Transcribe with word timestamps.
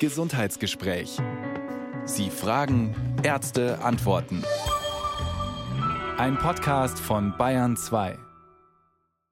Gesundheitsgespräch. 0.00 1.18
Sie 2.04 2.28
fragen, 2.28 2.94
Ärzte 3.22 3.78
antworten. 3.80 4.42
Ein 6.18 6.36
Podcast 6.36 6.98
von 6.98 7.36
Bayern 7.38 7.76
2. 7.76 8.18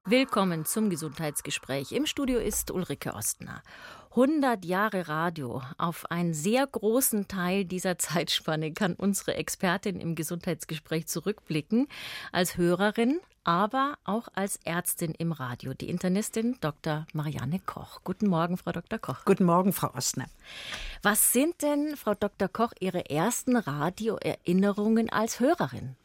Willkommen 0.04 0.64
zum 0.64 0.88
Gesundheitsgespräch. 0.88 1.90
Im 1.90 2.06
Studio 2.06 2.38
ist 2.38 2.70
Ulrike 2.70 3.14
Ostner. 3.14 3.62
100 4.10 4.64
Jahre 4.64 5.08
Radio. 5.08 5.62
Auf 5.78 6.10
einen 6.10 6.32
sehr 6.32 6.66
großen 6.66 7.26
Teil 7.28 7.64
dieser 7.64 7.98
Zeitspanne 7.98 8.72
kann 8.72 8.94
unsere 8.94 9.34
Expertin 9.34 10.00
im 10.00 10.14
Gesundheitsgespräch 10.14 11.08
zurückblicken. 11.08 11.88
Als 12.30 12.56
Hörerin, 12.56 13.20
aber 13.44 13.98
auch 14.04 14.28
als 14.34 14.58
Ärztin 14.64 15.12
im 15.12 15.32
Radio, 15.32 15.74
die 15.74 15.88
Internistin 15.88 16.56
Dr. 16.60 17.06
Marianne 17.12 17.60
Koch. 17.60 18.00
Guten 18.04 18.28
Morgen, 18.28 18.56
Frau 18.56 18.72
Dr. 18.72 18.98
Koch. 18.98 19.24
Guten 19.24 19.44
Morgen, 19.44 19.72
Frau 19.72 19.92
Ostner. 19.94 20.26
Was 21.02 21.32
sind 21.32 21.62
denn, 21.62 21.96
Frau 21.96 22.14
Dr. 22.14 22.48
Koch, 22.48 22.72
Ihre 22.80 23.10
ersten 23.10 23.56
Radioerinnerungen 23.56 25.10
als 25.10 25.40
Hörerin? 25.40 25.96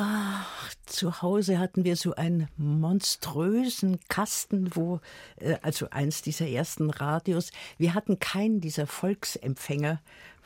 Ach, 0.00 0.72
zu 0.86 1.22
Hause 1.22 1.58
hatten 1.58 1.82
wir 1.82 1.96
so 1.96 2.14
einen 2.14 2.46
monströsen 2.56 3.98
Kasten, 4.08 4.76
wo, 4.76 5.00
äh, 5.40 5.56
also 5.62 5.90
eins 5.90 6.22
dieser 6.22 6.46
ersten 6.46 6.90
Radios, 6.90 7.50
wir 7.78 7.94
hatten 7.94 8.20
keinen 8.20 8.60
dieser 8.60 8.86
Volksempfänger, 8.86 10.00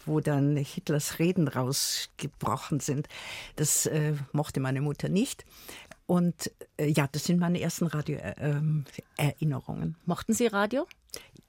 wo 0.07 0.21
dann 0.21 0.57
Hitlers 0.57 1.19
Reden 1.19 1.49
rausgebrochen 1.49 2.81
sind. 2.81 3.09
Das 3.57 3.87
äh, 3.87 4.15
mochte 4.33 4.61
meine 4.61 4.81
Mutter 4.81 5.09
nicht. 5.09 5.45
Und 6.07 6.51
äh, 6.77 6.89
ja, 6.89 7.09
das 7.11 7.25
sind 7.25 7.39
meine 7.39 7.61
ersten 7.61 7.87
Radioerinnerungen. 7.87 8.85
Ähm, 9.83 9.95
äh, 9.95 10.07
Mochten 10.07 10.35
Sie 10.35 10.47
Radio? 10.47 10.87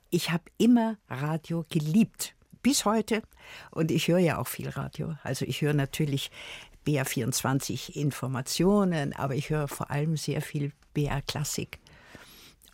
Ich 0.09 0.31
habe 0.31 0.43
immer 0.57 0.97
Radio 1.09 1.65
geliebt 1.69 2.35
bis 2.61 2.85
heute. 2.85 3.21
Und 3.71 3.91
ich 3.91 4.07
höre 4.07 4.19
ja 4.19 4.37
auch 4.37 4.47
viel 4.47 4.69
Radio. 4.69 5.15
Also 5.23 5.45
ich 5.45 5.61
höre 5.61 5.73
natürlich 5.73 6.31
BR24 6.87 7.95
Informationen, 7.95 9.13
aber 9.13 9.35
ich 9.35 9.49
höre 9.49 9.67
vor 9.67 9.91
allem 9.91 10.17
sehr 10.17 10.41
viel 10.41 10.71
BR 10.93 11.21
Klassik. 11.21 11.79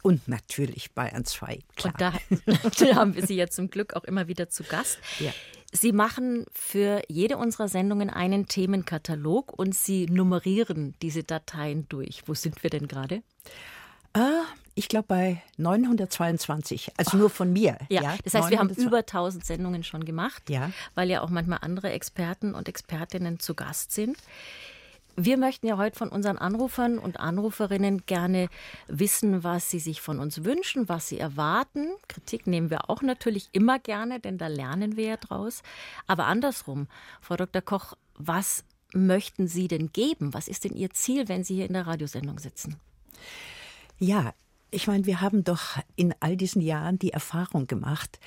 Und 0.02 0.28
natürlich 0.28 0.92
Bayern 0.94 1.26
2. 1.26 1.60
Klar. 1.76 1.94
Und 1.94 2.02
da, 2.02 2.14
da, 2.86 2.96
haben 2.96 3.16
wir 3.16 3.26
Sie 3.26 3.36
ja 3.36 3.48
zum 3.48 3.70
Glück 3.70 3.96
auch 3.96 4.06
immer 4.06 4.28
wieder 4.28 4.50
zu 4.50 4.64
Gast. 4.64 5.00
Ja. 5.20 5.32
Sie 5.72 5.92
machen 5.92 6.46
für 6.52 7.02
jede 7.08 7.38
unserer 7.38 7.68
Sendungen 7.68 8.10
einen 8.10 8.48
Themenkatalog 8.48 9.54
und 9.54 9.76
Sie 9.76 10.08
nummerieren 10.08 10.96
diese 11.02 11.24
Dateien 11.24 11.88
durch. 11.90 12.24
Wo 12.26 12.34
sind 12.34 12.64
wir 12.64 12.70
denn 12.70 12.88
gerade? 12.88 13.22
Ah, 14.14 14.44
ich 14.74 14.88
glaube 14.88 15.06
bei 15.08 15.44
922, 15.58 16.94
also 16.98 17.18
nur 17.18 17.30
von 17.30 17.54
mir. 17.54 17.78
Ja, 17.90 18.02
ja? 18.02 18.16
das 18.24 18.34
heißt, 18.34 18.50
wir 18.50 18.58
haben 18.58 18.70
über 18.70 19.00
1000 19.00 19.46
Sendungen 19.46 19.84
schon 19.84 20.06
gemacht, 20.06 20.50
ja. 20.50 20.72
weil 20.96 21.10
ja 21.10 21.22
auch 21.22 21.30
manchmal 21.30 21.60
andere 21.62 21.92
Experten 21.92 22.56
und 22.56 22.68
Expertinnen 22.68 23.40
zu 23.40 23.54
Gast 23.54 23.92
sind. 23.92 24.18
Wir 25.16 25.38
möchten 25.38 25.68
ja 25.68 25.78
heute 25.78 25.98
von 25.98 26.10
unseren 26.10 26.38
Anrufern 26.38 26.98
und 26.98 27.20
Anruferinnen 27.20 28.06
gerne 28.06 28.48
wissen, 28.88 29.44
was 29.44 29.70
sie 29.70 29.80
sich 29.80 30.02
von 30.02 30.20
uns 30.20 30.46
wünschen, 30.46 30.88
was 30.88 31.10
sie 31.10 31.20
erwarten. 31.20 31.88
Kritik 32.08 32.48
nehmen 32.48 32.70
wir 32.70 32.90
auch 32.90 33.02
natürlich 33.02 33.50
immer 33.52 33.80
gerne, 33.80 34.20
denn 34.20 34.38
da 34.38 34.48
lernen 34.48 34.96
wir 34.96 35.06
ja 35.06 35.18
draus. 35.18 35.62
Aber 36.08 36.28
andersrum, 36.28 36.88
Frau 37.22 37.36
Dr. 37.36 37.62
Koch, 37.62 37.96
was 38.16 38.64
möchten 38.94 39.48
Sie 39.48 39.68
denn 39.68 39.92
geben? 39.92 40.34
Was 40.34 40.48
ist 40.48 40.64
denn 40.64 40.76
Ihr 40.76 40.92
Ziel, 40.92 41.28
wenn 41.28 41.44
Sie 41.44 41.56
hier 41.56 41.68
in 41.68 41.74
der 41.74 41.88
Radiosendung 41.88 42.40
sitzen? 42.40 42.78
Ja, 44.00 44.34
ich 44.72 44.88
meine, 44.88 45.06
wir 45.06 45.22
haben 45.22 45.44
doch 45.44 45.78
in 45.96 46.14
all 46.20 46.38
diesen 46.38 46.62
Jahren 46.62 47.00
die 47.00 47.12
Erfahrung 47.12 47.68
gemacht, 47.68 48.20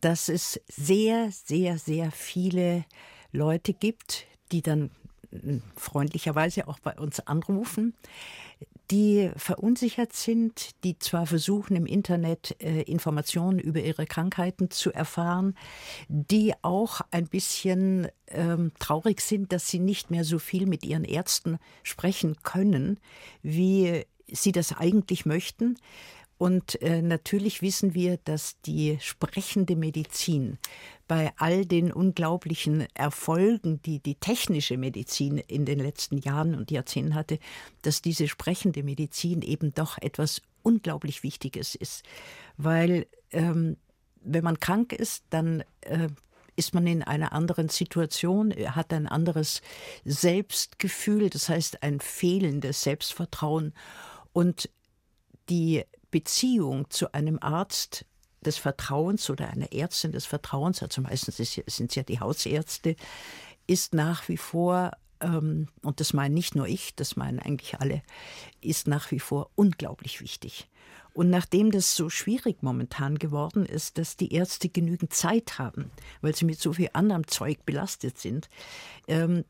dass 0.00 0.28
es 0.28 0.60
sehr, 0.68 1.30
sehr, 1.30 1.78
sehr 1.78 2.10
viele 2.10 2.84
Leute 3.32 3.72
gibt, 3.72 4.26
die 4.52 4.62
dann 4.62 4.90
freundlicherweise 5.76 6.68
auch 6.68 6.78
bei 6.78 6.98
uns 6.98 7.20
anrufen, 7.20 7.94
die 8.90 9.30
verunsichert 9.36 10.12
sind, 10.12 10.70
die 10.82 10.98
zwar 10.98 11.26
versuchen 11.26 11.76
im 11.76 11.86
Internet 11.86 12.56
äh, 12.60 12.82
Informationen 12.82 13.60
über 13.60 13.80
ihre 13.80 14.06
Krankheiten 14.06 14.70
zu 14.70 14.92
erfahren, 14.92 15.56
die 16.08 16.54
auch 16.62 17.00
ein 17.12 17.28
bisschen 17.28 18.08
ähm, 18.26 18.72
traurig 18.80 19.20
sind, 19.20 19.52
dass 19.52 19.68
sie 19.68 19.78
nicht 19.78 20.10
mehr 20.10 20.24
so 20.24 20.38
viel 20.38 20.66
mit 20.66 20.84
ihren 20.84 21.04
Ärzten 21.04 21.58
sprechen 21.84 22.36
können, 22.42 22.98
wie 23.42 24.04
sie 24.32 24.52
das 24.52 24.76
eigentlich 24.76 25.24
möchten. 25.24 25.76
Und 26.40 26.80
äh, 26.80 27.02
natürlich 27.02 27.60
wissen 27.60 27.92
wir, 27.92 28.16
dass 28.16 28.58
die 28.62 28.96
sprechende 29.02 29.76
Medizin 29.76 30.56
bei 31.06 31.34
all 31.36 31.66
den 31.66 31.92
unglaublichen 31.92 32.86
Erfolgen, 32.94 33.82
die 33.82 33.98
die 33.98 34.14
technische 34.14 34.78
Medizin 34.78 35.36
in 35.36 35.66
den 35.66 35.78
letzten 35.78 36.16
Jahren 36.16 36.54
und 36.54 36.70
Jahrzehnten 36.70 37.14
hatte, 37.14 37.38
dass 37.82 38.00
diese 38.00 38.26
sprechende 38.26 38.82
Medizin 38.82 39.42
eben 39.42 39.74
doch 39.74 39.98
etwas 39.98 40.40
unglaublich 40.62 41.22
Wichtiges 41.22 41.74
ist. 41.74 42.04
Weil 42.56 43.06
ähm, 43.32 43.76
wenn 44.22 44.42
man 44.42 44.60
krank 44.60 44.94
ist, 44.94 45.24
dann 45.28 45.62
äh, 45.82 46.08
ist 46.56 46.72
man 46.72 46.86
in 46.86 47.02
einer 47.02 47.34
anderen 47.34 47.68
Situation, 47.68 48.54
hat 48.54 48.94
ein 48.94 49.08
anderes 49.08 49.60
Selbstgefühl, 50.06 51.28
das 51.28 51.50
heißt 51.50 51.82
ein 51.82 52.00
fehlendes 52.00 52.82
Selbstvertrauen. 52.82 53.74
Und 54.32 54.70
die 55.50 55.84
Beziehung 56.10 56.90
zu 56.90 57.12
einem 57.12 57.38
Arzt 57.40 58.04
des 58.40 58.56
Vertrauens 58.56 59.28
oder 59.30 59.48
einer 59.48 59.72
Ärztin 59.72 60.12
des 60.12 60.26
Vertrauens, 60.26 60.82
also 60.82 61.02
meistens 61.02 61.36
sind 61.36 61.90
es 61.90 61.94
ja 61.94 62.02
die 62.02 62.20
Hausärzte, 62.20 62.96
ist 63.66 63.94
nach 63.94 64.28
wie 64.28 64.38
vor, 64.38 64.92
ähm, 65.20 65.68
und 65.82 66.00
das 66.00 66.12
meinen 66.12 66.34
nicht 66.34 66.54
nur 66.54 66.66
ich, 66.66 66.94
das 66.96 67.16
meinen 67.16 67.38
eigentlich 67.38 67.78
alle, 67.80 68.02
ist 68.60 68.88
nach 68.88 69.10
wie 69.10 69.20
vor 69.20 69.50
unglaublich 69.54 70.20
wichtig. 70.20 70.68
Und 71.12 71.28
nachdem 71.28 71.70
das 71.70 71.96
so 71.96 72.08
schwierig 72.08 72.62
momentan 72.62 73.18
geworden 73.18 73.66
ist, 73.66 73.98
dass 73.98 74.16
die 74.16 74.32
Ärzte 74.32 74.68
genügend 74.68 75.12
Zeit 75.12 75.58
haben, 75.58 75.90
weil 76.20 76.34
sie 76.34 76.44
mit 76.44 76.60
so 76.60 76.72
viel 76.72 76.90
anderem 76.92 77.26
Zeug 77.26 77.66
belastet 77.66 78.18
sind, 78.18 78.48
ähm, 79.08 79.44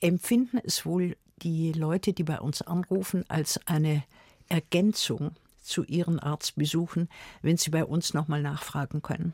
empfinden 0.00 0.58
es 0.64 0.84
wohl 0.84 1.16
die 1.36 1.72
Leute, 1.72 2.12
die 2.12 2.24
bei 2.24 2.40
uns 2.40 2.62
anrufen, 2.62 3.24
als 3.28 3.60
eine 3.66 4.02
Ergänzung 4.48 5.32
zu 5.64 5.84
ihren 5.84 6.18
Arztbesuchen, 6.20 7.08
wenn 7.42 7.56
sie 7.56 7.70
bei 7.70 7.84
uns 7.84 8.14
nochmal 8.14 8.42
nachfragen 8.42 9.02
können. 9.02 9.32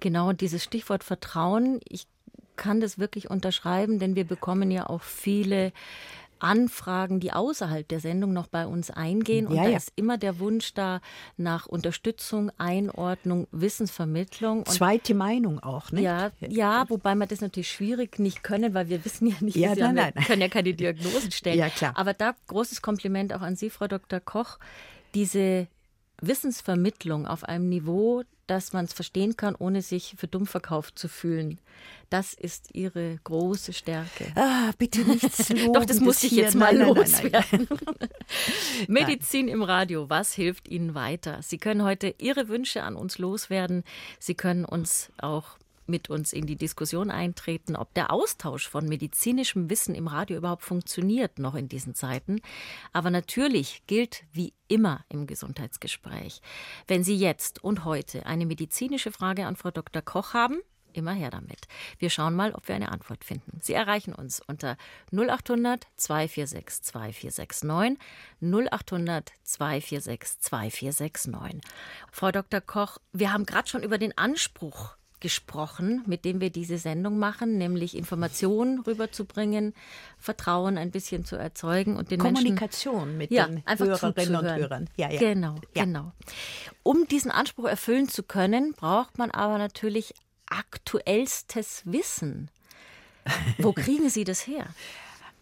Genau, 0.00 0.32
dieses 0.32 0.64
Stichwort 0.64 1.04
Vertrauen, 1.04 1.80
ich 1.88 2.06
kann 2.56 2.80
das 2.80 2.98
wirklich 2.98 3.30
unterschreiben, 3.30 3.98
denn 3.98 4.16
wir 4.16 4.24
bekommen 4.24 4.70
ja 4.70 4.88
auch 4.88 5.02
viele 5.02 5.72
Anfragen, 6.40 7.20
die 7.20 7.32
außerhalb 7.32 7.86
der 7.86 8.00
Sendung 8.00 8.32
noch 8.32 8.46
bei 8.46 8.66
uns 8.66 8.90
eingehen. 8.90 9.46
Und 9.46 9.56
ja, 9.56 9.64
da 9.64 9.70
ja. 9.70 9.76
ist 9.76 9.92
immer 9.96 10.18
der 10.18 10.38
Wunsch 10.38 10.74
da 10.74 11.00
nach 11.36 11.66
Unterstützung, 11.66 12.50
Einordnung, 12.58 13.46
Wissensvermittlung. 13.52 14.58
Und 14.60 14.68
Zweite 14.68 15.14
Meinung 15.14 15.60
auch, 15.60 15.92
ne? 15.92 16.00
Ja, 16.02 16.30
ja, 16.40 16.88
wobei 16.88 17.14
man 17.14 17.28
das 17.28 17.40
natürlich 17.40 17.70
schwierig 17.70 18.18
nicht 18.18 18.42
können, 18.42 18.74
weil 18.74 18.88
wir 18.88 19.04
wissen 19.04 19.26
ja 19.28 19.36
nicht, 19.40 19.56
ja, 19.56 19.74
nein, 19.74 19.94
nein. 19.94 20.12
wir 20.14 20.24
können 20.24 20.42
ja 20.42 20.48
keine 20.48 20.74
Diagnosen 20.74 21.30
stellen. 21.30 21.58
Ja, 21.58 21.68
klar. 21.68 21.92
Aber 21.96 22.14
da 22.14 22.34
großes 22.48 22.82
Kompliment 22.82 23.32
auch 23.34 23.42
an 23.42 23.56
Sie, 23.56 23.70
Frau 23.70 23.86
Dr. 23.86 24.20
Koch. 24.20 24.58
Diese 25.14 25.68
Wissensvermittlung 26.20 27.26
auf 27.26 27.44
einem 27.44 27.68
Niveau, 27.68 28.22
dass 28.46 28.72
man 28.72 28.84
es 28.84 28.92
verstehen 28.92 29.36
kann, 29.36 29.54
ohne 29.54 29.80
sich 29.80 30.16
für 30.18 30.26
dumm 30.26 30.46
verkauft 30.46 30.98
zu 30.98 31.08
fühlen. 31.08 31.60
Das 32.10 32.34
ist 32.34 32.74
ihre 32.74 33.18
große 33.22 33.72
Stärke. 33.72 34.32
Ah, 34.34 34.72
bitte 34.76 35.02
nichts 35.02 35.48
Doch, 35.72 35.84
das 35.84 36.00
muss 36.00 36.24
ich 36.24 36.32
jetzt 36.32 36.56
mal 36.56 36.74
nein, 36.74 36.88
loswerden. 36.88 37.68
Nein, 37.70 37.96
nein, 38.00 38.08
Medizin 38.88 39.46
im 39.46 39.62
Radio, 39.62 40.10
was 40.10 40.34
hilft 40.34 40.68
Ihnen 40.68 40.94
weiter? 40.94 41.38
Sie 41.42 41.58
können 41.58 41.84
heute 41.84 42.14
Ihre 42.18 42.48
Wünsche 42.48 42.82
an 42.82 42.96
uns 42.96 43.18
loswerden. 43.18 43.84
Sie 44.18 44.34
können 44.34 44.64
uns 44.64 45.10
auch 45.18 45.59
mit 45.90 46.08
uns 46.08 46.32
in 46.32 46.46
die 46.46 46.56
Diskussion 46.56 47.10
eintreten, 47.10 47.76
ob 47.76 47.92
der 47.94 48.12
Austausch 48.12 48.68
von 48.68 48.86
medizinischem 48.86 49.68
Wissen 49.68 49.94
im 49.94 50.06
Radio 50.06 50.38
überhaupt 50.38 50.62
funktioniert 50.62 51.38
noch 51.38 51.54
in 51.54 51.68
diesen 51.68 51.94
Zeiten. 51.94 52.40
Aber 52.92 53.10
natürlich 53.10 53.82
gilt 53.86 54.24
wie 54.32 54.54
immer 54.68 55.04
im 55.08 55.26
Gesundheitsgespräch, 55.26 56.40
wenn 56.86 57.04
Sie 57.04 57.16
jetzt 57.16 57.62
und 57.62 57.84
heute 57.84 58.26
eine 58.26 58.46
medizinische 58.46 59.12
Frage 59.12 59.46
an 59.46 59.56
Frau 59.56 59.70
Dr. 59.70 60.02
Koch 60.02 60.32
haben, 60.32 60.60
immer 60.92 61.12
her 61.12 61.30
damit. 61.30 61.66
Wir 61.98 62.10
schauen 62.10 62.34
mal, 62.34 62.52
ob 62.52 62.68
wir 62.68 62.74
eine 62.74 62.92
Antwort 62.92 63.24
finden. 63.24 63.58
Sie 63.60 63.72
erreichen 63.72 64.14
uns 64.14 64.40
unter 64.40 64.76
0800 65.12 65.86
246 65.96 66.82
2469 66.82 67.98
0800 68.40 69.32
246 69.42 70.40
2469. 70.40 71.60
Frau 72.10 72.30
Dr. 72.30 72.60
Koch, 72.60 72.98
wir 73.12 73.32
haben 73.32 73.46
gerade 73.46 73.68
schon 73.68 73.82
über 73.82 73.98
den 73.98 74.16
Anspruch 74.16 74.96
gesprochen, 75.20 76.02
mit 76.06 76.24
dem 76.24 76.40
wir 76.40 76.50
diese 76.50 76.78
Sendung 76.78 77.18
machen, 77.18 77.58
nämlich 77.58 77.96
Informationen 77.96 78.80
rüberzubringen, 78.80 79.74
Vertrauen 80.18 80.78
ein 80.78 80.90
bisschen 80.90 81.24
zu 81.24 81.36
erzeugen 81.36 81.96
und 81.96 82.10
den 82.10 82.20
Kommunikation 82.20 83.16
Menschen, 83.16 83.18
mit 83.18 83.30
ja, 83.30 83.46
den 83.46 83.62
einfach 83.66 83.86
Hörerinnen 83.86 84.36
und. 84.36 84.44
Hörern. 84.46 84.90
Ja, 84.96 85.10
ja. 85.10 85.18
Genau, 85.18 85.56
Ja. 85.74 85.84
genau. 85.84 86.12
Um 86.82 87.06
diesen 87.06 87.30
Anspruch 87.30 87.66
erfüllen 87.66 88.08
zu 88.08 88.22
können, 88.22 88.72
braucht 88.72 89.18
man 89.18 89.30
aber 89.30 89.58
natürlich 89.58 90.14
aktuellstes 90.46 91.82
Wissen. 91.84 92.50
Wo 93.58 93.72
kriegen 93.74 94.08
Sie 94.08 94.24
das 94.24 94.46
her? 94.46 94.66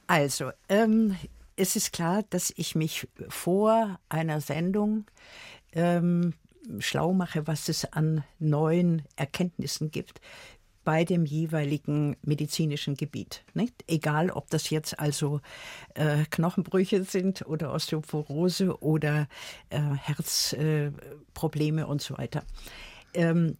Also, 0.07 0.51
ähm, 0.69 1.17
es 1.57 1.77
ist 1.77 1.93
klar, 1.93 2.25
dass 2.31 2.53
ich 2.57 2.75
mich 2.75 3.09
vor 3.29 3.99
einer 4.09 4.41
Sendung 4.41 5.07
ähm, 5.73 6.35
schlau 6.79 7.13
mache, 7.13 7.47
was 7.47 7.69
es 7.69 7.85
an 7.93 8.25
neuen 8.39 9.03
Erkenntnissen 9.17 9.91
gibt 9.91 10.21
bei 10.89 11.05
dem 11.05 11.27
jeweiligen 11.27 12.17
medizinischen 12.23 12.95
Gebiet. 12.95 13.45
Nicht? 13.53 13.85
Egal, 13.89 14.31
ob 14.31 14.49
das 14.49 14.71
jetzt 14.71 14.99
also 14.99 15.43
äh, 15.93 16.25
Knochenbrüche 16.31 17.05
sind 17.05 17.47
oder 17.47 17.75
Osteoporose 17.75 18.81
oder 18.81 19.29
äh, 19.69 19.79
Herzprobleme 19.79 21.83
äh, 21.83 21.85
und 21.85 22.01
so 22.01 22.17
weiter. 22.17 22.43
Ähm, 23.13 23.59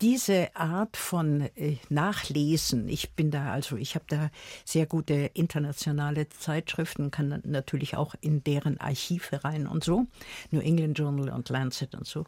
diese 0.00 0.54
Art 0.56 0.96
von 0.96 1.42
äh, 1.56 1.76
Nachlesen, 1.88 2.88
ich 2.88 3.12
bin 3.12 3.30
da 3.30 3.52
also, 3.52 3.76
ich 3.76 3.94
habe 3.94 4.04
da 4.08 4.30
sehr 4.64 4.86
gute 4.86 5.14
internationale 5.34 6.28
Zeitschriften, 6.28 7.10
kann 7.10 7.40
natürlich 7.44 7.96
auch 7.96 8.14
in 8.20 8.42
deren 8.42 8.78
Archive 8.80 9.44
rein 9.44 9.66
und 9.66 9.84
so, 9.84 10.06
New 10.50 10.60
England 10.60 10.98
Journal 10.98 11.28
und 11.30 11.48
Lancet 11.48 11.94
und 11.94 12.06
so. 12.06 12.24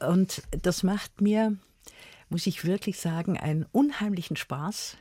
Und 0.00 0.42
das 0.62 0.82
macht 0.82 1.20
mir, 1.20 1.56
muss 2.28 2.46
ich 2.46 2.64
wirklich 2.64 2.98
sagen, 2.98 3.38
einen 3.38 3.66
unheimlichen 3.70 4.36
Spaß, 4.36 4.96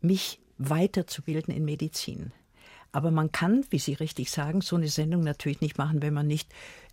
mich 0.00 0.40
weiterzubilden 0.58 1.54
in 1.54 1.64
Medizin. 1.64 2.32
Aber 2.92 3.10
man 3.10 3.32
kann, 3.32 3.64
wie 3.70 3.78
Sie 3.78 3.94
richtig 3.94 4.30
sagen, 4.30 4.60
so 4.60 4.76
eine 4.76 4.88
Sendung 4.88 5.22
natürlich 5.22 5.62
nicht 5.62 5.78
machen, 5.78 6.02
wenn 6.02 6.12
man 6.12 6.26
nicht 6.26 6.52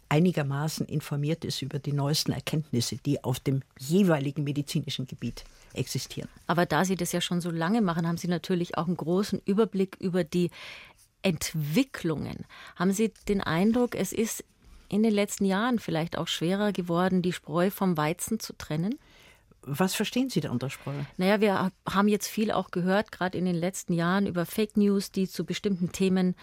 einigermaßen 0.10 0.88
informiert 0.88 1.46
ist 1.46 1.62
über 1.62 1.80
die 1.80 1.94
neuesten 1.94 2.32
Erkenntnisse, 2.32 2.98
die 2.98 3.24
auf 3.24 3.40
dem 3.40 3.62
jeweiligen 3.78 4.44
medizinischen 4.44 5.08
Gebiet 5.08 5.44
existieren. 5.74 6.30
Aber 6.48 6.66
da 6.66 6.84
Sie 6.84 6.96
das 6.96 7.12
ja 7.12 7.22
schon 7.22 7.42
so 7.42 7.52
lange 7.52 7.82
machen, 7.82 8.08
haben 8.08 8.18
Sie 8.18 8.28
natürlich 8.28 8.78
auch 8.78 8.88
einen 8.88 8.98
großen 8.98 9.42
Überblick 9.46 9.96
über 10.00 10.24
die 10.24 10.50
Entwicklungen. 11.22 12.46
Haben 12.76 12.92
Sie 12.92 13.14
den 13.28 13.42
Eindruck, 13.42 13.96
es 13.96 14.12
ist 14.12 14.44
in 14.90 15.04
den 15.04 15.14
letzten 15.14 15.46
Jahren 15.46 15.80
vielleicht 15.80 16.18
auch 16.18 16.28
schwerer 16.28 16.72
geworden, 16.72 17.22
die 17.22 17.34
Spreu 17.34 17.70
vom 17.70 17.96
Weizen 17.96 18.40
zu 18.40 18.54
trennen? 18.58 18.98
Was 19.62 19.94
verstehen 19.94 20.30
Sie 20.30 20.40
da 20.40 20.50
unter 20.52 20.70
Spreu? 20.70 20.94
Naja, 21.18 21.42
wir 21.42 21.72
haben 21.88 22.08
jetzt 22.08 22.28
viel 22.28 22.52
auch 22.52 22.72
gehört, 22.72 23.12
gerade 23.12 23.38
in 23.38 23.46
den 23.46 23.56
letzten 23.56 23.94
Jahren, 23.94 24.26
über 24.26 24.46
Fake 24.46 24.78
News, 24.78 25.12
die 25.12 25.28
zu 25.28 25.46
bestimmten 25.46 25.92
Themen 25.92 26.36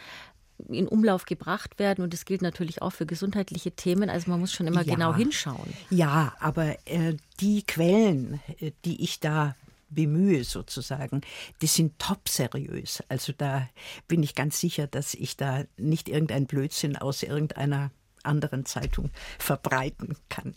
in 0.69 0.89
Umlauf 0.89 1.25
gebracht 1.27 1.79
werden. 1.79 2.03
Und 2.03 2.13
das 2.13 2.25
gilt 2.25 2.43
natürlich 2.43 2.83
auch 2.83 2.91
für 2.91 3.07
gesundheitliche 3.07 3.73
Themen. 3.73 4.11
Also 4.11 4.31
man 4.31 4.41
muss 4.41 4.53
schon 4.53 4.67
immer 4.67 4.83
Ja. 4.85 4.95
genau 4.95 5.15
hinschauen. 5.15 5.73
Ja, 5.91 6.35
aber 6.41 6.77
äh, 6.87 7.17
die 7.41 7.63
Quellen, 7.63 8.41
äh, 8.61 8.73
die 8.85 9.03
ich 9.03 9.21
da 9.21 9.55
bemühe 9.89 10.43
sozusagen, 10.45 11.21
die 11.63 11.67
sind 11.69 11.99
top 11.99 12.29
seriös. 12.29 13.03
Also 13.09 13.33
da 13.37 13.69
bin 14.09 14.23
ich 14.23 14.35
ganz 14.35 14.59
sicher, 14.59 14.87
dass 14.87 15.15
ich 15.15 15.37
da 15.37 15.65
nicht 15.77 16.09
irgendein 16.09 16.47
Blödsinn 16.47 16.97
aus 16.97 17.23
irgendeiner 17.23 17.91
anderen 18.25 18.67
Zeitung 18.67 19.11
verbreiten 19.39 20.17
kann. 20.29 20.55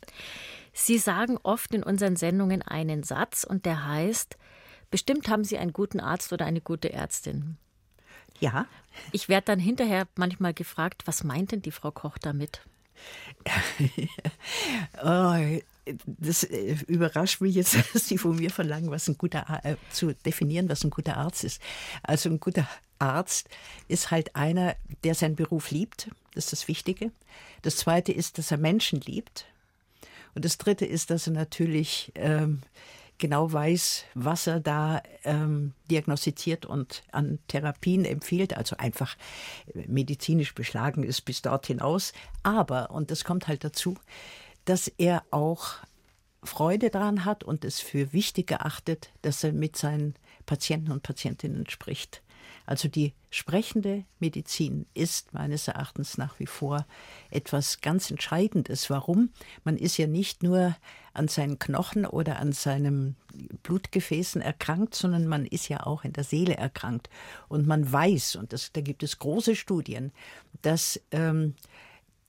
Sie 0.73 0.97
sagen 0.97 1.37
oft 1.43 1.73
in 1.73 1.83
unseren 1.83 2.15
Sendungen 2.15 2.61
einen 2.63 3.03
Satz 3.03 3.43
und 3.43 3.65
der 3.65 3.85
heißt, 3.87 4.37
bestimmt 4.89 5.27
haben 5.27 5.43
Sie 5.43 5.57
einen 5.57 5.73
guten 5.73 5.99
Arzt 5.99 6.33
oder 6.33 6.45
eine 6.45 6.61
gute 6.61 6.91
Ärztin. 6.91 7.57
Ja, 8.39 8.65
Ich 9.11 9.29
werde 9.29 9.45
dann 9.45 9.59
hinterher 9.59 10.07
manchmal 10.15 10.53
gefragt, 10.53 11.03
was 11.05 11.23
meint 11.23 11.51
denn 11.51 11.61
die 11.61 11.71
Frau 11.71 11.91
Koch 11.91 12.17
damit? 12.17 12.61
Oh, 15.03 15.35
das 16.05 16.43
äh, 16.43 16.75
überrascht 16.87 17.41
mich 17.41 17.55
jetzt, 17.55 17.75
dass 17.93 18.07
Sie 18.07 18.17
von 18.17 18.35
mir 18.35 18.49
verlangen, 18.51 18.91
was 18.91 19.07
ein 19.07 19.17
guter 19.17 19.49
Ar- 19.49 19.65
äh, 19.65 19.75
zu 19.91 20.13
definieren, 20.13 20.69
was 20.69 20.83
ein 20.83 20.89
guter 20.89 21.17
Arzt 21.17 21.43
ist. 21.43 21.61
Also 22.03 22.29
ein 22.29 22.39
guter 22.39 22.67
Arzt 22.99 23.49
ist 23.87 24.11
halt 24.11 24.35
einer, 24.35 24.75
der 25.03 25.15
seinen 25.15 25.35
Beruf 25.35 25.71
liebt. 25.71 26.09
Das 26.33 26.45
ist 26.45 26.51
das 26.53 26.67
Wichtige. 26.67 27.11
Das 27.61 27.77
Zweite 27.77 28.11
ist, 28.11 28.37
dass 28.37 28.51
er 28.51 28.57
Menschen 28.57 29.01
liebt. 29.01 29.45
Und 30.35 30.45
das 30.45 30.57
Dritte 30.57 30.85
ist, 30.85 31.09
dass 31.09 31.27
er 31.27 31.33
natürlich 31.33 32.11
ähm, 32.15 32.61
genau 33.19 33.51
weiß, 33.51 34.05
was 34.15 34.47
er 34.47 34.59
da 34.59 35.03
ähm, 35.23 35.73
diagnostiziert 35.91 36.65
und 36.65 37.03
an 37.11 37.37
Therapien 37.47 38.05
empfiehlt. 38.05 38.57
Also 38.57 38.77
einfach 38.77 39.15
äh, 39.75 39.85
medizinisch 39.87 40.55
beschlagen 40.55 41.03
ist 41.03 41.21
bis 41.21 41.43
dort 41.43 41.67
hinaus. 41.67 42.13
Aber, 42.41 42.89
und 42.89 43.11
das 43.11 43.23
kommt 43.23 43.47
halt 43.47 43.63
dazu, 43.63 43.95
dass 44.65 44.87
er 44.87 45.23
auch 45.31 45.75
Freude 46.43 46.89
daran 46.89 47.25
hat 47.25 47.43
und 47.43 47.65
es 47.65 47.79
für 47.79 48.13
wichtig 48.13 48.49
erachtet, 48.51 49.11
dass 49.21 49.43
er 49.43 49.51
mit 49.51 49.75
seinen 49.77 50.15
Patienten 50.45 50.91
und 50.91 51.03
Patientinnen 51.03 51.69
spricht. 51.69 52.23
Also 52.69 52.87
die 52.87 53.13
sprechende 53.31 54.05
Medizin 54.19 54.85
ist 54.93 55.33
meines 55.33 55.67
Erachtens 55.67 56.19
nach 56.19 56.39
wie 56.39 56.45
vor 56.45 56.85
etwas 57.31 57.81
ganz 57.81 58.11
Entscheidendes. 58.11 58.91
Warum? 58.91 59.31
Man 59.63 59.75
ist 59.75 59.97
ja 59.97 60.05
nicht 60.05 60.43
nur 60.43 60.75
an 61.13 61.27
seinen 61.27 61.57
Knochen 61.57 62.05
oder 62.05 62.37
an 62.37 62.51
seinen 62.51 63.15
Blutgefäßen 63.63 64.39
erkrankt, 64.39 64.93
sondern 64.93 65.25
man 65.25 65.47
ist 65.47 65.67
ja 65.67 65.83
auch 65.83 66.03
in 66.03 66.13
der 66.13 66.23
Seele 66.23 66.57
erkrankt. 66.57 67.09
Und 67.47 67.65
man 67.65 67.91
weiß, 67.91 68.35
und 68.35 68.53
das, 68.53 68.71
da 68.71 68.81
gibt 68.81 69.01
es 69.01 69.17
große 69.17 69.55
Studien, 69.55 70.11
dass 70.61 71.01
ähm, 71.09 71.55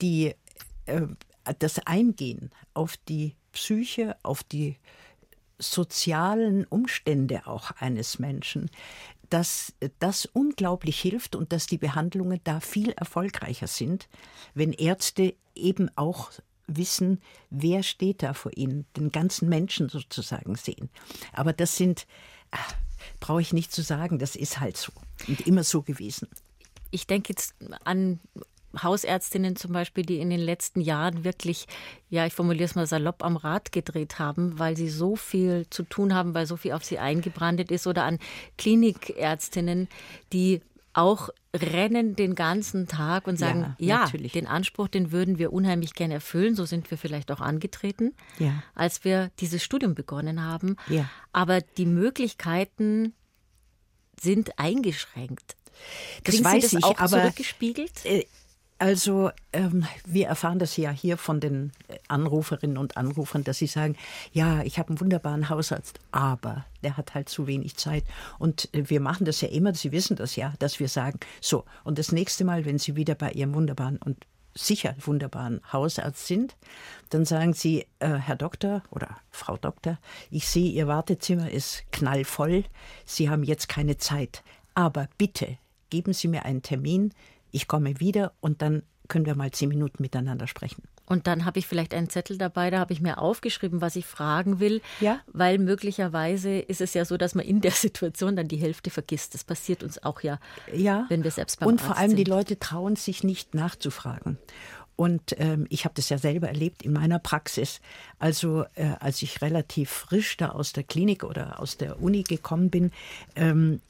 die, 0.01 0.33
äh, 0.87 1.01
das 1.59 1.85
Eingehen 1.85 2.49
auf 2.73 2.97
die 2.97 3.35
Psyche, 3.51 4.15
auf 4.23 4.41
die 4.41 4.77
sozialen 5.59 6.65
Umstände 6.65 7.45
auch 7.45 7.69
eines 7.79 8.17
Menschen, 8.17 8.71
dass 9.31 9.73
das 9.99 10.25
unglaublich 10.25 10.99
hilft 10.99 11.35
und 11.35 11.53
dass 11.53 11.65
die 11.65 11.77
Behandlungen 11.77 12.41
da 12.43 12.59
viel 12.59 12.91
erfolgreicher 12.91 13.67
sind, 13.67 14.09
wenn 14.53 14.73
Ärzte 14.73 15.35
eben 15.55 15.89
auch 15.95 16.31
wissen, 16.67 17.21
wer 17.49 17.81
steht 17.81 18.23
da 18.23 18.33
vor 18.33 18.51
ihnen, 18.55 18.85
den 18.97 19.11
ganzen 19.11 19.49
Menschen 19.49 19.89
sozusagen 19.89 20.55
sehen. 20.55 20.89
Aber 21.33 21.53
das 21.53 21.77
sind, 21.77 22.07
ah, 22.51 22.57
brauche 23.19 23.41
ich 23.41 23.53
nicht 23.53 23.71
zu 23.71 23.81
sagen, 23.81 24.19
das 24.19 24.35
ist 24.35 24.59
halt 24.59 24.77
so 24.77 24.91
und 25.27 25.47
immer 25.47 25.63
so 25.63 25.81
gewesen. 25.81 26.27
Ich 26.91 27.07
denke 27.07 27.29
jetzt 27.29 27.55
an 27.85 28.19
Hausärztinnen 28.81 29.55
zum 29.55 29.73
Beispiel, 29.73 30.05
die 30.05 30.19
in 30.19 30.29
den 30.29 30.39
letzten 30.39 30.81
Jahren 30.81 31.23
wirklich, 31.23 31.65
ja, 32.09 32.25
ich 32.25 32.33
formuliere 32.33 32.65
es 32.65 32.75
mal 32.75 32.87
salopp, 32.87 33.23
am 33.23 33.35
Rad 33.35 33.71
gedreht 33.71 34.19
haben, 34.19 34.57
weil 34.59 34.77
sie 34.77 34.89
so 34.89 35.15
viel 35.15 35.65
zu 35.69 35.83
tun 35.83 36.13
haben, 36.13 36.33
weil 36.33 36.45
so 36.45 36.55
viel 36.57 36.71
auf 36.71 36.83
sie 36.83 36.99
eingebrandet 36.99 37.71
ist. 37.71 37.87
Oder 37.87 38.03
an 38.05 38.17
Klinikärztinnen, 38.57 39.87
die 40.33 40.61
auch 40.93 41.29
rennen 41.55 42.15
den 42.15 42.35
ganzen 42.35 42.87
Tag 42.87 43.27
und 43.27 43.37
sagen, 43.37 43.75
Ja, 43.79 43.87
ja, 43.87 43.99
natürlich. 44.03 44.33
den 44.33 44.47
Anspruch, 44.47 44.87
den 44.89 45.11
würden 45.11 45.37
wir 45.37 45.53
unheimlich 45.53 45.93
gerne 45.93 46.15
erfüllen. 46.15 46.55
So 46.55 46.65
sind 46.65 46.89
wir 46.91 46.97
vielleicht 46.97 47.31
auch 47.31 47.39
angetreten, 47.41 48.13
Ja. 48.39 48.63
als 48.75 49.03
wir 49.03 49.31
dieses 49.39 49.63
Studium 49.63 49.95
begonnen 49.95 50.43
haben. 50.43 50.75
Ja. 50.89 51.09
Aber 51.31 51.61
die 51.61 51.85
Möglichkeiten 51.85 53.13
sind 54.19 54.59
eingeschränkt. 54.59 55.55
Das 56.23 56.35
Kriegen 56.35 56.45
weiß 56.45 56.69
Sie 56.69 56.75
das 56.75 56.79
ich, 56.79 56.83
auch 56.83 56.97
aber 56.99 57.07
zurückgespiegelt? 57.21 58.05
Also, 58.81 59.29
ähm, 59.53 59.85
wir 60.05 60.25
erfahren 60.25 60.57
das 60.57 60.75
ja 60.75 60.89
hier 60.89 61.17
von 61.17 61.39
den 61.39 61.71
äh, 61.87 61.99
Anruferinnen 62.07 62.79
und 62.79 62.97
Anrufern, 62.97 63.43
dass 63.43 63.59
sie 63.59 63.67
sagen, 63.67 63.95
ja, 64.33 64.63
ich 64.63 64.79
habe 64.79 64.89
einen 64.89 64.99
wunderbaren 64.99 65.49
Hausarzt, 65.49 65.99
aber 66.11 66.65
der 66.81 66.97
hat 66.97 67.13
halt 67.13 67.29
zu 67.29 67.45
wenig 67.45 67.75
Zeit. 67.75 68.03
Und 68.39 68.73
äh, 68.73 68.89
wir 68.89 68.99
machen 68.99 69.25
das 69.25 69.39
ja 69.41 69.49
immer, 69.49 69.75
Sie 69.75 69.91
wissen 69.91 70.15
das 70.15 70.35
ja, 70.35 70.55
dass 70.57 70.79
wir 70.79 70.87
sagen, 70.87 71.19
so, 71.41 71.63
und 71.83 71.99
das 71.99 72.11
nächste 72.11 72.43
Mal, 72.43 72.65
wenn 72.65 72.79
Sie 72.79 72.95
wieder 72.95 73.13
bei 73.13 73.29
Ihrem 73.33 73.53
wunderbaren 73.53 73.97
und 73.97 74.25
sicher 74.55 74.95
wunderbaren 74.99 75.61
Hausarzt 75.71 76.25
sind, 76.25 76.55
dann 77.11 77.23
sagen 77.23 77.53
Sie, 77.53 77.85
äh, 77.99 78.15
Herr 78.15 78.35
Doktor 78.35 78.81
oder 78.89 79.15
Frau 79.29 79.57
Doktor, 79.57 79.99
ich 80.31 80.47
sehe, 80.47 80.71
Ihr 80.71 80.87
Wartezimmer 80.87 81.51
ist 81.51 81.83
knallvoll, 81.91 82.63
Sie 83.05 83.29
haben 83.29 83.43
jetzt 83.43 83.69
keine 83.69 83.97
Zeit, 83.97 84.41
aber 84.73 85.07
bitte 85.19 85.59
geben 85.91 86.13
Sie 86.13 86.27
mir 86.27 86.45
einen 86.45 86.63
Termin, 86.63 87.13
ich 87.51 87.67
komme 87.67 87.99
wieder 87.99 88.33
und 88.39 88.61
dann 88.61 88.83
können 89.07 89.25
wir 89.25 89.35
mal 89.35 89.51
zehn 89.51 89.67
Minuten 89.69 90.01
miteinander 90.01 90.47
sprechen. 90.47 90.83
Und 91.05 91.27
dann 91.27 91.43
habe 91.43 91.59
ich 91.59 91.67
vielleicht 91.67 91.93
einen 91.93 92.09
Zettel 92.09 92.37
dabei, 92.37 92.69
da 92.69 92.79
habe 92.79 92.93
ich 92.93 93.01
mir 93.01 93.17
aufgeschrieben, 93.17 93.81
was 93.81 93.97
ich 93.97 94.05
fragen 94.05 94.61
will. 94.61 94.81
Ja. 95.01 95.19
Weil 95.27 95.57
möglicherweise 95.57 96.59
ist 96.59 96.79
es 96.79 96.93
ja 96.93 97.03
so, 97.03 97.17
dass 97.17 97.35
man 97.35 97.45
in 97.45 97.59
der 97.59 97.71
Situation 97.71 98.37
dann 98.37 98.47
die 98.47 98.55
Hälfte 98.55 98.89
vergisst. 98.89 99.33
Das 99.33 99.43
passiert 99.43 99.83
uns 99.83 100.01
auch 100.01 100.21
ja, 100.21 100.39
Ja. 100.73 101.05
wenn 101.09 101.25
wir 101.25 101.31
selbst 101.31 101.59
beim 101.59 101.67
Und 101.67 101.81
vor 101.81 101.91
Arzt 101.91 102.01
allem 102.01 102.11
die 102.11 102.17
sind. 102.23 102.29
Leute 102.29 102.59
trauen 102.59 102.95
sich 102.95 103.25
nicht 103.25 103.53
nachzufragen. 103.53 104.37
Und 104.95 105.35
ähm, 105.39 105.65
ich 105.69 105.83
habe 105.83 105.95
das 105.95 106.07
ja 106.09 106.17
selber 106.17 106.47
erlebt 106.47 106.83
in 106.83 106.93
meiner 106.93 107.19
Praxis. 107.19 107.81
Also 108.19 108.65
äh, 108.75 108.93
als 108.99 109.21
ich 109.23 109.41
relativ 109.41 109.89
frisch 109.89 110.37
da 110.37 110.49
aus 110.49 110.71
der 110.73 110.83
Klinik 110.83 111.23
oder 111.25 111.59
aus 111.59 111.75
der 111.75 112.01
Uni 112.01 112.23
gekommen 112.23 112.69
bin, 112.69 112.91
ähm, 113.35 113.81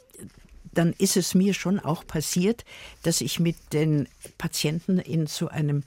dann 0.74 0.94
ist 0.94 1.18
es 1.18 1.34
mir 1.36 1.54
schon 1.54 1.80
auch 1.80 2.06
passiert, 2.06 2.66
dass 3.04 3.22
ich 3.22 3.40
mit 3.40 3.56
den 3.74 4.08
Patienten 4.38 5.00
in 5.00 5.28
so 5.28 5.48
einem 5.48 5.84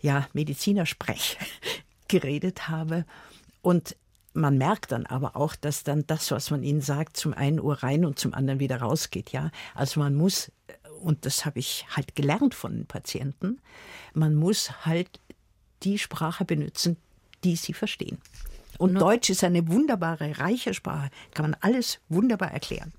ja, 0.00 0.28
Medizinersprech 0.32 1.38
geredet 2.08 2.68
habe. 2.68 3.04
Und 3.62 3.96
man 4.34 4.58
merkt 4.58 4.92
dann 4.92 5.06
aber 5.06 5.36
auch, 5.36 5.54
dass 5.54 5.84
dann 5.84 6.06
das, 6.06 6.30
was 6.30 6.50
man 6.50 6.62
ihnen 6.62 6.80
sagt, 6.80 7.16
zum 7.16 7.32
einen 7.32 7.60
Ohr 7.60 7.82
rein 7.82 8.04
und 8.04 8.18
zum 8.18 8.34
anderen 8.34 8.60
wieder 8.60 8.78
rausgeht. 8.78 9.30
Ja, 9.30 9.50
also 9.74 10.00
man 10.00 10.14
muss, 10.14 10.50
und 11.00 11.24
das 11.24 11.44
habe 11.44 11.60
ich 11.60 11.86
halt 11.90 12.16
gelernt 12.16 12.54
von 12.54 12.72
den 12.72 12.86
Patienten, 12.86 13.60
man 14.12 14.34
muss 14.34 14.84
halt 14.84 15.20
die 15.84 15.98
Sprache 15.98 16.44
benutzen, 16.44 16.96
die 17.44 17.56
sie 17.56 17.74
verstehen. 17.74 18.18
Und 18.78 18.94
Deutsch 18.94 19.30
ist 19.30 19.44
eine 19.44 19.68
wunderbare, 19.68 20.38
reiche 20.38 20.74
Sprache, 20.74 21.10
kann 21.32 21.50
man 21.50 21.56
alles 21.60 22.00
wunderbar 22.08 22.50
erklären. 22.50 22.92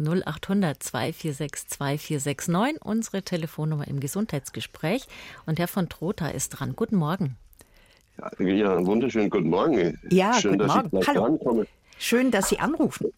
0800 0.00 0.82
246 0.82 1.68
2469, 1.68 2.82
unsere 2.84 3.22
Telefonnummer 3.22 3.86
im 3.88 4.00
Gesundheitsgespräch. 4.00 5.06
Und 5.46 5.58
Herr 5.58 5.68
von 5.68 5.88
Trotha 5.88 6.28
ist 6.28 6.50
dran. 6.50 6.74
Guten 6.76 6.96
Morgen. 6.96 7.36
Ja, 8.38 8.84
wunderschönen 8.84 9.30
guten 9.30 9.48
Morgen. 9.50 9.98
Ja, 10.10 10.34
Schön, 10.34 10.58
guten 10.58 10.66
Morgen. 10.66 11.06
Hallo. 11.06 11.24
Rankomme. 11.24 11.66
Schön, 11.98 12.30
dass 12.30 12.48
Sie 12.48 12.58
anrufen. 12.58 13.12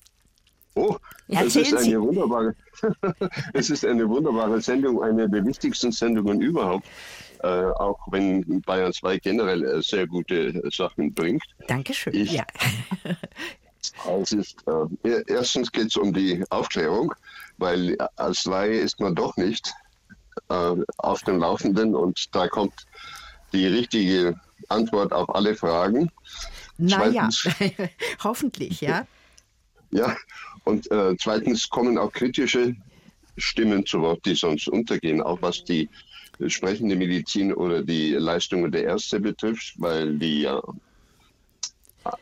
Oh, 0.75 0.97
es 1.29 1.57
ist, 1.57 1.75
eine 1.75 2.01
wunderbare, 2.01 2.55
es 3.55 3.71
ist 3.71 3.85
eine 3.85 4.09
wunderbare 4.09 4.61
Sendung, 4.61 5.03
eine 5.03 5.29
der 5.29 5.45
wichtigsten 5.45 5.91
Sendungen 5.91 6.41
überhaupt. 6.41 6.87
Äh, 7.43 7.47
auch 7.47 7.99
wenn 8.11 8.61
Bayern 8.63 8.93
2 8.93 9.19
generell 9.19 9.65
äh, 9.65 9.83
sehr 9.83 10.07
gute 10.07 10.63
Sachen 10.71 11.15
bringt. 11.15 11.43
Dankeschön. 11.69 12.15
Ich, 12.15 12.33
ja. 12.33 12.45
Es 14.21 14.33
ist, 14.33 14.57
äh, 15.05 15.23
erstens 15.27 15.73
geht 15.73 15.89
es 15.89 15.97
um 15.97 16.13
die 16.13 16.45
Aufklärung, 16.51 17.15
weil 17.59 17.97
als 18.17 18.45
Laie 18.45 18.79
ist 18.79 19.01
man 19.01 19.15
doch 19.15 19.37
nicht 19.37 19.73
äh, 20.49 20.75
auf 20.99 21.23
dem 21.23 21.39
Laufenden 21.39 21.95
und 21.95 22.35
da 22.35 22.49
kommt 22.49 22.87
die 23.53 23.67
richtige 23.67 24.39
Antwort 24.69 25.13
auf 25.13 25.35
alle 25.35 25.55
Fragen. 25.55 26.11
Naja, 26.79 27.29
hoffentlich, 28.25 28.81
ja. 28.81 29.07
Ja, 29.91 30.17
und 30.65 30.91
äh, 30.91 31.17
zweitens 31.19 31.69
kommen 31.69 31.99
auch 31.99 32.13
kritische 32.13 32.77
Stimmen 33.37 33.85
zu 33.87 34.01
Wort, 34.01 34.25
die 34.25 34.35
sonst 34.35 34.69
untergehen, 34.69 35.21
auch 35.21 35.43
was 35.43 35.65
die 35.65 35.89
sprechende 36.47 36.97
Medizin 36.97 37.53
oder 37.53 37.83
die 37.83 38.13
Leistungen 38.13 38.71
der 38.71 38.85
Ärzte 38.85 39.21
betrifft, 39.21 39.75
weil 39.79 40.17
die 40.19 40.43
ja 40.43 40.63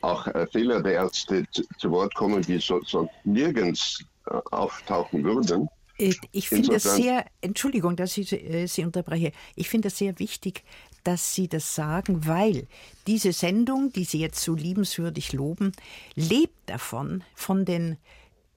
auch 0.01 0.27
äh, 0.29 0.47
Fehler 0.47 0.83
der 0.83 0.95
Ärzte 0.95 1.45
zu, 1.51 1.91
Wort 1.91 2.15
kommen, 2.15 2.43
die 2.43 2.59
so, 2.59 2.81
so 2.85 3.09
nirgends 3.25 4.05
äh, 4.27 4.35
auftauchen 4.51 5.25
würden. 5.25 5.69
Äh, 5.99 6.15
ich 6.33 6.49
finde 6.49 6.77
es 6.77 6.85
sehr, 6.85 7.27
Entschuldigung, 7.41 7.97
dass 7.97 8.17
ich 8.17 8.33
äh, 8.33 8.67
Sie 8.67 8.85
unterbreche, 8.85 9.33
ich 9.57 9.69
finde 9.69 9.89
es 9.89 9.99
sehr 9.99 10.19
wichtig, 10.19 10.65
dass 11.05 11.35
Sie 11.35 11.49
das 11.49 11.75
sagen, 11.75 12.27
weil 12.27 12.67
diese 13.07 13.33
Sendung, 13.33 13.93
die 13.93 14.05
Sie 14.05 14.21
jetzt 14.21 14.43
so 14.43 14.55
liebenswürdig 14.55 15.33
loben, 15.33 15.73
lebt 16.15 16.59
davon, 16.67 17.25
von 17.35 17.65
den 17.65 17.97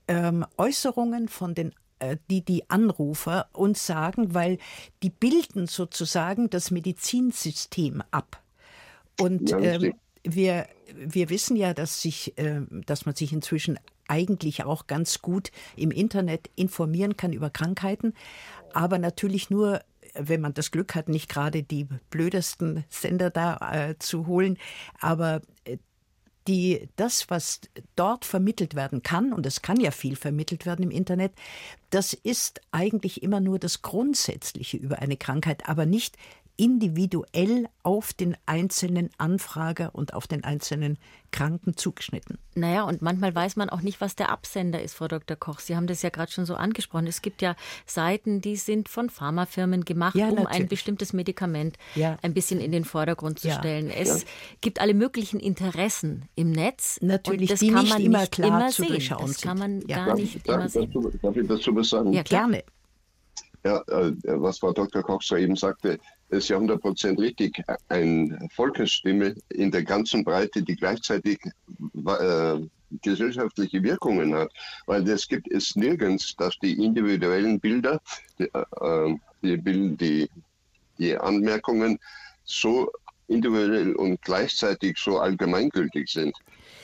ähm, 0.07 0.45
Äußerungen, 0.57 1.27
von 1.27 1.55
den 1.55 1.73
äh, 1.99 2.17
die 2.29 2.43
die 2.43 2.69
Anrufer 2.69 3.47
uns 3.53 3.85
sagen, 3.85 4.33
weil 4.33 4.57
die 5.03 5.11
bilden 5.11 5.67
sozusagen 5.67 6.49
das 6.49 6.71
Medizinsystem 6.71 8.03
ab. 8.11 8.41
Und 9.19 9.51
ja, 9.51 9.59
ähm, 9.59 9.93
wir, 10.23 10.67
wir 10.93 11.29
wissen 11.29 11.55
ja, 11.55 11.73
dass, 11.73 12.01
sich, 12.01 12.37
äh, 12.37 12.61
dass 12.85 13.05
man 13.05 13.15
sich 13.15 13.33
inzwischen 13.33 13.79
eigentlich 14.07 14.63
auch 14.63 14.87
ganz 14.87 15.21
gut 15.21 15.51
im 15.75 15.91
Internet 15.91 16.49
informieren 16.55 17.15
kann 17.15 17.33
über 17.33 17.49
Krankheiten, 17.49 18.13
aber 18.73 18.99
natürlich 18.99 19.49
nur 19.49 19.81
wenn 20.13 20.41
man 20.41 20.53
das 20.53 20.71
Glück 20.71 20.95
hat, 20.95 21.09
nicht 21.09 21.29
gerade 21.29 21.63
die 21.63 21.87
blödesten 22.09 22.83
Sender 22.89 23.29
da 23.29 23.57
äh, 23.71 23.97
zu 23.99 24.27
holen, 24.27 24.57
aber 24.99 25.41
äh, 25.63 25.77
die, 26.47 26.89
das, 26.95 27.29
was 27.29 27.61
dort 27.95 28.25
vermittelt 28.25 28.75
werden 28.75 29.03
kann, 29.03 29.31
und 29.31 29.45
es 29.45 29.61
kann 29.61 29.79
ja 29.79 29.91
viel 29.91 30.15
vermittelt 30.15 30.65
werden 30.65 30.83
im 30.83 30.91
Internet, 30.91 31.33
das 31.91 32.13
ist 32.13 32.61
eigentlich 32.71 33.21
immer 33.21 33.39
nur 33.39 33.59
das 33.59 33.83
Grundsätzliche 33.83 34.77
über 34.77 34.99
eine 34.99 35.17
Krankheit, 35.17 35.69
aber 35.69 35.85
nicht 35.85 36.17
individuell 36.57 37.67
auf 37.83 38.13
den 38.13 38.37
einzelnen 38.45 39.09
Anfrager 39.17 39.93
und 39.93 40.13
auf 40.13 40.27
den 40.27 40.43
einzelnen 40.43 40.97
Kranken 41.31 41.77
zugeschnitten. 41.77 42.37
Naja, 42.55 42.83
und 42.83 43.01
manchmal 43.01 43.33
weiß 43.33 43.55
man 43.55 43.69
auch 43.69 43.81
nicht, 43.81 44.01
was 44.01 44.15
der 44.15 44.29
Absender 44.29 44.81
ist, 44.81 44.93
Frau 44.93 45.07
Dr. 45.07 45.37
Koch. 45.37 45.59
Sie 45.59 45.75
haben 45.75 45.87
das 45.87 46.01
ja 46.01 46.09
gerade 46.09 46.31
schon 46.31 46.45
so 46.45 46.55
angesprochen. 46.55 47.07
Es 47.07 47.21
gibt 47.21 47.41
ja 47.41 47.55
Seiten, 47.85 48.41
die 48.41 48.57
sind 48.57 48.89
von 48.89 49.09
Pharmafirmen 49.09 49.85
gemacht, 49.85 50.15
ja, 50.15 50.27
um 50.27 50.35
natürlich. 50.35 50.61
ein 50.61 50.67
bestimmtes 50.67 51.13
Medikament 51.13 51.77
ja. 51.95 52.17
ein 52.21 52.33
bisschen 52.33 52.59
in 52.59 52.71
den 52.71 52.85
Vordergrund 52.85 53.39
zu 53.39 53.47
ja. 53.47 53.57
stellen. 53.57 53.89
Es 53.89 54.25
gibt 54.59 54.81
alle 54.81 54.93
möglichen 54.93 55.39
Interessen 55.39 56.27
im 56.35 56.51
Netz. 56.51 56.99
Natürlich, 57.01 57.41
und 57.41 57.51
das 57.51 57.59
die 57.59 57.71
kann 57.71 57.83
nicht 57.83 57.93
man 57.93 58.01
immer 58.01 58.19
nicht 58.19 58.31
klar 58.33 58.47
immer 58.47 58.69
zu 58.69 58.81
sehen. 58.81 58.87
durchschauen 58.89 59.27
Das 59.27 59.41
kann 59.41 59.57
man 59.57 59.79
gar 59.87 60.07
darf, 60.07 60.19
nicht 60.19 60.47
darf, 60.47 60.55
immer 60.55 60.69
sehen. 60.69 60.91
Dazu, 60.93 61.11
darf 61.21 61.35
ich 61.37 61.47
dazu 61.47 61.75
was 61.75 61.89
sagen? 61.89 62.13
Ja, 62.13 62.23
gerne. 62.23 62.63
Ja, 63.63 63.81
äh, 63.87 64.13
was 64.23 64.59
Frau 64.59 64.73
Dr. 64.73 65.03
Koch 65.03 65.21
soeben 65.21 65.55
sagte, 65.55 65.99
ist 66.31 66.49
ja 66.49 66.55
100 66.55 66.81
Prozent 66.81 67.19
richtig. 67.19 67.61
Eine 67.89 68.47
Volksstimme 68.53 69.35
in 69.49 69.71
der 69.71 69.83
ganzen 69.83 70.23
Breite, 70.23 70.63
die 70.63 70.75
gleichzeitig 70.75 71.39
äh, 72.05 72.59
gesellschaftliche 73.01 73.83
Wirkungen 73.83 74.33
hat. 74.33 74.51
Weil 74.85 75.07
es 75.09 75.27
gibt 75.27 75.51
es 75.51 75.75
nirgends, 75.75 76.35
dass 76.37 76.57
die 76.59 76.83
individuellen 76.83 77.59
Bilder, 77.59 78.01
die, 78.39 78.45
äh, 78.53 79.15
die, 79.41 79.97
die, 79.97 80.29
die 80.97 81.17
Anmerkungen 81.17 81.99
so 82.43 82.91
individuell 83.27 83.93
und 83.95 84.21
gleichzeitig 84.21 84.97
so 84.97 85.19
allgemeingültig 85.19 86.09
sind. 86.09 86.35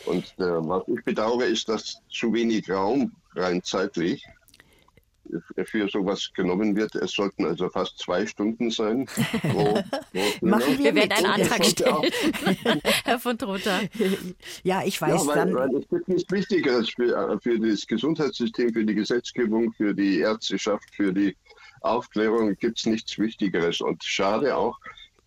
Und 0.06 0.26
äh, 0.38 0.44
was 0.46 0.84
ich 0.88 1.04
bedauere, 1.04 1.46
ist, 1.46 1.68
dass 1.68 2.02
zu 2.10 2.34
wenig 2.34 2.70
Raum 2.70 3.12
rein 3.36 3.62
zeitlich 3.64 4.26
für 5.66 5.88
sowas 5.90 6.32
genommen 6.34 6.76
wird. 6.76 6.96
Es 6.96 7.12
sollten 7.12 7.46
also 7.46 7.70
fast 7.70 8.00
zwei 8.00 8.26
Stunden 8.26 8.70
sein. 8.72 9.06
Pro, 9.42 9.80
pro 10.12 10.46
Machen 10.46 10.78
wir, 10.78 10.86
wir 10.86 10.96
werden 10.96 11.12
einen 11.12 11.26
Antrag 11.26 11.66
stellen, 11.66 12.12
Herr 13.04 13.20
von 13.20 13.38
Trotha. 13.38 13.82
Ja, 14.64 14.84
ich 14.84 15.02
weiß 15.02 15.22
ja, 15.22 15.28
weil, 15.28 15.36
dann. 15.36 15.56
Weil 15.56 15.76
es 15.76 15.90
gibt 15.90 16.08
nichts 16.08 16.32
Wichtigeres 16.32 16.90
für, 16.90 17.16
äh, 17.16 17.40
für 17.40 17.60
das 17.60 17.86
Gesundheitssystem, 17.88 18.74
für 18.74 18.86
die 18.86 18.96
Gesetzgebung, 18.96 19.74
für 19.74 19.94
die 19.94 20.20
Ärzteschaft, 20.20 20.94
für 20.96 21.14
die 21.14 21.36
Aufklärung 21.82 22.56
gibt 22.56 22.80
es 22.80 22.86
nichts 22.86 23.18
Wichtigeres. 23.18 23.82
Und 23.82 24.04
schade 24.04 24.56
auch, 24.56 24.78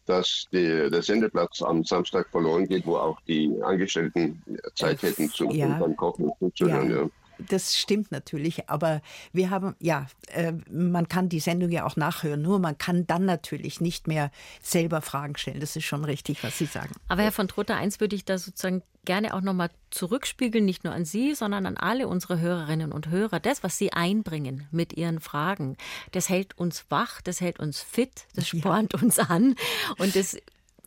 dass 0.06 0.46
die, 0.52 0.90
der 0.90 1.02
Sendeplatz 1.02 1.62
am 1.62 1.84
Samstag 1.84 2.28
verloren 2.30 2.66
geht, 2.66 2.86
wo 2.86 2.96
auch 2.96 3.20
die 3.28 3.50
Angestellten 3.62 4.42
Zeit 4.74 5.02
hätten 5.02 5.30
zum 5.30 5.50
ja. 5.52 5.78
Kochen 5.96 6.30
und 6.40 6.56
zu 6.56 6.66
ja. 6.66 7.08
Das 7.48 7.76
stimmt 7.76 8.12
natürlich, 8.12 8.68
aber 8.68 9.02
wir 9.32 9.50
haben, 9.50 9.74
ja, 9.80 10.06
äh, 10.28 10.52
man 10.70 11.08
kann 11.08 11.28
die 11.28 11.40
Sendung 11.40 11.70
ja 11.70 11.84
auch 11.84 11.96
nachhören, 11.96 12.42
nur 12.42 12.58
man 12.58 12.78
kann 12.78 13.06
dann 13.06 13.24
natürlich 13.24 13.80
nicht 13.80 14.06
mehr 14.06 14.30
selber 14.62 15.00
Fragen 15.00 15.36
stellen. 15.36 15.60
Das 15.60 15.76
ist 15.76 15.84
schon 15.84 16.04
richtig, 16.04 16.42
was 16.42 16.58
Sie 16.58 16.66
sagen. 16.66 16.92
Aber 17.08 17.22
Herr 17.22 17.32
von 17.32 17.48
Trotter, 17.48 17.76
eins 17.76 18.00
würde 18.00 18.16
ich 18.16 18.24
da 18.24 18.38
sozusagen 18.38 18.82
gerne 19.04 19.34
auch 19.34 19.40
nochmal 19.40 19.70
zurückspiegeln, 19.90 20.64
nicht 20.64 20.84
nur 20.84 20.92
an 20.92 21.04
Sie, 21.04 21.34
sondern 21.34 21.66
an 21.66 21.76
alle 21.76 22.06
unsere 22.06 22.38
Hörerinnen 22.38 22.92
und 22.92 23.08
Hörer. 23.08 23.40
Das, 23.40 23.62
was 23.62 23.78
Sie 23.78 23.92
einbringen 23.92 24.68
mit 24.70 24.92
Ihren 24.92 25.20
Fragen, 25.20 25.76
das 26.12 26.28
hält 26.28 26.58
uns 26.58 26.84
wach, 26.90 27.20
das 27.22 27.40
hält 27.40 27.58
uns 27.58 27.80
fit, 27.80 28.26
das 28.34 28.48
spornt 28.48 28.92
ja. 28.92 29.00
uns 29.00 29.18
an 29.18 29.54
und 29.98 30.14
das 30.16 30.36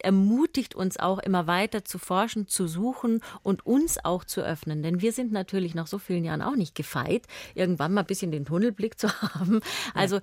ermutigt 0.03 0.75
uns 0.75 0.97
auch 0.97 1.19
immer 1.19 1.47
weiter 1.47 1.85
zu 1.85 1.97
forschen, 1.97 2.47
zu 2.47 2.67
suchen 2.67 3.21
und 3.41 3.65
uns 3.65 4.03
auch 4.03 4.23
zu 4.23 4.41
öffnen. 4.41 4.83
Denn 4.83 5.01
wir 5.01 5.11
sind 5.11 5.31
natürlich 5.31 5.75
nach 5.75 5.87
so 5.87 5.97
vielen 5.97 6.23
Jahren 6.23 6.41
auch 6.41 6.55
nicht 6.55 6.75
gefeit, 6.75 7.25
irgendwann 7.55 7.93
mal 7.93 8.01
ein 8.01 8.07
bisschen 8.07 8.31
den 8.31 8.45
Tunnelblick 8.45 8.99
zu 8.99 9.09
haben. 9.21 9.61
Also 9.93 10.19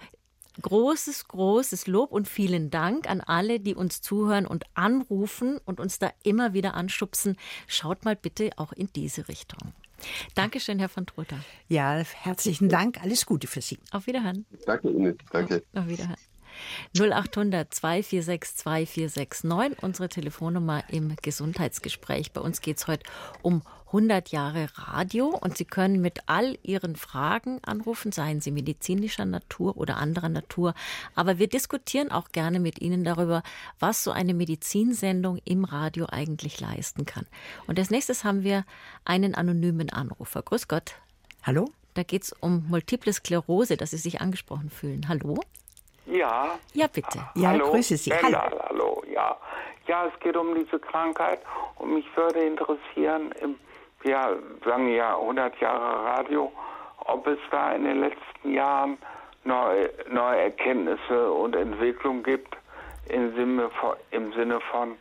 großes, 0.60 1.28
großes 1.28 1.86
Lob 1.86 2.12
und 2.12 2.28
vielen 2.28 2.70
Dank 2.70 3.08
an 3.08 3.20
alle, 3.20 3.60
die 3.60 3.74
uns 3.74 4.02
zuhören 4.02 4.46
und 4.46 4.64
anrufen 4.74 5.58
und 5.64 5.80
uns 5.80 5.98
da 5.98 6.10
immer 6.22 6.52
wieder 6.52 6.74
anschubsen. 6.74 7.36
Schaut 7.66 8.04
mal 8.04 8.16
bitte 8.16 8.50
auch 8.56 8.72
in 8.72 8.88
diese 8.94 9.28
Richtung. 9.28 9.72
Dankeschön, 10.34 10.78
Herr 10.78 10.88
von 10.88 11.06
Trotha. 11.06 11.36
Ja, 11.68 11.96
herzlichen 11.96 12.68
Dank. 12.68 13.02
Alles 13.02 13.26
Gute 13.26 13.46
für 13.46 13.60
Sie. 13.60 13.78
Auf 13.90 14.06
Wiederhören. 14.06 14.46
Danke 14.64 14.88
Ihnen. 14.88 15.18
Danke. 15.30 15.62
Auf 15.74 15.86
Wiederhören. 15.86 16.16
0800 16.96 17.72
246 17.72 18.56
2469, 18.56 19.82
unsere 19.82 20.08
Telefonnummer 20.08 20.84
im 20.88 21.16
Gesundheitsgespräch. 21.22 22.32
Bei 22.32 22.40
uns 22.40 22.60
geht 22.60 22.78
es 22.78 22.86
heute 22.86 23.04
um 23.42 23.62
100 23.90 24.28
Jahre 24.28 24.68
Radio 24.74 25.26
und 25.28 25.56
Sie 25.58 25.64
können 25.64 26.00
mit 26.00 26.20
all 26.26 26.56
Ihren 26.62 26.94
Fragen 26.94 27.58
anrufen, 27.64 28.12
seien 28.12 28.40
sie 28.40 28.52
medizinischer 28.52 29.24
Natur 29.24 29.76
oder 29.76 29.96
anderer 29.96 30.28
Natur. 30.28 30.74
Aber 31.16 31.38
wir 31.38 31.48
diskutieren 31.48 32.12
auch 32.12 32.28
gerne 32.30 32.60
mit 32.60 32.80
Ihnen 32.80 33.02
darüber, 33.02 33.42
was 33.80 34.04
so 34.04 34.12
eine 34.12 34.32
Medizinsendung 34.32 35.38
im 35.44 35.64
Radio 35.64 36.06
eigentlich 36.08 36.60
leisten 36.60 37.04
kann. 37.04 37.26
Und 37.66 37.80
als 37.80 37.90
nächstes 37.90 38.22
haben 38.22 38.44
wir 38.44 38.64
einen 39.04 39.34
anonymen 39.34 39.90
Anrufer. 39.90 40.42
Grüß 40.42 40.68
Gott. 40.68 40.94
Hallo? 41.42 41.68
Da 41.94 42.04
geht 42.04 42.22
es 42.22 42.32
um 42.32 42.66
multiple 42.68 43.12
Sklerose, 43.12 43.76
dass 43.76 43.90
Sie 43.90 43.96
sich 43.96 44.20
angesprochen 44.20 44.70
fühlen. 44.70 45.08
Hallo? 45.08 45.40
Ja. 46.10 46.58
Ja, 46.74 46.86
bitte. 46.86 47.18
Ja, 47.34 47.50
hallo. 47.50 47.70
grüße 47.70 47.96
Sie. 47.96 48.12
Hallo. 48.12 48.38
hallo. 48.68 49.02
Ja. 49.12 49.36
ja, 49.86 50.06
es 50.06 50.20
geht 50.20 50.36
um 50.36 50.54
diese 50.54 50.78
Krankheit 50.78 51.40
und 51.76 51.94
mich 51.94 52.06
würde 52.16 52.40
interessieren, 52.40 53.32
im 53.40 53.56
wir 54.02 54.42
sagen 54.64 54.88
ja 54.94 55.18
100 55.18 55.60
Jahre 55.60 56.04
Radio, 56.04 56.52
ob 57.04 57.26
es 57.26 57.38
da 57.50 57.72
in 57.72 57.84
den 57.84 58.00
letzten 58.00 58.52
Jahren 58.52 58.98
neue, 59.44 59.90
neue 60.10 60.40
Erkenntnisse 60.40 61.30
und 61.32 61.54
Entwicklungen 61.54 62.22
gibt 62.22 62.56
im 63.08 63.34
Sinne, 63.34 63.70
von, 63.80 63.96
im 64.10 64.32
Sinne 64.32 64.60
von 64.70 64.96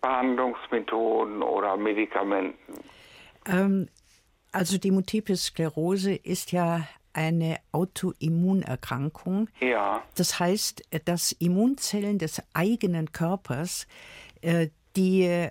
Behandlungsmethoden 0.00 1.42
oder 1.42 1.76
Medikamenten. 1.76 2.74
Ähm, 3.46 3.88
also 4.52 4.78
die 4.78 4.90
Multiple 4.90 5.36
Sklerose 5.36 6.14
ist 6.14 6.52
ja 6.52 6.82
eine 7.12 7.58
Autoimmunerkrankung. 7.72 9.48
Ja. 9.60 10.02
Das 10.14 10.38
heißt, 10.38 10.82
dass 11.04 11.32
Immunzellen 11.32 12.18
des 12.18 12.42
eigenen 12.54 13.12
Körpers, 13.12 13.86
äh, 14.40 14.68
die 14.96 15.48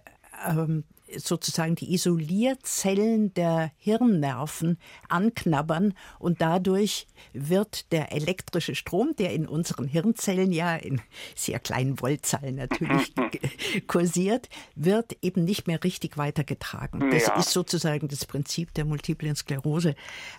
ähm, 0.47 0.83
sozusagen 1.15 1.75
die 1.75 1.93
Isolierzellen 1.93 3.33
der 3.33 3.71
Hirnnerven 3.77 4.77
anknabbern 5.07 5.93
und 6.19 6.41
dadurch 6.41 7.07
wird 7.33 7.91
der 7.91 8.11
elektrische 8.11 8.75
Strom, 8.75 9.15
der 9.17 9.33
in 9.33 9.47
unseren 9.47 9.87
Hirnzellen 9.87 10.51
ja 10.51 10.75
in 10.75 11.01
sehr 11.35 11.59
kleinen 11.59 11.97
Voltzahlen 11.97 12.55
natürlich 12.55 13.13
kursiert, 13.87 14.49
wird 14.75 15.17
eben 15.21 15.45
nicht 15.45 15.67
mehr 15.67 15.83
richtig 15.83 16.17
weitergetragen. 16.17 17.09
Das 17.11 17.27
ja. 17.27 17.35
ist 17.37 17.51
sozusagen 17.51 18.07
das 18.07 18.25
Prinzip 18.25 18.73
der 18.73 18.85
multiplen 18.85 19.35
Sklerose. 19.35 19.95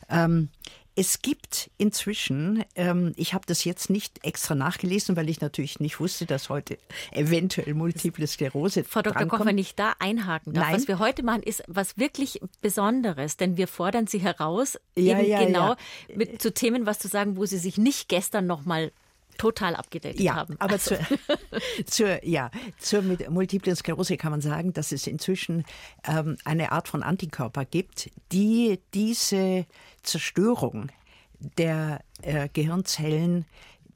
Ähm, 0.09 0.51
es 0.99 1.23
gibt 1.23 1.71
inzwischen, 1.79 2.65
ähm, 2.75 3.13
ich 3.15 3.33
habe 3.33 3.45
das 3.47 3.63
jetzt 3.63 3.89
nicht 3.89 4.25
extra 4.25 4.57
nachgelesen, 4.57 5.15
weil 5.15 5.29
ich 5.29 5.41
natürlich 5.41 5.79
nicht 5.79 6.01
wusste, 6.01 6.27
dass 6.27 6.49
heute 6.49 6.77
eventuell 7.13 7.73
Multiple 7.75 8.27
Sklerose. 8.27 8.83
Frau 8.83 9.03
Dr. 9.03 9.27
Koch, 9.27 9.47
wenn 9.47 9.59
ich 9.59 9.77
da 9.77 9.95
einhaken 10.01 10.55
darf, 10.55 10.67
Nein. 10.67 10.75
was 10.75 10.89
wir 10.89 10.99
heute 10.99 11.23
machen, 11.23 11.45
ist 11.45 11.63
was 11.69 11.99
wirklich 11.99 12.41
Besonderes, 12.63 13.37
denn 13.37 13.57
wir 13.57 13.69
fordern 13.69 14.09
Sie 14.09 14.19
heraus, 14.19 14.77
ja, 14.97 15.21
eben 15.21 15.29
ja, 15.29 15.45
genau 15.45 15.69
ja. 15.69 16.17
Mit, 16.17 16.43
zu 16.43 16.53
Themen 16.53 16.85
was 16.85 16.99
zu 16.99 17.07
sagen, 17.07 17.37
wo 17.37 17.47
Sie 17.47 17.59
sich 17.59 17.79
nicht 17.79 18.09
gestern 18.09 18.49
noch 18.49 18.65
mal 18.65 18.91
total 19.39 19.75
abgedatet 19.75 20.21
ja, 20.21 20.35
haben. 20.35 20.57
Aber 20.59 20.75
also. 20.75 20.97
zur, 20.97 21.07
zur, 21.87 22.25
ja, 22.25 22.51
zur 22.79 23.03
Multiplen 23.31 23.75
Sklerose 23.75 24.19
kann 24.19 24.33
man 24.33 24.43
sagen, 24.43 24.75
dass 24.75 24.93
es 24.93 25.07
inzwischen 25.07 25.65
ähm, 26.07 26.37
eine 26.45 26.73
Art 26.73 26.89
von 26.89 27.03
Antikörper 27.03 27.65
gibt, 27.65 28.11
die 28.33 28.81
diese 28.93 29.65
Zerstörung 30.03 30.91
der 31.39 32.01
äh, 32.23 32.49
Gehirnzellen 32.53 33.47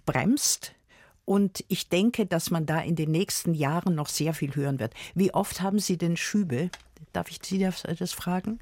bremst. 0.07 0.73
Und 1.25 1.65
ich 1.69 1.89
denke, 1.89 2.27
dass 2.27 2.51
man 2.51 2.67
da 2.67 2.81
in 2.81 2.97
den 2.97 3.11
nächsten 3.11 3.55
Jahren 3.55 3.95
noch 3.95 4.09
sehr 4.09 4.35
viel 4.35 4.55
hören 4.55 4.81
wird. 4.81 4.95
Wie 5.15 5.33
oft 5.35 5.61
haben 5.61 5.79
Sie 5.79 5.97
denn 5.97 6.17
Schübe? 6.17 6.71
Darf 7.13 7.31
ich 7.31 7.39
Sie 7.43 7.59
das, 7.59 7.83
das 7.83 8.13
fragen? 8.13 8.59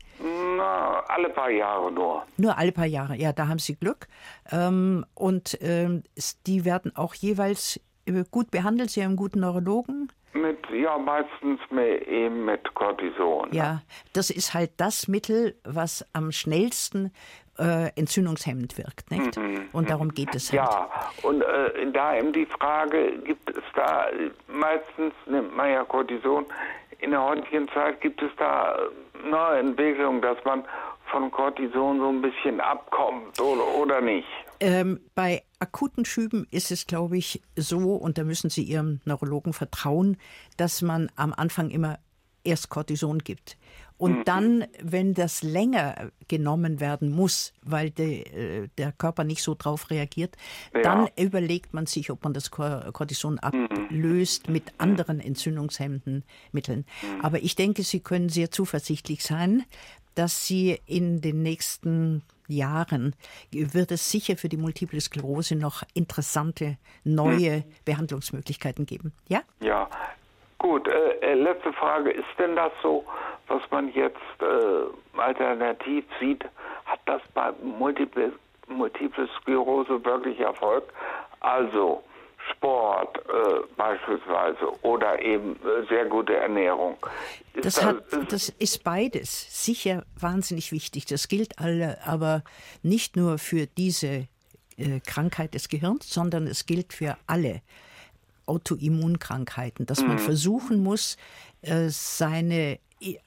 Na, 0.60 1.02
alle 1.08 1.30
paar 1.30 1.50
Jahre 1.50 1.90
nur. 1.90 2.22
Nur 2.36 2.58
alle 2.58 2.72
paar 2.72 2.86
Jahre, 2.86 3.16
ja, 3.16 3.32
da 3.32 3.48
haben 3.48 3.58
Sie 3.58 3.76
Glück. 3.76 4.08
Ähm, 4.52 5.06
und 5.14 5.56
ähm, 5.62 6.02
die 6.46 6.64
werden 6.64 6.94
auch 6.94 7.14
jeweils 7.14 7.80
äh, 8.06 8.24
gut 8.30 8.50
behandelt. 8.50 8.90
Sie 8.90 9.00
haben 9.00 9.10
einen 9.10 9.16
guten 9.16 9.40
Neurologen. 9.40 10.12
Mit, 10.32 10.58
ja, 10.70 10.98
meistens 10.98 11.60
mit, 11.70 12.06
eben 12.06 12.44
mit 12.44 12.74
Cortison. 12.74 13.48
Ja, 13.52 13.82
das 14.12 14.30
ist 14.30 14.52
halt 14.54 14.72
das 14.76 15.08
Mittel, 15.08 15.56
was 15.64 16.06
am 16.12 16.30
schnellsten 16.30 17.10
äh, 17.58 17.90
entzündungshemmend 17.96 18.76
wirkt, 18.78 19.10
nicht? 19.10 19.36
Mhm. 19.36 19.68
Und 19.72 19.90
darum 19.90 20.10
geht 20.12 20.34
es 20.34 20.52
halt. 20.52 20.62
Ja, 20.62 20.90
und 21.22 21.42
äh, 21.42 21.90
da 21.92 22.16
eben 22.16 22.32
die 22.32 22.46
Frage, 22.46 23.18
gibt 23.24 23.50
es 23.50 23.64
da, 23.74 24.06
meistens 24.46 25.14
nimmt 25.26 25.56
man 25.56 25.70
ja 25.70 25.84
Cortison, 25.84 26.46
in 27.02 27.10
der 27.10 27.22
heutigen 27.22 27.68
Zeit 27.68 28.00
gibt 28.00 28.22
es 28.22 28.30
da 28.38 28.78
neue 29.24 29.60
Entwicklungen, 29.60 30.22
dass 30.22 30.38
man 30.44 30.64
von 31.10 31.30
Cortison 31.30 31.98
so 31.98 32.08
ein 32.08 32.22
bisschen 32.22 32.60
abkommt 32.60 33.40
oder, 33.40 33.66
oder 33.66 34.00
nicht? 34.00 34.28
Ähm, 34.60 35.00
bei 35.14 35.42
akuten 35.58 36.04
Schüben 36.04 36.46
ist 36.50 36.70
es, 36.70 36.86
glaube 36.86 37.16
ich, 37.16 37.42
so, 37.56 37.94
und 37.94 38.18
da 38.18 38.24
müssen 38.24 38.50
Sie 38.50 38.62
Ihrem 38.62 39.00
Neurologen 39.04 39.52
vertrauen, 39.52 40.18
dass 40.56 40.82
man 40.82 41.10
am 41.16 41.32
Anfang 41.32 41.70
immer 41.70 41.98
erst 42.44 42.70
Cortison 42.70 43.18
gibt. 43.18 43.56
Und 44.00 44.20
mhm. 44.20 44.24
dann, 44.24 44.64
wenn 44.82 45.12
das 45.12 45.42
länger 45.42 46.10
genommen 46.26 46.80
werden 46.80 47.10
muss, 47.10 47.52
weil 47.62 47.90
de, 47.90 48.22
äh, 48.22 48.68
der 48.78 48.92
Körper 48.92 49.24
nicht 49.24 49.42
so 49.42 49.54
drauf 49.54 49.90
reagiert, 49.90 50.36
ja. 50.74 50.80
dann 50.80 51.08
überlegt 51.18 51.74
man 51.74 51.84
sich, 51.84 52.10
ob 52.10 52.24
man 52.24 52.32
das 52.32 52.50
Cortison 52.50 53.38
ablöst 53.38 54.46
mhm. 54.46 54.54
mit 54.54 54.72
anderen 54.78 55.20
entzündungshemmenden 55.20 56.24
Mitteln. 56.50 56.86
Mhm. 57.02 57.20
Aber 57.20 57.42
ich 57.42 57.56
denke, 57.56 57.82
Sie 57.82 58.00
können 58.00 58.30
sehr 58.30 58.50
zuversichtlich 58.50 59.22
sein, 59.22 59.64
dass 60.14 60.46
Sie 60.46 60.80
in 60.86 61.20
den 61.20 61.42
nächsten 61.42 62.22
Jahren 62.48 63.14
wird 63.52 63.92
es 63.92 64.10
sicher 64.10 64.38
für 64.38 64.48
die 64.48 64.56
Multiple 64.56 65.00
Sklerose 65.00 65.56
noch 65.56 65.82
interessante 65.92 66.78
neue 67.04 67.64
Behandlungsmöglichkeiten 67.84 68.86
geben. 68.86 69.12
Ja? 69.28 69.42
Ja. 69.60 69.90
Gut, 70.60 70.86
äh, 70.88 71.34
letzte 71.34 71.72
Frage. 71.72 72.10
Ist 72.10 72.38
denn 72.38 72.54
das 72.54 72.70
so, 72.82 73.02
was 73.48 73.62
man 73.70 73.90
jetzt 73.94 74.18
äh, 74.40 75.18
alternativ 75.18 76.04
sieht? 76.20 76.44
Hat 76.84 77.00
das 77.06 77.22
bei 77.32 77.50
Multiple, 77.62 78.30
Multiple 78.68 79.26
Sklerose 79.40 80.04
wirklich 80.04 80.38
Erfolg? 80.38 80.84
Also, 81.40 82.04
Sport 82.50 83.16
äh, 83.26 83.60
beispielsweise 83.74 84.82
oder 84.82 85.20
eben 85.22 85.56
äh, 85.56 85.86
sehr 85.88 86.04
gute 86.04 86.36
Ernährung. 86.36 86.98
Ist 87.54 87.64
das, 87.64 87.82
hat, 87.82 88.02
das 88.28 88.50
ist 88.50 88.84
beides 88.84 89.64
sicher 89.64 90.04
wahnsinnig 90.18 90.72
wichtig. 90.72 91.06
Das 91.06 91.28
gilt 91.28 91.58
alle, 91.58 91.98
aber 92.04 92.42
nicht 92.82 93.16
nur 93.16 93.38
für 93.38 93.66
diese 93.66 94.28
äh, 94.76 95.00
Krankheit 95.06 95.54
des 95.54 95.70
Gehirns, 95.70 96.12
sondern 96.12 96.46
es 96.46 96.66
gilt 96.66 96.92
für 96.92 97.16
alle 97.26 97.62
Autoimmunkrankheiten, 98.50 99.86
dass 99.86 100.02
man 100.02 100.16
mhm. 100.16 100.20
versuchen 100.20 100.82
muss, 100.82 101.16
äh, 101.62 101.88
seine, 101.88 102.80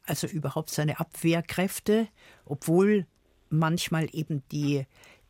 also 0.05 0.27
überhaupt 0.27 0.69
seine 0.69 0.99
Abwehrkräfte, 0.99 2.07
obwohl 2.45 3.07
manchmal 3.49 4.09
eben 4.11 4.43
die 4.51 4.85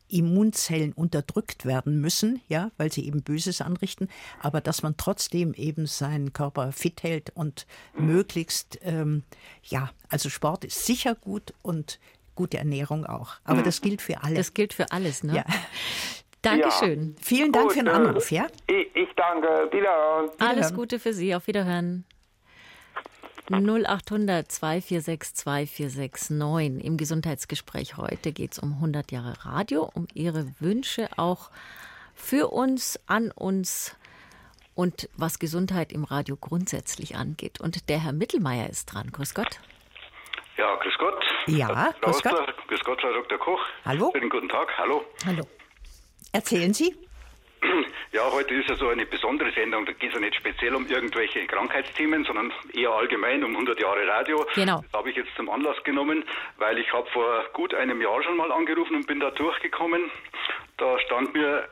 Immunzellen 0.08 0.92
unterdrückt 0.92 1.64
werden 1.64 2.00
müssen, 2.00 2.40
ja, 2.48 2.70
weil 2.76 2.92
sie 2.92 3.06
eben 3.06 3.22
Böses 3.22 3.60
anrichten, 3.60 4.08
aber 4.40 4.60
dass 4.60 4.82
man 4.82 4.96
trotzdem 4.96 5.54
eben 5.54 5.86
seinen 5.86 6.32
Körper 6.32 6.72
fit 6.72 7.02
hält 7.02 7.30
und 7.34 7.66
mhm. 7.96 8.06
möglichst, 8.06 8.78
ähm, 8.82 9.22
ja, 9.62 9.90
also 10.08 10.28
Sport 10.28 10.64
ist 10.64 10.84
sicher 10.84 11.14
gut 11.14 11.54
und 11.62 12.00
gute 12.34 12.58
Ernährung 12.58 13.06
auch. 13.06 13.36
Aber 13.44 13.60
mhm. 13.60 13.64
das 13.64 13.80
gilt 13.80 14.02
für 14.02 14.22
alle. 14.22 14.34
Das 14.34 14.54
gilt 14.54 14.74
für 14.74 14.90
alles, 14.92 15.22
ne? 15.22 15.36
Ja. 15.36 15.44
Dankeschön. 16.44 17.14
Ja. 17.16 17.22
Vielen 17.22 17.52
Dank 17.52 17.68
Gut, 17.68 17.72
für 17.72 17.84
den 17.84 17.88
Anruf, 17.88 18.30
ja? 18.30 18.46
Ich, 18.66 18.94
ich 18.94 19.03
danke. 19.30 19.72
Wiederhören. 19.72 20.30
Alles 20.38 20.74
Gute 20.74 20.98
für 20.98 21.12
Sie. 21.12 21.34
Auf 21.34 21.46
Wiederhören. 21.46 22.04
0800 23.50 24.50
246 24.50 25.34
2469. 25.34 26.84
Im 26.84 26.96
Gesundheitsgespräch 26.96 27.96
heute 27.98 28.32
geht 28.32 28.52
es 28.52 28.58
um 28.58 28.74
100 28.74 29.12
Jahre 29.12 29.34
Radio, 29.44 29.90
um 29.94 30.06
Ihre 30.14 30.46
Wünsche 30.60 31.08
auch 31.16 31.50
für 32.14 32.48
uns, 32.48 32.98
an 33.06 33.30
uns 33.32 33.96
und 34.74 35.08
was 35.16 35.38
Gesundheit 35.38 35.92
im 35.92 36.04
Radio 36.04 36.36
grundsätzlich 36.36 37.16
angeht. 37.16 37.60
Und 37.60 37.88
der 37.90 38.02
Herr 38.02 38.12
Mittelmeier 38.12 38.70
ist 38.70 38.86
dran. 38.86 39.10
Grüß 39.12 39.34
Gott. 39.34 39.60
Ja, 40.56 40.76
grüß 40.76 40.94
Gott. 40.98 41.24
Ja, 41.46 41.92
grüß 42.00 42.22
Gott. 42.22 42.54
Grüß 42.68 42.80
Gott, 42.84 43.02
Herr 43.02 43.12
Dr. 43.12 43.38
Koch. 43.38 43.60
Hallo. 43.84 44.10
Schönen 44.14 44.30
guten 44.30 44.48
Tag. 44.48 44.68
Hallo. 44.78 45.04
Hallo. 45.26 45.46
Erzählen 46.32 46.72
Sie. 46.72 46.96
Ja, 48.12 48.30
heute 48.30 48.54
ist 48.54 48.68
ja 48.68 48.76
so 48.76 48.88
eine 48.88 49.04
besondere 49.06 49.50
Sendung. 49.52 49.84
Da 49.86 49.92
geht 49.92 50.10
es 50.10 50.14
ja 50.14 50.20
nicht 50.20 50.36
speziell 50.36 50.72
um 50.76 50.86
irgendwelche 50.86 51.44
Krankheitsthemen, 51.46 52.22
sondern 52.24 52.52
eher 52.72 52.90
allgemein 52.90 53.42
um 53.42 53.50
100 53.50 53.80
Jahre 53.80 54.06
Radio. 54.06 54.46
Genau. 54.54 54.82
Das 54.82 54.92
habe 55.00 55.10
ich 55.10 55.16
jetzt 55.16 55.34
zum 55.34 55.50
Anlass 55.50 55.82
genommen, 55.82 56.24
weil 56.58 56.78
ich 56.78 56.92
habe 56.92 57.08
vor 57.10 57.42
gut 57.54 57.74
einem 57.74 58.00
Jahr 58.00 58.22
schon 58.22 58.36
mal 58.36 58.52
angerufen 58.52 58.94
und 58.94 59.06
bin 59.08 59.18
da 59.18 59.30
durchgekommen. 59.32 60.12
Da 60.76 60.96
stand 61.00 61.34
mir 61.34 61.68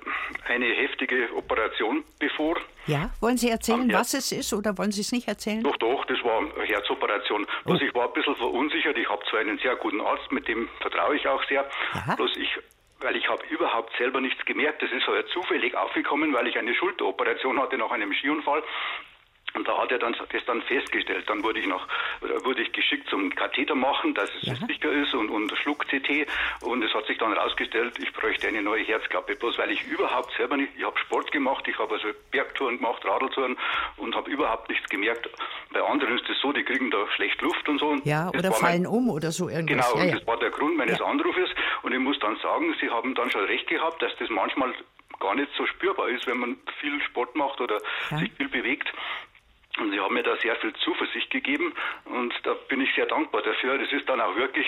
eine 0.48 0.66
heftige 0.66 1.28
Operation 1.37 2.02
bevor. 2.18 2.57
Ja, 2.87 3.11
wollen 3.20 3.37
Sie 3.37 3.48
erzählen, 3.48 3.88
Ja. 3.88 4.00
was 4.00 4.12
es 4.14 4.33
ist 4.33 4.52
oder 4.52 4.76
wollen 4.78 4.90
Sie 4.90 5.02
es 5.02 5.12
nicht 5.12 5.28
erzählen? 5.28 5.62
Doch, 5.62 5.76
doch, 5.76 6.05
das 6.07 6.18
war 6.24 6.38
eine 6.38 6.64
Herzoperation. 6.64 7.46
Bloß 7.64 7.81
Oh. 7.81 7.85
ich 7.85 7.94
war 7.94 8.07
ein 8.09 8.12
bisschen 8.14 8.35
verunsichert. 8.37 8.98
Ich 8.98 9.09
habe 9.09 9.22
zwar 9.31 9.40
einen 9.40 9.59
sehr 9.59 9.76
guten 9.76 10.00
Arzt, 10.00 10.31
mit 10.33 10.48
dem 10.48 10.68
vertraue 10.81 11.14
ich 11.16 11.26
auch 11.28 11.42
sehr. 11.48 11.68
Ja. 11.94 12.14
Bloß 12.16 12.37
ich, 12.37 12.48
weil 13.02 13.16
ich 13.16 13.28
habe 13.28 13.44
überhaupt 13.46 13.96
selber 13.96 14.20
nichts 14.20 14.44
gemerkt. 14.44 14.82
Das 14.82 14.90
ist 14.90 15.06
halt 15.06 15.28
zufällig 15.28 15.74
aufgekommen, 15.74 16.32
weil 16.32 16.46
ich 16.46 16.58
eine 16.58 16.74
Schulteroperation 16.74 17.60
hatte 17.60 17.78
nach 17.78 17.90
einem 17.90 18.12
Skiunfall. 18.12 18.62
Und 19.54 19.68
da 19.68 19.76
hat 19.78 19.92
er 19.92 19.98
dann 19.98 20.14
das 20.32 20.44
dann 20.46 20.62
festgestellt. 20.62 21.28
Dann 21.28 21.42
wurde 21.42 21.60
ich 21.60 21.66
noch 21.66 21.86
äh, 22.22 22.44
wurde 22.44 22.62
ich 22.62 22.72
geschickt 22.72 23.08
zum 23.10 23.34
Katheter 23.34 23.74
machen, 23.74 24.14
dass 24.14 24.30
es 24.40 24.42
Ja. 24.48 24.54
sicher 24.66 24.90
ist 24.92 25.12
und, 25.14 25.28
und 25.28 25.52
Schluck-CT. 25.58 26.26
Und 26.62 26.82
es 26.82 26.92
hat 26.94 27.06
sich 27.06 27.18
dann 27.18 27.34
herausgestellt, 27.34 27.98
ich 27.98 28.12
bräuchte 28.12 28.48
eine 28.48 28.62
neue 28.62 28.82
Herzklappe. 28.84 29.36
Bloß 29.36 29.58
weil 29.58 29.70
ich 29.70 29.82
überhaupt 29.86 30.32
selber 30.36 30.56
nicht, 30.56 30.72
ich 30.76 30.84
habe 30.84 30.98
Sport 30.98 31.30
gemacht, 31.32 31.66
ich 31.68 31.78
habe 31.78 31.94
also 31.94 32.08
Bergtouren 32.30 32.78
gemacht, 32.78 33.04
Radltouren 33.04 33.56
und 33.98 34.14
habe 34.14 34.30
überhaupt 34.30 34.70
nichts 34.70 34.88
gemerkt. 34.88 35.28
Bei 35.72 35.82
anderen 35.82 36.16
ist 36.18 36.28
es 36.30 36.38
so, 36.40 36.52
die 36.52 36.62
kriegen 36.64 36.90
da 36.90 37.06
schlecht 37.14 37.40
Luft 37.42 37.68
und 37.68 37.78
so. 37.78 37.88
Und 37.88 38.06
Ja, 38.06 38.28
oder 38.30 38.44
war 38.44 38.50
mein- 38.52 38.60
fallen 38.60 38.86
um 38.86 39.10
oder 39.10 39.32
so 39.32 39.48
irgendwas. 39.48 39.86
Genau, 39.92 39.96
ja, 39.98 40.02
und 40.04 40.08
ja. 40.10 40.18
das 40.18 40.26
war 40.26 40.38
der 40.38 40.50
Grund 40.50 40.76
meines. 40.76 41.00
Anrufes. 41.02 41.50
Und 41.82 41.92
ich 41.92 41.98
muss 41.98 42.18
dann 42.20 42.36
sagen, 42.36 42.74
Sie 42.80 42.88
haben 42.88 43.14
dann 43.14 43.30
schon 43.30 43.44
recht 43.44 43.66
gehabt, 43.66 44.00
dass 44.00 44.12
das 44.18 44.30
manchmal 44.30 44.72
gar 45.20 45.34
nicht 45.34 45.48
so 45.58 45.66
spürbar 45.66 46.08
ist, 46.08 46.26
wenn 46.26 46.38
man 46.38 46.56
viel 46.80 47.00
Sport 47.02 47.34
macht 47.36 47.60
oder 47.60 47.80
sich 48.18 48.30
viel 48.36 48.48
bewegt. 48.48 48.92
Und 49.78 49.90
Sie 49.90 50.00
haben 50.00 50.14
mir 50.14 50.22
da 50.22 50.37
sehr 50.37 50.54
viel 50.56 50.72
Zuversicht 50.74 51.30
gegeben 51.30 51.72
und 52.04 52.35
da 52.42 52.54
bin 52.68 52.80
ich 52.80 52.94
sehr 52.94 53.06
dankbar 53.06 53.42
dafür. 53.42 53.78
Das 53.78 53.90
ist 53.90 54.06
dann 54.08 54.20
auch 54.20 54.37
wirklich, 54.37 54.66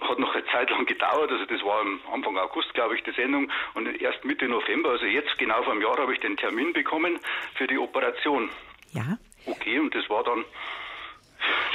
hat 0.00 0.18
noch 0.18 0.34
eine 0.34 0.44
Zeit 0.46 0.68
lang 0.70 0.84
gedauert, 0.84 1.30
also 1.30 1.46
das 1.46 1.62
war 1.64 1.80
am 1.80 2.00
Anfang 2.12 2.36
August, 2.36 2.72
glaube 2.74 2.96
ich, 2.96 3.02
die 3.04 3.12
Sendung 3.12 3.50
und 3.74 3.86
erst 4.00 4.24
Mitte 4.24 4.46
November, 4.46 4.90
also 4.90 5.06
jetzt 5.06 5.36
genau 5.38 5.62
vor 5.62 5.72
einem 5.72 5.82
Jahr, 5.82 5.96
habe 5.96 6.12
ich 6.12 6.20
den 6.20 6.36
Termin 6.36 6.72
bekommen 6.72 7.18
für 7.54 7.66
die 7.66 7.78
Operation. 7.78 8.50
ja. 8.92 9.18
Okay, 9.46 9.78
und 9.78 9.94
das 9.94 10.10
war 10.10 10.24
dann 10.24 10.44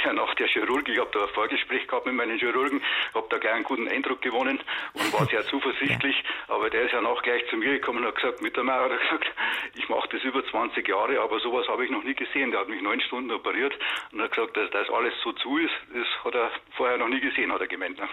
ja, 0.04 0.12
nach 0.12 0.34
der 0.34 0.46
Chirurgie, 0.48 0.92
ich 0.92 0.98
habe 1.00 1.10
da 1.12 1.22
ein 1.22 1.28
Vorgespräch 1.34 1.86
gehabt 1.86 2.06
mit 2.06 2.14
meinen 2.14 2.38
Chirurgen, 2.38 2.82
habe 3.14 3.26
da 3.30 3.38
gleich 3.38 3.54
einen 3.54 3.64
guten 3.64 3.88
Eindruck 3.88 4.20
gewonnen 4.22 4.60
und 4.94 5.12
war 5.12 5.26
sehr 5.26 5.44
zuversichtlich. 5.48 6.22
Aber 6.48 6.70
der 6.70 6.82
ist 6.84 6.92
ja 6.92 7.00
noch 7.00 7.22
gleich 7.22 7.42
zu 7.50 7.56
mir 7.56 7.72
gekommen 7.72 8.00
und 8.00 8.06
hat 8.06 8.16
gesagt, 8.16 8.42
Mittermeier 8.42 8.84
hat 8.84 8.90
er 8.92 8.98
gesagt, 8.98 9.26
ich 9.74 9.88
mache 9.88 10.08
das 10.10 10.22
über 10.22 10.44
20 10.46 10.86
Jahre, 10.86 11.20
aber 11.20 11.40
sowas 11.40 11.66
habe 11.68 11.84
ich 11.84 11.90
noch 11.90 12.02
nie 12.04 12.14
gesehen. 12.14 12.50
Der 12.50 12.60
hat 12.60 12.68
mich 12.68 12.82
neun 12.82 13.00
Stunden 13.00 13.30
operiert 13.30 13.74
und 14.12 14.20
hat 14.22 14.32
gesagt, 14.32 14.56
dass 14.56 14.70
das 14.70 14.88
alles 14.90 15.14
so 15.22 15.32
zu 15.32 15.58
ist, 15.58 15.72
das 15.94 16.06
hat 16.24 16.34
er 16.34 16.50
vorher 16.76 16.98
noch 16.98 17.08
nie 17.08 17.20
gesehen, 17.20 17.52
hat 17.52 17.60
er 17.60 17.66
gemeint. 17.66 17.98
Ne? 17.98 18.08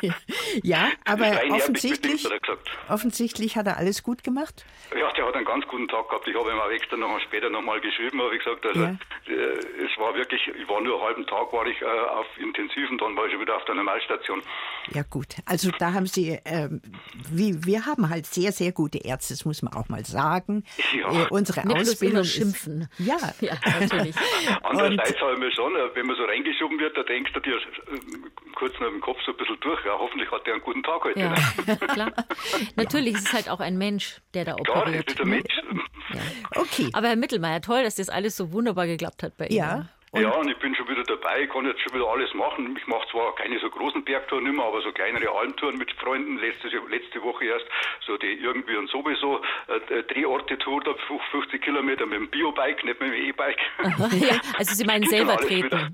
ja, 0.62 0.90
aber 1.04 1.40
offensichtlich, 1.50 2.24
hat 2.24 2.48
er 2.48 2.58
offensichtlich 2.92 3.56
hat 3.56 3.66
er 3.66 3.76
alles 3.76 4.02
gut 4.02 4.22
gemacht. 4.24 4.64
Ja, 4.98 5.10
der 5.12 5.26
hat 5.26 5.34
einen 5.34 5.44
ganz 5.44 5.66
guten 5.66 5.88
Tag 5.88 6.08
gehabt. 6.08 6.26
Ich 6.28 6.34
habe 6.36 6.50
ihm 6.50 6.58
auch 6.58 6.70
extra 6.70 6.96
noch 6.96 7.18
später 7.20 7.50
nochmal 7.50 7.80
geschrieben, 7.80 8.20
habe 8.22 8.36
ich 8.36 8.42
gesagt, 8.44 8.64
also 8.66 8.80
Ja. 8.80 8.96
äh, 9.28 9.58
es 9.84 9.98
war 9.98 10.14
wirklich, 10.14 10.40
ich 10.62 10.68
war 10.68 10.80
nur 10.80 10.94
einen 10.94 11.04
halben 11.04 11.26
Tag 11.26 11.52
war 11.52 11.66
ich 11.66 11.80
äh, 11.80 11.84
auf 11.84 12.26
Intensiv 12.38 12.90
und 12.90 13.00
dann 13.00 13.16
war 13.16 13.26
ich 13.26 13.38
wieder 13.38 13.56
auf 13.56 13.64
der 13.64 13.74
Normalstation. 13.74 14.42
Ja 14.92 15.02
gut, 15.08 15.36
also 15.46 15.70
da 15.78 15.92
haben 15.92 16.06
Sie, 16.06 16.38
ähm, 16.44 16.80
wie, 17.30 17.64
wir 17.64 17.86
haben 17.86 18.08
halt 18.08 18.26
sehr, 18.26 18.52
sehr 18.52 18.72
gute 18.72 18.98
Ärzte, 18.98 19.34
das 19.34 19.44
muss 19.44 19.62
man 19.62 19.72
auch 19.74 19.88
mal 19.88 20.04
sagen. 20.04 20.64
Ja. 20.92 21.10
Äh, 21.10 21.26
unsere 21.30 21.66
Nicht 21.66 21.80
Ausbildung 21.80 22.20
ist, 22.20 22.34
schimpfen. 22.34 22.88
Ja, 22.98 23.16
Ja, 23.40 23.54
natürlich. 23.80 24.14
Andererseits 24.62 25.18
habe 25.20 25.32
ich 25.34 25.38
mir 25.38 25.50
schon, 25.52 25.74
äh, 25.74 25.88
wenn 25.94 26.06
man 26.06 26.16
so 26.16 26.24
reingeschoben 26.24 26.78
wird, 26.78 26.96
da 26.96 27.02
denkst 27.02 27.32
du 27.32 27.40
dir 27.40 27.56
äh, 27.56 27.60
kurz 28.54 28.78
noch 28.78 28.88
im 28.88 29.00
Kopf 29.00 29.18
so 29.24 29.32
ein 29.32 29.38
bisschen 29.38 29.58
durch, 29.60 29.82
ja, 29.86 29.92
hoffentlich 29.98 30.30
hat 30.30 30.46
der 30.46 30.54
einen 30.54 30.62
guten 30.62 30.82
Tag 30.82 31.02
heute. 31.04 31.18
Ja, 31.18 31.30
ne? 31.30 31.76
klar. 31.78 32.12
Natürlich 32.76 33.14
ist 33.14 33.28
es 33.28 33.32
halt 33.32 33.48
auch 33.48 33.60
ein 33.60 33.78
Mensch, 33.78 34.20
der 34.34 34.44
da 34.44 34.54
Klar, 34.56 34.82
operiert. 34.82 35.06
das 35.08 35.14
ist 35.14 35.20
ein? 35.22 35.28
Mensch. 35.30 35.62
okay. 36.56 36.90
Aber 36.92 37.08
Herr 37.08 37.16
Mittelmeier, 37.16 37.60
toll, 37.62 37.82
dass 37.82 37.94
das 37.94 38.08
alles 38.10 38.36
so 38.36 38.52
wunderbar 38.52 38.86
geklappt 38.86 39.22
hat 39.22 39.36
bei 39.38 39.46
Ihnen. 39.46 39.58
Ja, 39.58 39.86
und 40.12 40.22
ja, 40.22 40.30
und 40.30 40.48
ich 40.48 40.58
bin 40.58 40.74
schon 40.74 40.86
wieder 40.88 41.02
dabei, 41.04 41.42
ich 41.44 41.50
kann 41.50 41.64
jetzt 41.66 41.80
schon 41.80 41.94
wieder 41.94 42.06
alles 42.06 42.32
machen. 42.34 42.76
Ich 42.78 42.86
mache 42.86 43.06
zwar 43.10 43.34
keine 43.34 43.58
so 43.58 43.70
großen 43.70 44.04
Bergtouren 44.04 44.44
mehr, 44.54 44.64
aber 44.66 44.82
so 44.82 44.92
kleinere 44.92 45.30
Almtouren 45.30 45.78
mit 45.78 45.90
Freunden. 45.92 46.36
Letzte, 46.38 46.68
letzte 46.90 47.22
Woche 47.22 47.46
erst 47.46 47.64
so 48.06 48.16
die 48.18 48.26
irgendwie 48.34 48.76
und 48.76 48.90
sowieso 48.90 49.40
äh, 49.68 50.02
Drehorte-Tour, 50.04 50.82
da 50.84 50.94
50 51.30 51.62
Kilometer 51.62 52.04
mit 52.04 52.18
dem 52.18 52.28
Biobike, 52.30 52.84
nicht 52.86 53.00
mit 53.00 53.10
dem 53.10 53.14
E-Bike. 53.14 53.58
Ja, 54.22 54.38
also 54.58 54.74
Sie 54.74 54.84
meinen 54.84 55.06
selber 55.06 55.36
treten. 55.38 55.64
wieder. 55.66 55.90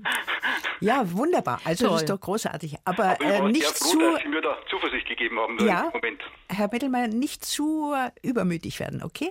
ja, 0.81 1.03
wunderbar. 1.13 1.61
Also 1.65 1.85
das 1.85 1.93
Toll. 1.93 2.01
ist 2.03 2.11
doch 2.11 2.21
großartig. 2.21 2.75
Aber, 2.85 3.05
Aber 3.11 3.21
ich 3.25 3.29
äh, 3.31 3.43
nicht 3.49 3.63
sehr 3.77 3.87
froh, 3.87 4.01
zu, 4.01 4.13
dass 4.13 4.23
Sie 4.23 4.29
mir 4.29 4.41
da 4.41 4.59
Zuversicht 4.69 5.07
gegeben 5.07 5.39
haben 5.39 5.59
Ja. 5.65 5.85
im 5.87 5.93
Moment. 6.01 6.23
Herr 6.51 6.69
Mittelmeier, 6.73 7.07
nicht 7.09 7.45
zu 7.45 7.95
äh, 7.95 8.11
übermütig 8.27 8.81
werden, 8.81 9.03
okay? 9.05 9.31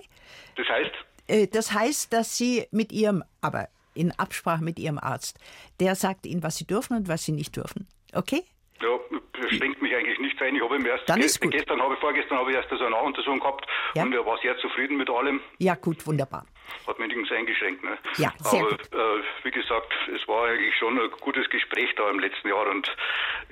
Das 0.56 0.66
heißt, 0.66 0.92
Äh, 1.28 1.46
Das 1.46 1.72
heißt, 1.74 2.10
dass 2.14 2.38
Sie 2.38 2.66
mit 2.70 2.90
Ihrem, 2.90 3.22
aber 3.42 3.68
in 3.98 4.12
Absprache 4.18 4.62
mit 4.62 4.78
Ihrem 4.78 4.98
Arzt, 4.98 5.38
der 5.80 5.94
sagt 5.94 6.24
Ihnen, 6.26 6.42
was 6.42 6.56
Sie 6.56 6.66
dürfen 6.66 6.96
und 6.96 7.08
was 7.08 7.24
Sie 7.24 7.32
nicht 7.32 7.56
dürfen. 7.56 7.86
Okay? 8.14 8.42
Ja, 8.80 8.88
das 9.32 9.50
schränkt 9.56 9.82
mich 9.82 9.92
eigentlich 9.92 10.20
nicht 10.20 10.40
ein. 10.40 10.54
Ich 10.54 10.62
habe 10.62 10.76
ihm 10.76 10.86
erst 10.86 11.08
Dann 11.08 11.20
ist 11.20 11.40
gut. 11.40 11.50
gestern, 11.50 11.82
habe, 11.82 11.96
vorgestern 11.96 12.38
habe 12.38 12.50
ich 12.50 12.56
erst 12.56 12.68
so 12.70 12.76
eine 12.78 12.90
Nachuntersuchung 12.90 13.40
gehabt 13.40 13.66
Ja. 13.96 14.04
und 14.04 14.12
er 14.14 14.24
war 14.24 14.38
sehr 14.40 14.56
zufrieden 14.58 14.96
mit 14.96 15.10
allem. 15.10 15.40
Ja, 15.58 15.74
gut, 15.74 16.06
wunderbar. 16.06 16.46
Hat 16.86 16.96
mich 17.00 17.08
nirgends 17.08 17.32
eingeschränkt. 17.32 17.82
Ne? 17.82 17.98
Ja, 18.18 18.32
sehr 18.38 18.60
Aber 18.60 18.70
gut. 18.70 18.82
Äh, 18.92 19.44
wie 19.44 19.50
gesagt, 19.50 19.92
es 20.14 20.28
war 20.28 20.46
eigentlich 20.46 20.76
schon 20.78 20.96
ein 20.96 21.10
gutes 21.20 21.50
Gespräch 21.50 21.88
da 21.96 22.08
im 22.08 22.20
letzten 22.20 22.46
Jahr 22.48 22.68
und 22.70 22.88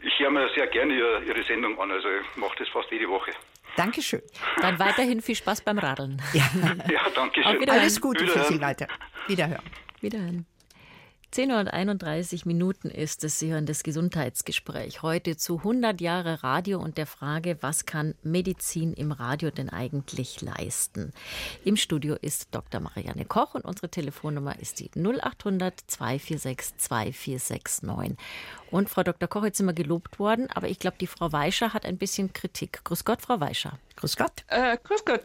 ich 0.00 0.16
höre 0.20 0.30
mir 0.30 0.48
sehr 0.54 0.68
gerne 0.68 0.94
Ihre, 0.94 1.24
Ihre 1.24 1.42
Sendung 1.42 1.76
an. 1.80 1.90
Also 1.90 2.06
ich 2.09 2.37
mache 2.37 2.54
das 2.61 2.68
fast 2.68 2.88
jede 2.92 3.09
Woche. 3.09 3.32
Dankeschön. 3.76 4.22
Dann 4.62 4.78
weiterhin 4.78 5.20
viel 5.22 5.35
Spaß 5.35 5.62
beim 5.62 5.78
Radeln. 5.78 6.22
Ja, 6.35 6.44
Ja, 6.90 7.00
danke 7.14 7.42
schön. 7.42 7.68
Alles 7.68 8.00
Gute 8.00 8.26
für. 8.28 8.44
Sie 8.44 8.61
weiter. 8.61 8.87
Wiederhören. 9.26 9.62
Wiederhören. 10.02 10.46
10 11.32 11.50
Uhr 11.50 11.59
und 11.59 11.68
31 11.68 12.46
Minuten 12.46 12.88
ist 12.88 13.22
es. 13.24 13.38
Sie 13.38 13.52
hören 13.52 13.66
das 13.66 13.82
Gesundheitsgespräch 13.82 15.02
heute 15.02 15.37
zu 15.37 15.59
100 15.59 16.00
Jahre 16.00 16.42
Radio 16.42 16.80
und 16.80 16.96
der 16.96 17.06
Frage, 17.06 17.59
was 17.61 17.85
kann 17.85 18.14
Medizin 18.22 18.94
im 18.94 19.12
Radio 19.12 19.50
denn 19.50 19.68
eigentlich 19.68 20.40
leisten? 20.40 21.12
Im 21.64 21.76
Studio 21.76 22.14
ist 22.14 22.54
Dr. 22.54 22.80
Marianne 22.80 23.26
Koch 23.26 23.54
und 23.54 23.66
unsere 23.66 23.90
Telefonnummer 23.90 24.59
ist 24.61 24.80
die 24.80 24.90
0800 24.94 25.78
246 25.87 26.78
2469. 26.78 28.16
Und 28.70 28.90
Frau 28.90 29.02
Dr. 29.02 29.29
Koch, 29.29 29.44
jetzt 29.44 29.59
sind 29.59 29.66
wir 29.66 29.72
gelobt 29.72 30.18
worden, 30.18 30.48
aber 30.50 30.68
ich 30.68 30.79
glaube, 30.79 30.96
die 31.00 31.07
Frau 31.07 31.33
Weischer 31.33 31.72
hat 31.72 31.87
ein 31.87 31.98
bisschen 31.98 32.33
Kritik. 32.33 32.81
Grüß 32.85 33.05
Gott, 33.05 33.22
Frau 33.22 33.40
Weischer. 33.40 33.79
Grüß 33.96 34.16
Gott. 34.16 34.44
Äh, 34.48 34.76
grüß 34.85 35.07
Gott. 35.07 35.22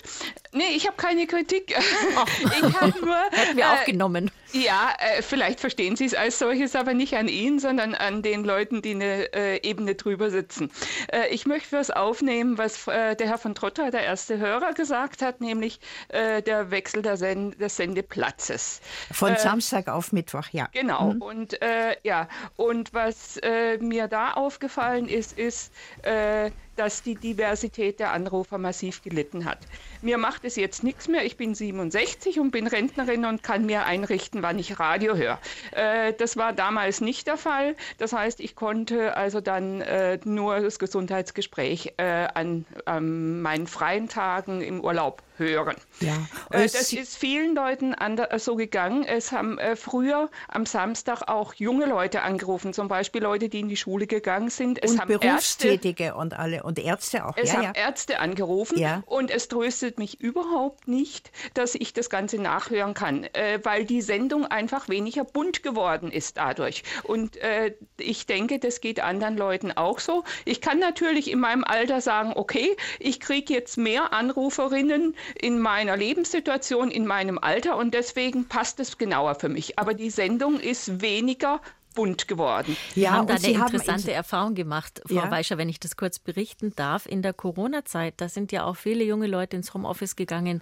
Nee, 0.54 0.63
ich 0.75 0.88
habe 0.88 0.95
keine 0.95 1.27
Kritik. 1.27 1.71
ich 1.77 2.82
habe 2.82 3.06
nur. 3.06 3.15
Hätten 3.32 3.58
wir 3.58 3.65
äh, 3.65 3.67
auch 3.67 3.84
genommen. 3.84 4.32
Ja, 4.54 4.93
äh, 4.97 5.21
vielleicht 5.21 5.60
verstehen 5.60 5.97
Sie 5.97 6.06
es 6.06 6.13
als 6.13 6.39
solches, 6.39 6.75
aber 6.75 6.93
nicht 6.93 7.15
an 7.15 7.27
Ihnen, 7.27 7.60
sondern 7.60 7.95
an 7.95 8.21
den 8.21 8.45
Leuten, 8.45 8.82
die 8.82 8.91
eine 8.91 9.34
äh, 9.34 9.67
Ebene 9.67 9.95
drüber 9.95 10.30
sitzen. 10.30 10.71
Äh, 11.12 11.27
ich 11.32 11.45
möchte 11.45 11.77
was 11.77 11.91
aufnehmen, 11.91 12.58
was 12.58 12.88
äh, 12.88 13.15
der 13.17 13.27
Herr 13.27 13.38
von 13.38 13.56
Trotter, 13.56 13.91
der 13.91 14.04
erste 14.04 14.38
Hörer, 14.38 14.73
gesagt 14.73 15.21
hat, 15.21 15.41
nämlich 15.41 15.82
äh, 16.08 16.41
der 16.41 16.71
Wechsel 16.71 17.01
der 17.01 17.17
Sen 17.17 17.51
des 17.58 17.75
Sendeplatzes. 17.75 18.80
Von 19.12 19.36
Samstag 19.36 19.89
auf 19.89 20.13
Mittwoch, 20.13 20.47
ja. 20.51 20.69
Genau. 20.71 21.13
Und 21.19 21.62
äh, 21.62 21.97
ja, 22.04 22.30
und 22.56 22.93
was 22.93 23.36
äh, 23.43 23.77
mir 23.77 24.08
da 24.08 24.34
aufgefallen 24.34 25.08
ist, 25.08 25.34
ist, 25.34 25.73
äh, 26.04 26.51
dass 26.81 27.03
die 27.03 27.13
Diversität 27.13 27.99
der 27.99 28.11
Anrufer 28.11 28.57
massiv 28.57 29.03
gelitten 29.03 29.45
hat. 29.45 29.59
Mir 30.01 30.17
macht 30.17 30.45
es 30.45 30.55
jetzt 30.55 30.83
nichts 30.83 31.07
mehr. 31.07 31.23
Ich 31.23 31.37
bin 31.37 31.53
67 31.53 32.39
und 32.39 32.49
bin 32.49 32.65
Rentnerin 32.65 33.23
und 33.25 33.43
kann 33.43 33.67
mir 33.67 33.85
einrichten, 33.85 34.41
wann 34.41 34.57
ich 34.57 34.79
Radio 34.79 35.15
höre. 35.15 35.37
Äh, 35.73 36.13
das 36.13 36.37
war 36.37 36.53
damals 36.53 36.99
nicht 36.99 37.27
der 37.27 37.37
Fall. 37.37 37.75
Das 37.99 38.13
heißt, 38.13 38.39
ich 38.39 38.55
konnte 38.55 39.15
also 39.15 39.41
dann 39.41 39.81
äh, 39.81 40.17
nur 40.23 40.59
das 40.59 40.79
Gesundheitsgespräch 40.79 41.93
äh, 41.97 42.03
an, 42.33 42.65
an 42.85 43.43
meinen 43.43 43.67
freien 43.67 44.09
Tagen 44.09 44.61
im 44.61 44.83
Urlaub 44.83 45.21
hören. 45.41 45.75
Ja. 45.99 46.13
Äh, 46.49 46.63
das 46.63 46.93
ist 46.93 47.17
vielen 47.17 47.55
Leuten 47.55 47.93
ander, 47.93 48.29
so 48.39 48.55
gegangen. 48.55 49.03
Es 49.03 49.31
haben 49.31 49.57
äh, 49.57 49.75
früher 49.75 50.29
am 50.47 50.65
Samstag 50.65 51.23
auch 51.27 51.53
junge 51.55 51.85
Leute 51.85 52.21
angerufen, 52.21 52.73
zum 52.73 52.87
Beispiel 52.87 53.21
Leute, 53.21 53.49
die 53.49 53.59
in 53.59 53.67
die 53.67 53.77
Schule 53.77 54.07
gegangen 54.07 54.49
sind. 54.49 54.81
Es 54.81 54.91
und 54.91 55.01
haben 55.01 55.11
Ärzte, 55.11 55.67
Berufstätige 55.67 56.15
und 56.15 56.37
alle 56.37 56.63
und 56.63 56.70
Ärzte 56.77 57.25
auch. 57.25 57.36
es 57.38 57.49
ja, 57.49 57.55
haben 57.57 57.63
ja. 57.63 57.71
Ärzte 57.73 58.19
angerufen 58.19 58.77
Ja. 58.77 59.03
und 59.05 59.31
es 59.31 59.47
tröstet 59.47 59.97
mich 59.99 60.19
überhaupt 60.21 60.88
nicht, 60.88 61.31
dass 61.53 61.75
ich 61.75 61.93
das 61.93 62.10
Ganze 62.10 62.38
nachhören 62.38 62.93
kann, 62.93 63.23
äh, 63.34 63.60
weil 63.63 63.86
die 63.86 64.01
Sendung 64.01 64.45
einfach 64.45 64.89
weniger 64.89 65.23
bunt 65.23 65.63
geworden 65.63 66.12
ist 66.12 66.38
dadurch. 66.38 66.84
Und 67.03 67.38
äh, 67.38 67.75
ich 67.97 68.25
denke, 68.25 68.60
das 68.60 68.81
geht 68.81 68.99
anderen 69.01 69.38
Leuten 69.38 69.71
auch 69.71 69.99
so. 69.99 70.23
Ich 70.45 70.62
kann 70.62 70.79
natürlich 70.79 71.31
in 71.31 71.39
meinem 71.39 71.63
Alter 71.63 72.01
sagen, 72.01 72.34
okay, 72.36 72.75
ich 72.99 73.19
kriege 73.19 73.53
jetzt 73.53 73.77
mehr 73.77 74.13
Anruferinnen, 74.13 75.15
in 75.39 75.60
meiner 75.60 75.97
Lebenssituation, 75.97 76.91
in 76.91 77.05
meinem 77.05 77.38
Alter 77.38 77.77
und 77.77 77.93
deswegen 77.93 78.47
passt 78.47 78.79
es 78.79 78.97
genauer 78.97 79.36
für 79.36 79.49
mich. 79.49 79.77
Aber 79.79 79.93
die 79.93 80.10
Sendung 80.10 80.60
ist 80.60 81.01
weniger 81.01 81.62
bunt 81.93 82.27
geworden. 82.27 82.75
Wir 82.93 83.04
ja, 83.04 83.12
haben 83.12 83.27
da 83.27 83.36
eine 83.36 83.43
Sie 83.43 83.54
interessante 83.54 84.12
Erfahrung 84.12 84.56
gemacht, 84.56 85.01
Frau 85.06 85.15
ja. 85.15 85.32
Weischer, 85.32 85.58
wenn 85.58 85.69
ich 85.69 85.80
das 85.80 85.95
kurz 85.95 86.19
berichten 86.19 86.73
darf. 86.75 87.06
In 87.06 87.21
der 87.21 87.34
Corona-Zeit, 87.34 88.15
da 88.17 88.30
sind 88.30 88.51
ja 88.51 88.65
auch 88.65 88.75
viele 88.75 89.04
junge 89.04 89.27
Leute 89.27 89.56
ins 89.56 89.73
Homeoffice 89.73 90.15
gegangen 90.15 90.62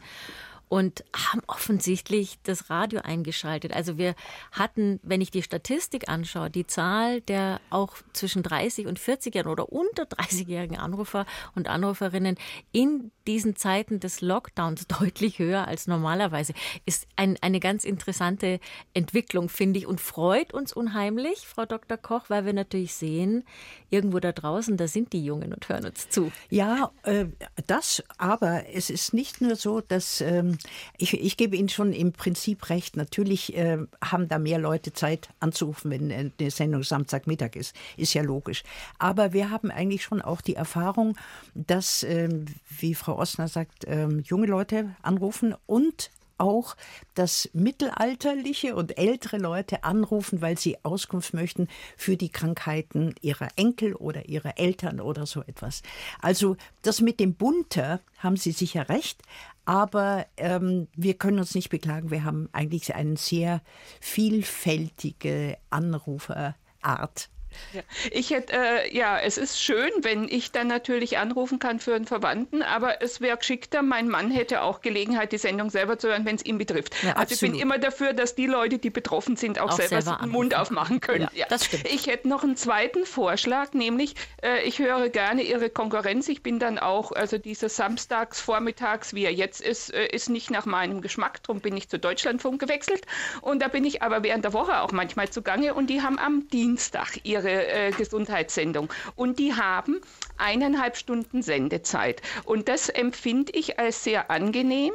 und 0.70 1.04
haben 1.16 1.42
offensichtlich 1.48 2.38
das 2.44 2.70
Radio 2.70 3.02
eingeschaltet. 3.02 3.74
Also 3.74 3.98
wir 3.98 4.16
hatten, 4.52 5.00
wenn 5.02 5.20
ich 5.20 5.32
die 5.32 5.42
Statistik 5.42 6.08
anschaue, 6.08 6.52
die 6.52 6.68
Zahl 6.68 7.22
der 7.22 7.60
auch 7.72 7.96
zwischen 8.14 8.44
30 8.44 8.86
und 8.86 9.00
40 9.00 9.34
Jahren 9.34 9.48
oder 9.48 9.72
unter 9.72 10.04
30-jährigen 10.04 10.78
Anrufer 10.78 11.26
und 11.56 11.68
Anruferinnen 11.68 12.38
in 12.72 13.12
diesen 13.26 13.56
Zeiten 13.56 14.00
des 14.00 14.22
Lockdowns 14.22 14.88
deutlich 15.00 15.40
höher 15.40 15.68
als 15.68 15.88
normalerweise. 15.88 16.54
Ist 16.86 17.08
ein, 17.16 17.38
eine 17.42 17.60
ganz 17.60 17.84
interessante 17.84 18.60
Entwicklung, 18.94 19.50
finde 19.50 19.80
ich, 19.80 19.88
und 19.88 20.00
freut 20.00 20.54
uns 20.54 20.72
unheimlich, 20.72 21.48
Frau 21.48 21.66
Dr. 21.66 21.98
Koch, 21.98 22.26
weil 22.30 22.46
wir 22.46 22.54
natürlich 22.54 22.94
sehen, 22.94 23.44
irgendwo 23.90 24.20
da 24.20 24.32
draußen, 24.32 24.78
da 24.78 24.88
sind 24.88 25.14
die 25.14 25.26
Jungen 25.26 25.52
und 25.52 25.68
hören 25.68 25.86
uns 25.86 26.10
zu. 26.10 26.32
Ja, 26.50 26.92
äh, 27.04 27.26
das, 27.66 28.04
aber 28.20 28.66
es 28.72 28.92
ist 28.92 29.14
nicht 29.16 29.42
nur 29.42 29.56
so, 29.56 29.82
dass 29.82 30.22
ähm, 30.22 30.59
ich, 30.98 31.14
ich 31.14 31.38
gebe 31.38 31.56
Ihnen 31.56 31.70
schon 31.70 31.94
im 31.94 32.12
Prinzip 32.12 32.70
recht. 32.70 32.98
Natürlich 32.98 33.56
äh, 33.56 33.78
haben 34.04 34.28
da 34.28 34.40
mehr 34.40 34.60
Leute 34.60 34.94
Zeit 34.94 35.30
anzurufen, 35.40 35.92
wenn 35.92 36.12
eine 36.12 36.52
Sendung 36.52 36.84
Samstagmittag 36.84 37.56
ist. 37.56 37.76
Ist 37.98 38.14
ja 38.14 38.22
logisch. 38.22 38.64
Aber 38.98 39.34
wir 39.34 39.50
haben 39.50 39.72
eigentlich 39.72 40.04
schon 40.04 40.22
auch 40.22 40.42
die 40.42 40.56
Erfahrung, 40.56 41.18
dass, 41.54 42.04
äh, 42.04 42.30
wie 42.78 42.96
Frau 42.96 43.18
Osner 43.18 43.48
sagt, 43.48 43.86
äh, 43.86 44.08
junge 44.08 44.48
Leute 44.48 44.96
anrufen 45.02 45.56
und 45.66 46.12
auch, 46.40 46.76
dass 47.14 47.50
mittelalterliche 47.54 48.76
und 48.76 48.98
ältere 48.98 49.38
Leute 49.38 49.84
anrufen, 49.84 50.42
weil 50.42 50.58
sie 50.58 50.78
Auskunft 50.84 51.34
möchten 51.34 51.68
für 51.98 52.18
die 52.18 52.30
Krankheiten 52.30 53.14
ihrer 53.22 53.50
Enkel 53.56 53.94
oder 53.94 54.28
ihrer 54.28 54.58
Eltern 54.58 55.00
oder 55.00 55.26
so 55.26 55.42
etwas. 55.42 55.84
Also 56.22 56.56
das 56.82 57.02
mit 57.02 57.20
dem 57.20 57.34
Bunter 57.36 58.00
haben 58.18 58.38
Sie 58.38 58.52
sicher 58.52 58.90
recht, 58.90 59.22
aber 59.66 60.26
ähm, 60.38 60.88
wir 60.96 61.14
können 61.16 61.40
uns 61.40 61.56
nicht 61.56 61.70
beklagen. 61.70 62.12
Wir 62.12 62.24
haben 62.24 62.50
eigentlich 62.52 62.96
eine 62.96 63.18
sehr 63.18 63.62
vielfältige 64.00 65.58
Anruferart 65.70 67.30
ja. 67.74 67.82
Ich 68.12 68.30
hätte, 68.32 68.54
äh, 68.54 68.96
ja, 68.96 69.20
es 69.20 69.38
ist 69.38 69.62
schön, 69.62 69.92
wenn 70.02 70.28
ich 70.28 70.52
dann 70.52 70.68
natürlich 70.68 71.18
anrufen 71.18 71.60
kann 71.60 71.80
für 71.80 71.96
einen 71.96 72.06
Verwandten, 72.06 72.62
aber 72.62 73.02
es 73.02 73.22
wäre 73.22 73.38
geschickter, 73.38 73.82
mein 73.82 74.08
Mann 74.08 74.32
hätte 74.32 74.62
auch 74.62 74.82
Gelegenheit, 74.82 75.32
die 75.32 75.38
Sendung 75.38 75.70
selber 75.70 75.98
zu 75.98 76.10
hören, 76.10 76.26
wenn 76.26 76.36
es 76.36 76.46
ihn 76.46 76.58
betrifft. 76.58 76.96
Ja, 77.04 77.14
also 77.14 77.34
ich 77.34 77.42
bin 77.42 77.60
immer 77.60 77.78
dafür, 77.78 78.14
dass 78.14 78.36
die 78.36 78.48
Leute, 78.48 78.80
die 78.80 78.90
betroffen 78.90 79.36
sind, 79.36 79.60
auch, 79.60 79.72
auch 79.72 79.72
selber, 79.74 80.02
selber 80.02 80.20
den 80.24 80.32
Mund 80.32 80.56
aufmachen 80.56 81.02
können. 81.02 81.28
Ja, 81.34 81.46
Das 81.50 81.66
stimmt. 81.66 81.88
Ich 81.88 82.08
hätte 82.08 82.28
noch 82.28 82.44
einen 82.44 82.56
zweiten 82.56 83.06
Vorschlag, 83.06 83.74
nämlich 83.74 84.16
äh, 84.44 84.64
ich 84.64 84.80
höre 84.80 85.10
gerne 85.10 85.44
Ihre 85.44 85.70
Konkurrenz. 85.70 86.28
Ich 86.28 86.44
bin 86.44 86.60
dann 86.60 86.80
auch, 86.80 87.12
also 87.12 87.38
dieser 87.38 87.70
Samstags, 87.70 88.40
Vormittags, 88.40 89.14
wie 89.14 89.26
er 89.26 89.34
jetzt 89.34 89.62
ist, 89.62 89.94
äh, 89.94 90.08
ist 90.08 90.30
nicht 90.30 90.52
nach 90.52 90.66
meinem 90.66 91.02
Geschmack. 91.02 91.44
Darum 91.44 91.62
bin 91.62 91.76
ich 91.78 91.90
zu 91.90 92.00
Deutschlandfunk 92.00 92.60
gewechselt. 92.60 93.06
Und 93.42 93.62
da 93.62 93.68
bin 93.68 93.86
ich 93.86 94.02
aber 94.02 94.24
während 94.24 94.46
der 94.46 94.54
Woche 94.54 94.82
auch 94.82 94.92
manchmal 94.92 95.30
zugange 95.30 95.74
und 95.74 95.90
die 95.90 96.02
haben 96.02 96.20
am 96.20 96.48
Dienstag 96.50 97.20
ihre 97.24 97.39
ihre 97.40 97.68
äh, 97.68 97.92
Gesundheitssendung. 97.92 98.90
Und 99.16 99.40
die 99.40 99.54
haben 99.54 100.02
eineinhalb 100.38 100.98
Stunden 100.98 101.42
Sendezeit. 101.42 102.22
Und 102.46 102.70
das 102.70 102.90
empfinde 102.90 103.52
ich 103.54 103.80
als 103.80 104.04
sehr 104.04 104.32
angenehm, 104.32 104.94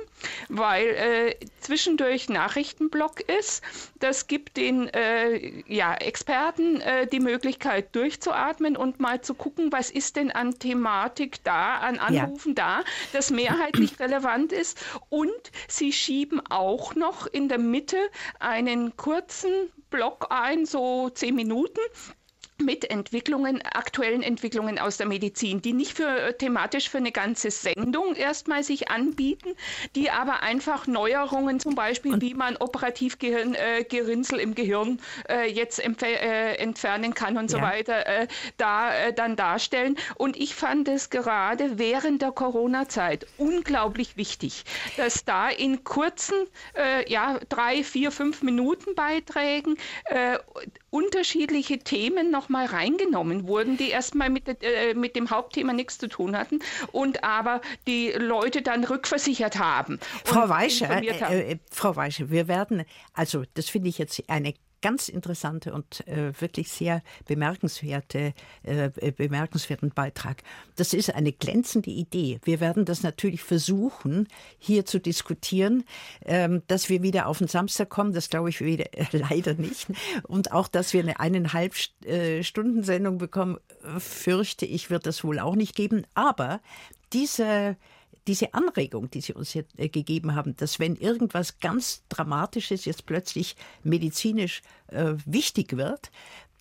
weil 0.48 0.86
äh, 0.86 1.36
zwischendurch 1.60 2.28
Nachrichtenblock 2.28 3.20
ist. 3.20 3.62
Das 3.98 4.26
gibt 4.26 4.56
den 4.56 4.88
äh, 4.88 5.62
ja, 5.66 5.94
Experten 5.94 6.80
äh, 6.80 7.06
die 7.06 7.20
Möglichkeit 7.20 7.94
durchzuatmen 7.94 8.76
und 8.76 9.00
mal 9.00 9.20
zu 9.20 9.34
gucken, 9.34 9.70
was 9.70 9.90
ist 9.90 10.16
denn 10.16 10.30
an 10.30 10.58
Thematik 10.58 11.44
da, 11.44 11.76
an 11.78 11.98
Anrufen 11.98 12.54
ja. 12.56 12.82
da, 12.82 12.84
das 13.12 13.30
mehrheitlich 13.30 13.98
relevant 14.00 14.52
ist. 14.52 14.82
Und 15.10 15.30
sie 15.68 15.92
schieben 15.92 16.40
auch 16.48 16.94
noch 16.94 17.26
in 17.26 17.48
der 17.48 17.58
Mitte 17.58 17.98
einen 18.38 18.96
kurzen 18.96 19.50
Block 19.90 20.26
ein, 20.30 20.66
so 20.66 21.10
zehn 21.10 21.34
Minuten 21.36 21.80
mit 22.64 22.90
Entwicklungen, 22.90 23.62
aktuellen 23.62 24.22
Entwicklungen 24.22 24.78
aus 24.78 24.96
der 24.96 25.06
Medizin, 25.06 25.62
die 25.62 25.72
nicht 25.72 25.96
für 25.96 26.08
äh, 26.08 26.34
thematisch 26.34 26.88
für 26.88 26.98
eine 26.98 27.12
ganze 27.12 27.50
Sendung 27.50 28.14
erstmal 28.14 28.62
sich 28.62 28.90
anbieten, 28.90 29.50
die 29.94 30.10
aber 30.10 30.42
einfach 30.42 30.86
Neuerungen, 30.86 31.60
zum 31.60 31.74
Beispiel, 31.74 32.14
Und 32.14 32.22
wie 32.22 32.34
man 32.34 32.56
operativ 32.56 33.18
Gehirn, 33.18 33.54
äh, 33.54 33.84
Gerinnsel 33.84 34.40
im 34.40 34.54
Gehirn 34.54 35.00
äh, 35.28 35.50
jetzt 35.50 35.78
äh, 35.78 36.54
entfernen 36.54 37.14
kann 37.14 37.36
und 37.36 37.50
ja. 37.50 37.58
so 37.58 37.62
weiter, 37.62 38.06
äh, 38.06 38.26
da 38.56 38.94
äh, 38.94 39.12
dann 39.12 39.36
darstellen. 39.36 39.96
Und 40.16 40.36
ich 40.36 40.54
fand 40.54 40.88
es 40.88 41.10
gerade 41.10 41.78
während 41.78 42.22
der 42.22 42.32
Corona-Zeit 42.32 43.26
unglaublich 43.38 44.16
wichtig, 44.16 44.64
dass 44.96 45.24
da 45.24 45.48
in 45.48 45.84
kurzen, 45.84 46.34
ja, 47.06 47.38
drei, 47.48 47.84
vier, 47.84 48.10
fünf 48.10 48.42
Minuten 48.42 48.94
Beiträgen 48.94 49.76
unterschiedliche 50.94 51.80
Themen 51.80 52.30
nochmal 52.30 52.66
reingenommen 52.66 53.48
wurden, 53.48 53.76
die 53.76 53.90
erstmal 53.90 54.30
mit, 54.30 54.46
äh, 54.62 54.94
mit 54.94 55.16
dem 55.16 55.28
Hauptthema 55.30 55.72
nichts 55.72 55.98
zu 55.98 56.08
tun 56.08 56.38
hatten 56.38 56.60
und 56.92 57.24
aber 57.24 57.62
die 57.88 58.12
Leute 58.16 58.62
dann 58.62 58.84
rückversichert 58.84 59.58
haben. 59.58 59.98
Frau 60.24 60.48
Weischer, 60.48 61.02
äh, 61.02 61.52
äh, 61.52 61.58
Frau 61.72 61.96
Weischer, 61.96 62.30
wir 62.30 62.46
werden, 62.46 62.84
also 63.12 63.42
das 63.54 63.68
finde 63.68 63.88
ich 63.88 63.98
jetzt 63.98 64.22
eine 64.28 64.54
ganz 64.84 65.08
interessante 65.08 65.72
und 65.72 66.06
äh, 66.06 66.38
wirklich 66.38 66.70
sehr 66.70 67.02
bemerkenswerte, 67.24 68.34
äh, 68.64 68.90
bemerkenswerten 69.12 69.88
Beitrag. 69.88 70.42
Das 70.76 70.92
ist 70.92 71.14
eine 71.14 71.32
glänzende 71.32 71.88
Idee. 71.88 72.38
Wir 72.44 72.60
werden 72.60 72.84
das 72.84 73.02
natürlich 73.02 73.42
versuchen, 73.42 74.28
hier 74.58 74.84
zu 74.84 75.00
diskutieren, 75.00 75.84
ähm, 76.26 76.60
dass 76.66 76.90
wir 76.90 77.02
wieder 77.02 77.28
auf 77.28 77.38
den 77.38 77.48
Samstag 77.48 77.88
kommen. 77.88 78.12
Das 78.12 78.28
glaube 78.28 78.50
ich 78.50 78.60
wieder, 78.60 78.92
äh, 78.92 79.06
leider 79.12 79.54
nicht. 79.54 79.86
Und 80.24 80.52
auch, 80.52 80.68
dass 80.68 80.92
wir 80.92 81.00
eine 81.00 81.18
eineinhalb 81.18 81.74
äh, 82.04 82.42
Stunden 82.42 82.82
Sendung 82.82 83.16
bekommen, 83.16 83.56
fürchte 83.96 84.66
ich, 84.66 84.90
wird 84.90 85.06
das 85.06 85.24
wohl 85.24 85.38
auch 85.38 85.56
nicht 85.56 85.74
geben. 85.74 86.06
Aber 86.12 86.60
diese 87.14 87.78
diese 88.26 88.54
Anregung, 88.54 89.10
die 89.10 89.20
Sie 89.20 89.32
uns 89.32 89.54
jetzt 89.54 89.78
äh, 89.78 89.88
gegeben 89.88 90.34
haben, 90.34 90.56
dass 90.56 90.78
wenn 90.78 90.96
irgendwas 90.96 91.58
ganz 91.60 92.02
Dramatisches 92.08 92.84
jetzt 92.84 93.06
plötzlich 93.06 93.56
medizinisch 93.82 94.62
äh, 94.88 95.14
wichtig 95.26 95.76
wird, 95.76 96.10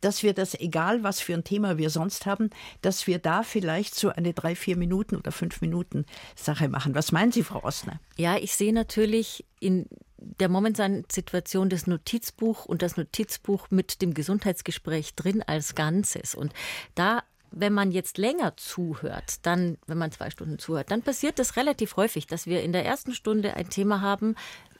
dass 0.01 0.21
wir 0.21 0.33
das, 0.33 0.53
egal 0.55 1.03
was 1.03 1.21
für 1.21 1.33
ein 1.33 1.43
Thema 1.43 1.77
wir 1.77 1.89
sonst 1.89 2.25
haben, 2.25 2.49
dass 2.81 3.07
wir 3.07 3.19
da 3.19 3.43
vielleicht 3.43 3.95
so 3.95 4.09
eine 4.09 4.33
drei, 4.33 4.55
vier 4.55 4.75
Minuten 4.75 5.15
oder 5.15 5.31
fünf 5.31 5.61
Minuten 5.61 6.05
Sache 6.35 6.67
machen. 6.67 6.93
Was 6.93 7.11
meinen 7.11 7.31
Sie, 7.31 7.43
Frau 7.43 7.63
Osner? 7.63 7.99
Ja, 8.17 8.37
ich 8.37 8.53
sehe 8.55 8.73
natürlich 8.73 9.45
in 9.59 9.87
der 10.17 10.49
momentanen 10.49 11.05
Situation 11.11 11.69
das 11.69 11.87
Notizbuch 11.87 12.65
und 12.65 12.81
das 12.81 12.97
Notizbuch 12.97 13.67
mit 13.71 14.01
dem 14.01 14.13
Gesundheitsgespräch 14.13 15.15
drin 15.15 15.41
als 15.41 15.75
Ganzes. 15.75 16.35
Und 16.35 16.53
da 16.95 17.23
wenn 17.55 17.73
man 17.73 17.91
jetzt 17.91 18.17
länger 18.17 18.57
zuhört, 18.57 19.45
dann, 19.45 19.77
wenn 19.87 19.97
man 19.97 20.11
zwei 20.11 20.29
Stunden 20.29 20.59
zuhört, 20.59 20.91
dann 20.91 21.01
passiert 21.01 21.39
das 21.39 21.55
relativ 21.55 21.95
häufig, 21.95 22.27
dass 22.27 22.47
wir 22.47 22.63
in 22.63 22.73
der 22.73 22.85
ersten 22.85 23.13
Stunde 23.13 23.55
ein 23.55 23.69
Thema 23.69 24.01
haben, 24.01 24.35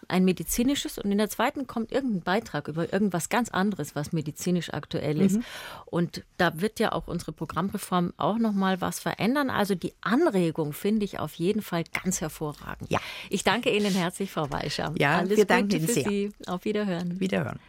ein 0.08 0.26
medizinisches 0.26 0.98
und 0.98 1.12
in 1.12 1.18
der 1.18 1.30
zweiten 1.30 1.68
kommt 1.68 1.92
irgendein 1.92 2.22
Beitrag 2.22 2.68
über 2.68 2.92
irgendwas 2.92 3.30
ganz 3.30 3.50
anderes, 3.50 3.96
was 3.96 4.12
medizinisch 4.12 4.74
aktuell 4.74 5.22
ist. 5.22 5.38
Mhm. 5.38 5.44
Und 5.86 6.24
da 6.38 6.60
wird 6.60 6.80
ja 6.80 6.92
auch 6.92 7.08
unsere 7.08 7.32
Programmreform 7.32 8.14
auch 8.18 8.38
noch 8.38 8.52
mal 8.52 8.82
was 8.82 9.00
verändern. 9.00 9.50
Also 9.50 9.76
die 9.76 9.94
Anregung 10.02 10.74
finde 10.74 11.06
ich 11.06 11.20
auf 11.20 11.34
jeden 11.36 11.62
Fall 11.62 11.84
ganz 12.04 12.22
hervorragend. 12.22 12.92
Ja. 12.92 13.00
Ich 13.30 13.44
danke 13.44 13.70
Ihnen 13.70 13.94
herzlich, 13.94 14.32
Frau 14.32 14.52
Weischer. 14.52 14.94
Ja, 14.98 15.20
Alles 15.20 15.38
wir 15.38 15.46
danken 15.46 15.78
Ihnen 15.78 15.88
sehr. 15.88 16.04
Sie. 16.04 16.32
Auf 16.48 16.66
Wiederhören. 16.66 17.20
Wiederhören. 17.20 17.60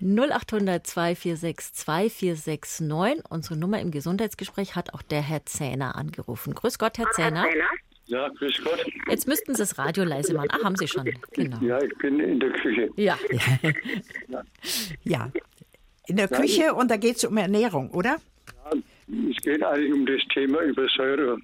0800 0.00 0.86
246 0.86 1.74
2469. 1.74 3.24
Unsere 3.28 3.56
Nummer 3.56 3.80
im 3.80 3.90
Gesundheitsgespräch 3.90 4.76
hat 4.76 4.94
auch 4.94 5.02
der 5.02 5.22
Herr 5.22 5.44
Zähner 5.46 5.96
angerufen. 5.96 6.54
Grüß 6.54 6.78
Gott, 6.78 6.98
Herr 6.98 7.10
Zähner. 7.12 7.46
Ja, 8.06 8.28
grüß 8.28 8.64
Gott. 8.64 8.84
Jetzt 9.08 9.28
müssten 9.28 9.54
Sie 9.54 9.62
das 9.62 9.78
Radio 9.78 10.04
leise 10.04 10.34
machen. 10.34 10.48
Ach, 10.50 10.64
haben 10.64 10.76
Sie 10.76 10.88
schon. 10.88 11.08
Genau. 11.32 11.58
Ja, 11.60 11.80
ich 11.80 11.96
bin 11.98 12.18
in 12.18 12.40
der 12.40 12.50
Küche. 12.50 12.90
Ja. 12.96 13.16
ja. 15.04 15.30
In 16.08 16.16
der 16.16 16.28
Küche 16.28 16.74
und 16.74 16.90
da 16.90 16.96
geht 16.96 17.16
es 17.16 17.24
um 17.24 17.36
Ernährung, 17.36 17.90
oder? 17.90 18.16
Ja, 18.64 18.78
es 19.30 19.36
geht 19.42 19.62
eigentlich 19.62 19.92
um 19.92 20.06
das 20.06 20.20
Thema 20.34 20.60
Übersäuerung. 20.62 21.40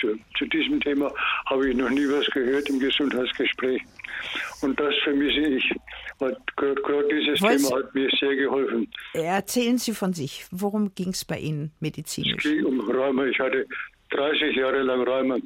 Zu, 0.00 0.18
zu 0.38 0.46
diesem 0.46 0.80
Thema 0.80 1.12
habe 1.46 1.68
ich 1.68 1.76
noch 1.76 1.90
nie 1.90 2.08
was 2.08 2.26
gehört 2.26 2.68
im 2.68 2.78
Gesundheitsgespräch. 2.78 3.82
Und 4.62 4.78
das 4.80 4.94
vermisse 5.04 5.40
ich. 5.40 5.70
Gerade 6.18 7.08
dieses 7.08 7.42
Was? 7.42 7.62
Thema 7.62 7.78
hat 7.78 7.94
mir 7.94 8.08
sehr 8.18 8.34
geholfen. 8.34 8.88
Erzählen 9.12 9.76
Sie 9.78 9.92
von 9.92 10.14
sich. 10.14 10.46
Worum 10.50 10.94
ging 10.94 11.10
es 11.10 11.24
bei 11.24 11.38
Ihnen 11.38 11.72
medizinisch? 11.80 12.44
Es 12.44 12.50
ging 12.50 12.64
um 12.64 12.80
Rheuma. 12.80 13.26
Ich 13.26 13.38
hatte 13.38 13.66
30 14.10 14.56
Jahre 14.56 14.82
lang 14.82 15.02
Rheuma. 15.02 15.36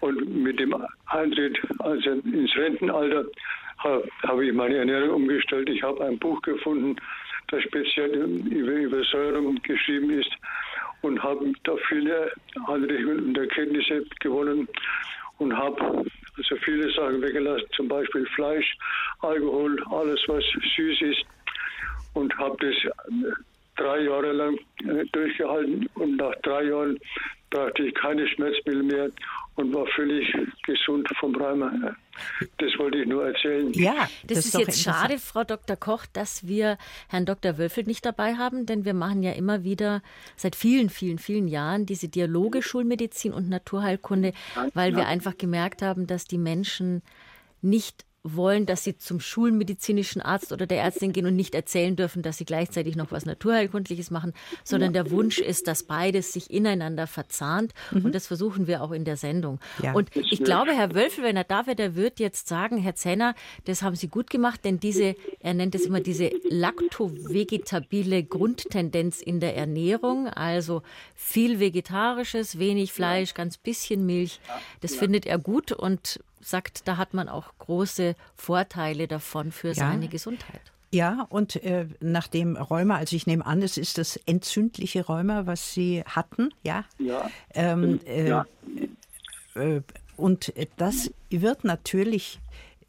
Und 0.00 0.42
mit 0.42 0.58
dem 0.58 0.74
Eintritt 1.06 1.58
also 1.78 2.10
ins 2.10 2.54
Rentenalter 2.56 3.24
habe 3.78 4.46
ich 4.46 4.52
meine 4.52 4.76
Ernährung 4.76 5.22
umgestellt. 5.22 5.68
Ich 5.70 5.82
habe 5.82 6.04
ein 6.04 6.18
Buch 6.18 6.40
gefunden, 6.42 6.96
das 7.48 7.62
speziell 7.62 8.10
über 8.14 8.72
Übersäuerung 8.72 9.60
geschrieben 9.62 10.10
ist 10.10 10.30
und 11.02 11.22
habe 11.22 11.52
da 11.64 11.76
viele 11.88 12.32
Anregungen 12.66 13.26
und 13.26 13.38
Erkenntnisse 13.38 14.04
gewonnen 14.20 14.68
und 15.38 15.56
habe 15.56 16.04
also 16.36 16.56
viele 16.64 16.92
Sachen 16.92 17.22
weggelassen, 17.22 17.66
zum 17.74 17.88
Beispiel 17.88 18.26
Fleisch, 18.34 18.76
Alkohol, 19.20 19.82
alles 19.90 20.20
was 20.26 20.44
süß 20.76 21.02
ist. 21.02 21.24
Und 22.14 22.36
habe 22.38 22.56
das 22.60 22.74
drei 23.76 24.00
Jahre 24.00 24.32
lang 24.32 24.58
äh, 24.84 25.04
durchgehalten. 25.12 25.88
Und 25.94 26.16
nach 26.16 26.34
drei 26.42 26.64
Jahren 26.64 26.98
brauchte 27.50 27.82
ich 27.82 27.94
keine 27.94 28.26
Schmerzmittel 28.28 28.82
mehr 28.82 29.10
und 29.56 29.74
war 29.74 29.86
völlig 29.88 30.32
gesund 30.64 31.08
vom 31.18 31.34
Rheuma. 31.34 31.70
Das 32.58 32.78
wollte 32.78 32.98
ich 32.98 33.08
nur 33.08 33.26
erzählen. 33.26 33.72
Ja, 33.72 34.08
das, 34.24 34.38
das 34.38 34.38
ist, 34.38 34.54
ist 34.54 34.60
jetzt 34.60 34.82
schade, 34.82 35.18
Frau 35.18 35.44
Dr. 35.44 35.76
Koch, 35.76 36.06
dass 36.12 36.46
wir 36.46 36.78
Herrn 37.08 37.26
Dr. 37.26 37.58
Wölfel 37.58 37.84
nicht 37.84 38.04
dabei 38.04 38.34
haben, 38.34 38.66
denn 38.66 38.84
wir 38.84 38.94
machen 38.94 39.22
ja 39.22 39.32
immer 39.32 39.64
wieder 39.64 40.02
seit 40.36 40.56
vielen, 40.56 40.90
vielen, 40.90 41.18
vielen 41.18 41.48
Jahren 41.48 41.86
diese 41.86 42.08
Dialoge 42.08 42.62
Schulmedizin 42.62 43.32
und 43.32 43.48
Naturheilkunde, 43.48 44.32
weil 44.74 44.94
wir 44.94 45.06
einfach 45.06 45.36
gemerkt 45.36 45.82
haben, 45.82 46.06
dass 46.06 46.24
die 46.24 46.38
Menschen 46.38 47.02
nicht 47.62 48.04
wollen, 48.22 48.66
dass 48.66 48.84
sie 48.84 48.98
zum 48.98 49.18
schulmedizinischen 49.18 50.20
Arzt 50.20 50.52
oder 50.52 50.66
der 50.66 50.82
Ärztin 50.82 51.12
gehen 51.12 51.26
und 51.26 51.36
nicht 51.36 51.54
erzählen 51.54 51.96
dürfen, 51.96 52.22
dass 52.22 52.36
sie 52.36 52.44
gleichzeitig 52.44 52.94
noch 52.94 53.12
was 53.12 53.24
Naturheilkundliches 53.24 54.10
machen, 54.10 54.34
sondern 54.62 54.92
der 54.92 55.10
Wunsch 55.10 55.38
ist, 55.38 55.66
dass 55.66 55.84
beides 55.84 56.32
sich 56.32 56.50
ineinander 56.50 57.06
verzahnt. 57.06 57.72
Mhm. 57.90 58.06
Und 58.06 58.14
das 58.14 58.26
versuchen 58.26 58.66
wir 58.66 58.82
auch 58.82 58.92
in 58.92 59.04
der 59.04 59.16
Sendung. 59.16 59.58
Ja. 59.82 59.94
Und 59.94 60.10
ich 60.14 60.44
glaube, 60.44 60.72
Herr 60.72 60.94
Wölfel, 60.94 61.24
wenn 61.24 61.36
er 61.36 61.44
da 61.44 61.66
wäre, 61.66 61.76
der 61.76 61.94
wird 61.94 62.20
jetzt 62.20 62.46
sagen, 62.46 62.76
Herr 62.76 62.94
Zenner, 62.94 63.34
das 63.64 63.82
haben 63.82 63.96
Sie 63.96 64.08
gut 64.08 64.28
gemacht, 64.28 64.64
denn 64.64 64.80
diese, 64.80 65.14
er 65.40 65.54
nennt 65.54 65.74
es 65.74 65.86
immer 65.86 66.00
diese 66.00 66.30
laktovegetabile 66.50 68.22
Grundtendenz 68.24 69.22
in 69.22 69.40
der 69.40 69.56
Ernährung, 69.56 70.28
also 70.28 70.82
viel 71.14 71.58
Vegetarisches, 71.58 72.58
wenig 72.58 72.92
Fleisch, 72.92 73.32
ganz 73.32 73.56
bisschen 73.56 74.04
Milch, 74.04 74.40
das 74.80 74.94
findet 74.94 75.24
er 75.24 75.38
gut 75.38 75.72
und 75.72 76.20
sagt, 76.40 76.88
da 76.88 76.96
hat 76.96 77.14
man 77.14 77.28
auch 77.28 77.52
große 77.58 78.14
Vorteile 78.34 79.08
davon 79.08 79.52
für 79.52 79.68
ja. 79.68 79.74
seine 79.74 80.08
Gesundheit. 80.08 80.60
Ja, 80.92 81.26
und 81.30 81.62
äh, 81.62 81.86
nach 82.00 82.26
dem 82.26 82.56
Rheuma, 82.56 82.96
also 82.96 83.14
ich 83.14 83.26
nehme 83.26 83.46
an, 83.46 83.62
es 83.62 83.76
ist 83.76 83.96
das 83.98 84.16
entzündliche 84.26 85.06
Rheuma, 85.06 85.46
was 85.46 85.72
Sie 85.72 86.02
hatten, 86.04 86.52
ja? 86.64 86.84
Ja. 86.98 87.30
Ähm, 87.54 88.00
äh, 88.06 88.28
ja. 88.28 88.46
Äh, 89.54 89.82
und 90.16 90.52
das 90.76 91.12
wird 91.30 91.64
natürlich 91.64 92.40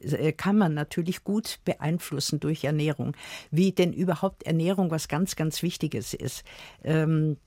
äh, 0.03 0.31
kann 0.31 0.57
man 0.57 0.73
natürlich 0.73 1.23
gut 1.23 1.59
beeinflussen 1.65 2.39
durch 2.39 2.63
Ernährung. 2.63 3.15
Wie 3.51 3.71
denn 3.71 3.93
überhaupt 3.93 4.43
Ernährung 4.43 4.91
was 4.91 5.07
ganz, 5.07 5.35
ganz 5.35 5.61
Wichtiges 5.61 6.13
ist. 6.13 6.43
Ähm, 6.83 7.37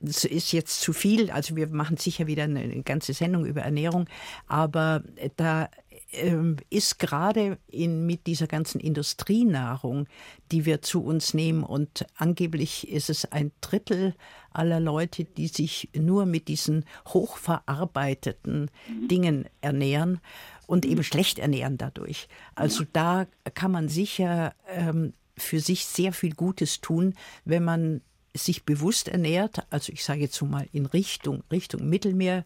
ist 0.00 0.52
jetzt 0.52 0.80
zu 0.80 0.92
viel, 0.92 1.30
also 1.30 1.56
wir 1.56 1.68
machen 1.68 1.96
sicher 1.96 2.26
wieder 2.26 2.44
eine 2.44 2.82
ganze 2.82 3.12
Sendung 3.12 3.44
über 3.44 3.62
Ernährung, 3.62 4.08
aber 4.46 5.02
da 5.36 5.68
ähm, 6.12 6.56
ist 6.70 6.98
gerade 6.98 7.58
in, 7.68 8.06
mit 8.06 8.26
dieser 8.26 8.46
ganzen 8.46 8.80
Industrienahrung, 8.80 10.06
die 10.50 10.64
wir 10.64 10.82
zu 10.82 11.04
uns 11.04 11.34
nehmen, 11.34 11.62
und 11.62 12.06
angeblich 12.16 12.88
ist 12.88 13.10
es 13.10 13.30
ein 13.30 13.52
Drittel 13.60 14.14
aller 14.52 14.80
Leute, 14.80 15.24
die 15.24 15.46
sich 15.46 15.88
nur 15.94 16.26
mit 16.26 16.48
diesen 16.48 16.84
hochverarbeiteten 17.08 18.70
Dingen 19.08 19.46
ernähren 19.60 20.20
und 20.66 20.84
eben 20.84 21.04
schlecht 21.04 21.38
ernähren 21.38 21.78
dadurch. 21.78 22.28
Also 22.54 22.84
da 22.92 23.26
kann 23.54 23.70
man 23.70 23.88
sicher 23.88 24.54
ähm, 24.68 25.12
für 25.36 25.60
sich 25.60 25.86
sehr 25.86 26.12
viel 26.12 26.34
Gutes 26.34 26.80
tun, 26.80 27.14
wenn 27.44 27.64
man 27.64 28.02
sich 28.34 28.64
bewusst 28.64 29.08
ernährt, 29.08 29.66
also 29.70 29.92
ich 29.92 30.04
sage 30.04 30.20
jetzt 30.20 30.34
so 30.34 30.46
mal 30.46 30.66
in 30.72 30.86
Richtung, 30.86 31.42
Richtung 31.50 31.88
Mittelmeerküche, 31.88 32.44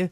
ähm, 0.00 0.10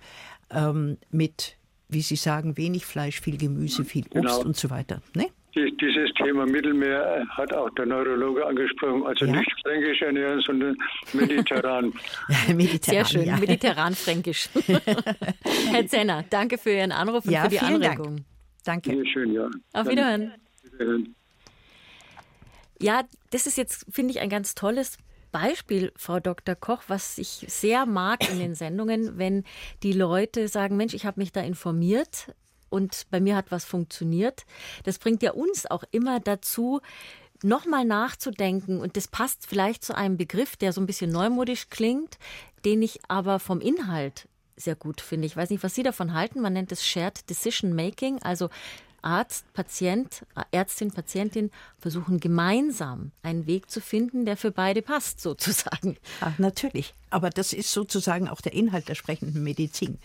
ähm, 0.50 0.98
mit, 1.10 1.56
wie 1.88 2.00
Sie 2.00 2.16
sagen, 2.16 2.56
wenig 2.56 2.86
Fleisch, 2.86 3.20
viel 3.20 3.36
Gemüse, 3.38 3.84
viel 3.84 4.04
Obst 4.04 4.14
genau. 4.14 4.40
und 4.40 4.56
so 4.56 4.70
weiter. 4.70 5.02
Ne? 5.14 5.26
Dieses 5.56 6.12
Thema 6.14 6.46
Mittelmeer 6.46 7.24
hat 7.30 7.52
auch 7.54 7.70
der 7.70 7.86
Neurologe 7.86 8.44
angesprochen, 8.44 9.04
also 9.06 9.24
ja? 9.24 9.36
nicht 9.36 9.52
fränkisch 9.62 10.02
ernähren, 10.02 10.40
sondern 10.40 10.76
mediterran. 11.12 11.92
mediterran 12.48 12.80
Sehr 12.80 13.04
schön, 13.04 13.24
ja. 13.24 13.36
mediterran-fränkisch. 13.36 14.48
Herr 15.70 15.86
Zenner, 15.86 16.24
danke 16.28 16.58
für 16.58 16.70
Ihren 16.70 16.90
Anruf 16.90 17.24
und 17.24 17.30
ja, 17.30 17.44
für 17.44 17.50
die 17.50 17.60
Anregung. 17.60 18.16
Dank. 18.64 18.82
Danke. 18.82 18.90
Sehr 18.90 19.06
schön, 19.06 19.32
ja. 19.32 19.48
Auf 19.72 19.88
Wiederhören. 19.88 20.32
Wiederhören. 20.62 21.14
Ja, 22.80 23.04
das 23.30 23.46
ist 23.46 23.56
jetzt, 23.56 23.86
finde 23.90 24.12
ich, 24.12 24.20
ein 24.20 24.28
ganz 24.28 24.54
tolles 24.54 24.98
Beispiel, 25.32 25.92
Frau 25.96 26.20
Dr. 26.20 26.54
Koch, 26.54 26.84
was 26.86 27.18
ich 27.18 27.44
sehr 27.48 27.86
mag 27.86 28.28
in 28.30 28.38
den 28.38 28.54
Sendungen, 28.54 29.18
wenn 29.18 29.44
die 29.82 29.92
Leute 29.92 30.46
sagen, 30.48 30.76
Mensch, 30.76 30.94
ich 30.94 31.06
habe 31.06 31.20
mich 31.20 31.32
da 31.32 31.40
informiert 31.40 32.32
und 32.68 33.06
bei 33.10 33.20
mir 33.20 33.34
hat 33.36 33.50
was 33.50 33.64
funktioniert. 33.64 34.44
Das 34.84 34.98
bringt 34.98 35.22
ja 35.22 35.32
uns 35.32 35.68
auch 35.68 35.82
immer 35.90 36.20
dazu, 36.20 36.80
nochmal 37.42 37.84
nachzudenken. 37.84 38.80
Und 38.80 38.96
das 38.96 39.08
passt 39.08 39.46
vielleicht 39.46 39.84
zu 39.84 39.96
einem 39.96 40.16
Begriff, 40.16 40.56
der 40.56 40.72
so 40.72 40.80
ein 40.80 40.86
bisschen 40.86 41.10
neumodisch 41.10 41.68
klingt, 41.68 42.18
den 42.64 42.82
ich 42.82 43.00
aber 43.08 43.38
vom 43.38 43.60
Inhalt 43.60 44.28
sehr 44.56 44.76
gut 44.76 45.00
finde. 45.00 45.26
Ich 45.26 45.36
weiß 45.36 45.50
nicht, 45.50 45.62
was 45.62 45.74
Sie 45.74 45.82
davon 45.82 46.14
halten. 46.14 46.40
Man 46.40 46.52
nennt 46.52 46.72
es 46.72 46.86
Shared 46.86 47.28
Decision 47.28 47.74
Making, 47.74 48.22
also 48.22 48.50
Arzt, 49.04 49.52
Patient, 49.52 50.24
Ärztin, 50.50 50.90
Patientin 50.90 51.50
versuchen 51.78 52.20
gemeinsam 52.20 53.12
einen 53.22 53.46
Weg 53.46 53.70
zu 53.70 53.80
finden, 53.80 54.24
der 54.24 54.36
für 54.36 54.50
beide 54.50 54.82
passt, 54.82 55.20
sozusagen. 55.20 55.96
Ja, 56.20 56.34
natürlich. 56.38 56.94
Aber 57.10 57.30
das 57.30 57.52
ist 57.52 57.70
sozusagen 57.70 58.28
auch 58.28 58.40
der 58.40 58.54
Inhalt 58.54 58.88
der 58.88 58.94
sprechenden 58.94 59.44
Medizin. 59.44 59.98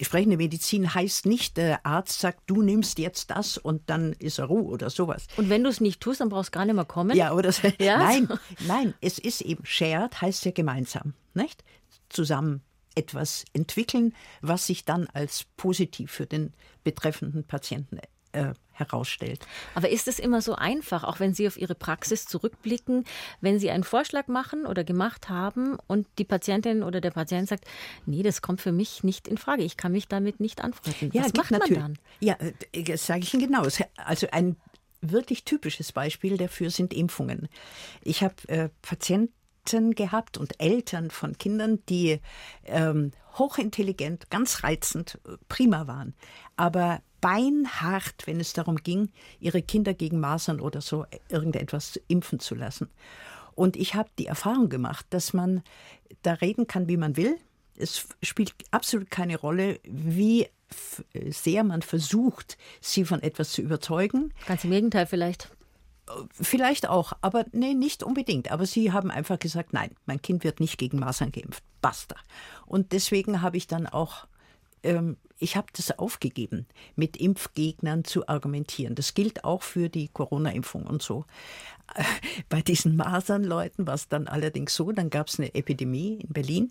Sprechende 0.00 0.36
Medizin 0.36 0.92
heißt 0.92 1.26
nicht, 1.26 1.56
der 1.56 1.86
Arzt 1.86 2.20
sagt, 2.20 2.40
du 2.46 2.60
nimmst 2.60 2.98
jetzt 2.98 3.30
das 3.30 3.56
und 3.56 3.88
dann 3.88 4.12
ist 4.14 4.38
er 4.38 4.46
Ruhe 4.46 4.64
oder 4.64 4.90
sowas. 4.90 5.26
Und 5.36 5.48
wenn 5.48 5.62
du 5.62 5.70
es 5.70 5.80
nicht 5.80 6.00
tust, 6.00 6.20
dann 6.20 6.28
brauchst 6.28 6.54
du 6.54 6.58
gar 6.58 6.64
nicht 6.64 6.74
mehr 6.74 6.84
kommen. 6.84 7.16
Ja, 7.16 7.32
oder 7.32 7.54
ja? 7.78 7.98
nein, 7.98 8.28
nein, 8.66 8.94
es 9.00 9.18
ist 9.18 9.40
eben 9.42 9.64
shared, 9.64 10.20
heißt 10.20 10.44
ja 10.44 10.50
gemeinsam, 10.50 11.14
nicht? 11.34 11.64
Zusammen 12.08 12.62
etwas 12.94 13.44
entwickeln, 13.52 14.14
was 14.42 14.66
sich 14.66 14.84
dann 14.84 15.06
als 15.06 15.46
positiv 15.56 16.10
für 16.10 16.26
den 16.26 16.52
betreffenden 16.82 17.44
Patienten 17.44 18.00
äh, 18.32 18.52
herausstellt. 18.72 19.46
Aber 19.74 19.90
ist 19.90 20.08
es 20.08 20.18
immer 20.18 20.40
so 20.40 20.54
einfach, 20.54 21.04
auch 21.04 21.20
wenn 21.20 21.34
Sie 21.34 21.46
auf 21.46 21.56
Ihre 21.56 21.74
Praxis 21.74 22.24
zurückblicken, 22.26 23.04
wenn 23.40 23.58
Sie 23.58 23.70
einen 23.70 23.84
Vorschlag 23.84 24.26
machen 24.26 24.66
oder 24.66 24.84
gemacht 24.84 25.28
haben 25.28 25.78
und 25.86 26.06
die 26.18 26.24
Patientin 26.24 26.82
oder 26.82 27.00
der 27.00 27.10
Patient 27.10 27.48
sagt, 27.48 27.64
nee, 28.06 28.22
das 28.22 28.42
kommt 28.42 28.60
für 28.60 28.72
mich 28.72 29.04
nicht 29.04 29.28
in 29.28 29.38
Frage, 29.38 29.62
ich 29.62 29.76
kann 29.76 29.92
mich 29.92 30.08
damit 30.08 30.40
nicht 30.40 30.62
anfreunden. 30.64 31.10
Ja, 31.12 31.24
Was 31.24 31.34
macht 31.34 31.50
man 31.50 31.74
dann? 31.74 31.98
Ja, 32.20 32.36
äh, 32.72 32.82
das 32.82 33.06
sage 33.06 33.20
ich 33.20 33.34
Ihnen 33.34 33.46
genau. 33.46 33.66
Also 33.96 34.26
ein 34.32 34.56
wirklich 35.02 35.44
typisches 35.44 35.92
Beispiel 35.92 36.36
dafür 36.36 36.70
sind 36.70 36.92
Impfungen. 36.92 37.48
Ich 38.02 38.22
habe 38.22 38.34
äh, 38.48 38.68
Patienten 38.82 39.34
gehabt 39.64 40.38
und 40.38 40.60
Eltern 40.60 41.10
von 41.10 41.38
Kindern, 41.38 41.80
die 41.88 42.20
ähm, 42.64 43.12
hochintelligent, 43.38 44.30
ganz 44.30 44.64
reizend, 44.64 45.18
prima 45.48 45.86
waren, 45.86 46.14
aber 46.56 47.02
beinhart, 47.20 48.26
wenn 48.26 48.40
es 48.40 48.52
darum 48.52 48.76
ging, 48.76 49.10
ihre 49.38 49.62
Kinder 49.62 49.94
gegen 49.94 50.20
Masern 50.20 50.60
oder 50.60 50.80
so 50.80 51.04
irgendetwas 51.28 52.00
impfen 52.08 52.40
zu 52.40 52.54
lassen. 52.54 52.88
Und 53.54 53.76
ich 53.76 53.94
habe 53.94 54.08
die 54.18 54.26
Erfahrung 54.26 54.68
gemacht, 54.68 55.06
dass 55.10 55.32
man 55.32 55.62
da 56.22 56.32
reden 56.34 56.66
kann, 56.66 56.88
wie 56.88 56.96
man 56.96 57.16
will. 57.16 57.36
Es 57.76 58.08
spielt 58.22 58.54
absolut 58.70 59.10
keine 59.10 59.38
Rolle, 59.38 59.80
wie 59.84 60.48
sehr 61.28 61.64
man 61.64 61.82
versucht, 61.82 62.56
sie 62.80 63.04
von 63.04 63.22
etwas 63.22 63.52
zu 63.52 63.60
überzeugen. 63.60 64.32
Ganz 64.46 64.64
im 64.64 64.70
Gegenteil 64.70 65.06
vielleicht. 65.06 65.50
Vielleicht 66.32 66.88
auch, 66.88 67.12
aber 67.20 67.44
nee, 67.52 67.74
nicht 67.74 68.02
unbedingt. 68.02 68.50
Aber 68.50 68.66
sie 68.66 68.92
haben 68.92 69.10
einfach 69.10 69.38
gesagt, 69.38 69.72
nein, 69.72 69.90
mein 70.06 70.22
Kind 70.22 70.44
wird 70.44 70.60
nicht 70.60 70.78
gegen 70.78 70.98
Masern 70.98 71.32
geimpft. 71.32 71.62
Basta. 71.80 72.16
Und 72.66 72.92
deswegen 72.92 73.42
habe 73.42 73.56
ich 73.56 73.66
dann 73.66 73.86
auch 73.86 74.26
ähm, 74.82 75.16
ich 75.40 75.56
habe 75.56 75.68
das 75.74 75.98
aufgegeben, 75.98 76.66
mit 76.96 77.16
Impfgegnern 77.16 78.04
zu 78.04 78.28
argumentieren. 78.28 78.94
Das 78.94 79.14
gilt 79.14 79.44
auch 79.44 79.62
für 79.62 79.88
die 79.88 80.08
Corona-Impfung 80.08 80.86
und 80.86 81.02
so. 81.02 81.24
Bei 82.48 82.60
diesen 82.60 82.94
Masernleuten 82.96 83.86
war 83.86 83.94
es 83.94 84.08
dann 84.08 84.28
allerdings 84.28 84.74
so, 84.74 84.92
dann 84.92 85.10
gab 85.10 85.28
es 85.28 85.38
eine 85.38 85.54
Epidemie 85.54 86.20
in 86.20 86.28
Berlin 86.28 86.70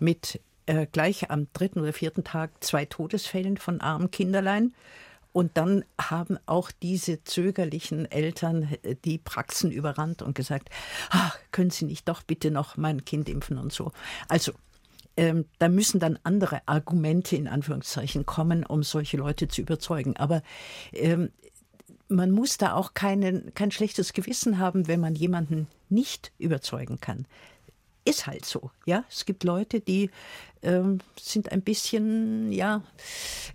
mit 0.00 0.40
äh, 0.66 0.86
gleich 0.90 1.30
am 1.30 1.48
dritten 1.52 1.80
oder 1.80 1.92
vierten 1.92 2.24
Tag 2.24 2.64
zwei 2.64 2.86
Todesfällen 2.86 3.58
von 3.58 3.80
armen 3.80 4.10
Kinderlein. 4.10 4.74
Und 5.32 5.56
dann 5.56 5.84
haben 6.00 6.38
auch 6.46 6.70
diese 6.70 7.22
zögerlichen 7.22 8.10
Eltern 8.10 8.68
äh, 8.82 8.96
die 9.04 9.18
Praxen 9.18 9.70
überrannt 9.70 10.22
und 10.22 10.34
gesagt, 10.34 10.70
ach, 11.10 11.38
können 11.52 11.70
Sie 11.70 11.84
nicht 11.84 12.08
doch 12.08 12.22
bitte 12.22 12.50
noch 12.50 12.76
mein 12.76 13.04
Kind 13.04 13.28
impfen 13.28 13.58
und 13.58 13.72
so. 13.72 13.92
Also 14.28 14.52
ähm, 15.16 15.44
da 15.58 15.68
müssen 15.68 16.00
dann 16.00 16.18
andere 16.22 16.62
Argumente 16.66 17.36
in 17.36 17.48
Anführungszeichen 17.48 18.26
kommen, 18.26 18.64
um 18.64 18.82
solche 18.82 19.16
Leute 19.16 19.48
zu 19.48 19.60
überzeugen. 19.60 20.16
Aber 20.16 20.42
ähm, 20.92 21.30
man 22.08 22.30
muss 22.32 22.58
da 22.58 22.74
auch 22.74 22.94
keinen, 22.94 23.54
kein 23.54 23.70
schlechtes 23.70 24.12
Gewissen 24.12 24.58
haben, 24.58 24.88
wenn 24.88 25.00
man 25.00 25.14
jemanden 25.14 25.68
nicht 25.88 26.32
überzeugen 26.38 27.00
kann. 27.00 27.26
Ist 28.04 28.26
halt 28.26 28.44
so, 28.44 28.70
ja. 28.86 29.04
Es 29.08 29.26
gibt 29.26 29.44
Leute, 29.44 29.80
die 29.80 30.10
ähm, 30.62 30.98
sind 31.20 31.52
ein 31.52 31.62
bisschen, 31.62 32.50
ja, 32.50 32.82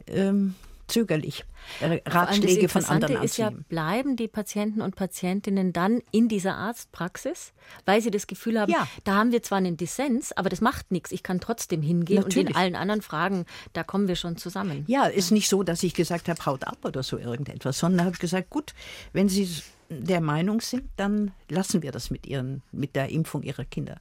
ähm, 0.07 0.55
zögerlich, 0.87 1.45
äh, 1.81 2.01
Ratschläge 2.05 2.69
von 2.69 2.85
anderen 2.85 3.21
ist 3.23 3.37
ja, 3.37 3.49
bleiben 3.69 4.15
die 4.15 4.27
Patienten 4.27 4.81
und 4.81 4.95
Patientinnen 4.95 5.73
dann 5.73 6.01
in 6.11 6.27
dieser 6.27 6.55
Arztpraxis, 6.55 7.53
weil 7.85 8.01
sie 8.01 8.11
das 8.11 8.27
Gefühl 8.27 8.59
haben, 8.59 8.71
ja. 8.71 8.87
da 9.03 9.15
haben 9.15 9.31
wir 9.31 9.41
zwar 9.41 9.57
einen 9.57 9.77
Dissens, 9.77 10.31
aber 10.31 10.49
das 10.49 10.61
macht 10.61 10.91
nichts. 10.91 11.11
Ich 11.11 11.23
kann 11.23 11.39
trotzdem 11.39 11.81
hingehen 11.81 12.21
Natürlich. 12.21 12.47
und 12.47 12.49
in 12.51 12.55
allen 12.55 12.75
anderen 12.75 13.01
Fragen, 13.01 13.45
da 13.73 13.83
kommen 13.83 14.07
wir 14.07 14.15
schon 14.15 14.37
zusammen. 14.37 14.85
Ja, 14.87 15.05
ist 15.05 15.31
nicht 15.31 15.49
so, 15.49 15.63
dass 15.63 15.83
ich 15.83 15.93
gesagt 15.93 16.29
habe, 16.29 16.45
haut 16.45 16.65
ab 16.65 16.77
oder 16.83 17.03
so 17.03 17.17
irgendetwas, 17.17 17.79
sondern 17.79 18.05
habe 18.05 18.17
gesagt, 18.17 18.49
gut, 18.49 18.73
wenn 19.13 19.29
Sie 19.29 19.49
der 19.89 20.21
Meinung 20.21 20.61
sind, 20.61 20.89
dann 20.97 21.31
lassen 21.49 21.83
wir 21.83 21.91
das 21.91 22.09
mit, 22.09 22.25
ihren, 22.25 22.63
mit 22.71 22.95
der 22.95 23.09
Impfung 23.09 23.43
Ihrer 23.43 23.65
Kinder. 23.65 23.97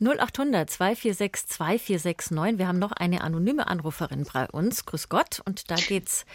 0800 0.00 0.68
246 0.70 1.48
2469. 1.48 2.58
Wir 2.58 2.68
haben 2.68 2.78
noch 2.78 2.92
eine 2.92 3.22
anonyme 3.22 3.66
Anruferin 3.66 4.26
bei 4.32 4.48
uns. 4.48 4.86
Grüß 4.86 5.08
Gott. 5.08 5.40
Und 5.44 5.70
da 5.70 5.76
geht 5.76 6.08
es 6.08 6.26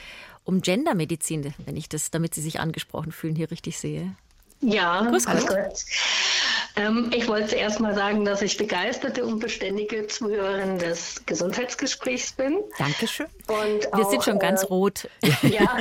um 0.43 0.61
Gendermedizin, 0.61 1.53
wenn 1.65 1.75
ich 1.75 1.89
das, 1.89 2.11
damit 2.11 2.33
Sie 2.33 2.41
sich 2.41 2.59
angesprochen 2.59 3.11
fühlen, 3.11 3.35
hier 3.35 3.51
richtig 3.51 3.77
sehe. 3.77 4.15
Ja, 4.61 5.01
grüß 5.01 5.25
Gott. 5.25 5.47
Gott. 5.47 5.85
Ähm, 6.77 7.09
ich 7.13 7.27
wollte 7.27 7.55
erst 7.55 7.79
mal 7.79 7.95
sagen, 7.95 8.23
dass 8.23 8.41
ich 8.43 8.55
begeisterte 8.55 9.25
und 9.25 9.39
beständige 9.39 10.05
Zuhörerin 10.05 10.77
des 10.77 11.23
Gesundheitsgesprächs 11.25 12.33
bin. 12.33 12.59
Dankeschön. 12.77 13.25
Und 13.47 13.57
Wir 13.57 14.05
auch, 14.05 14.09
sind 14.11 14.23
schon 14.23 14.39
ganz 14.39 14.63
äh, 14.63 14.67
rot. 14.67 15.09
Ja, 15.41 15.77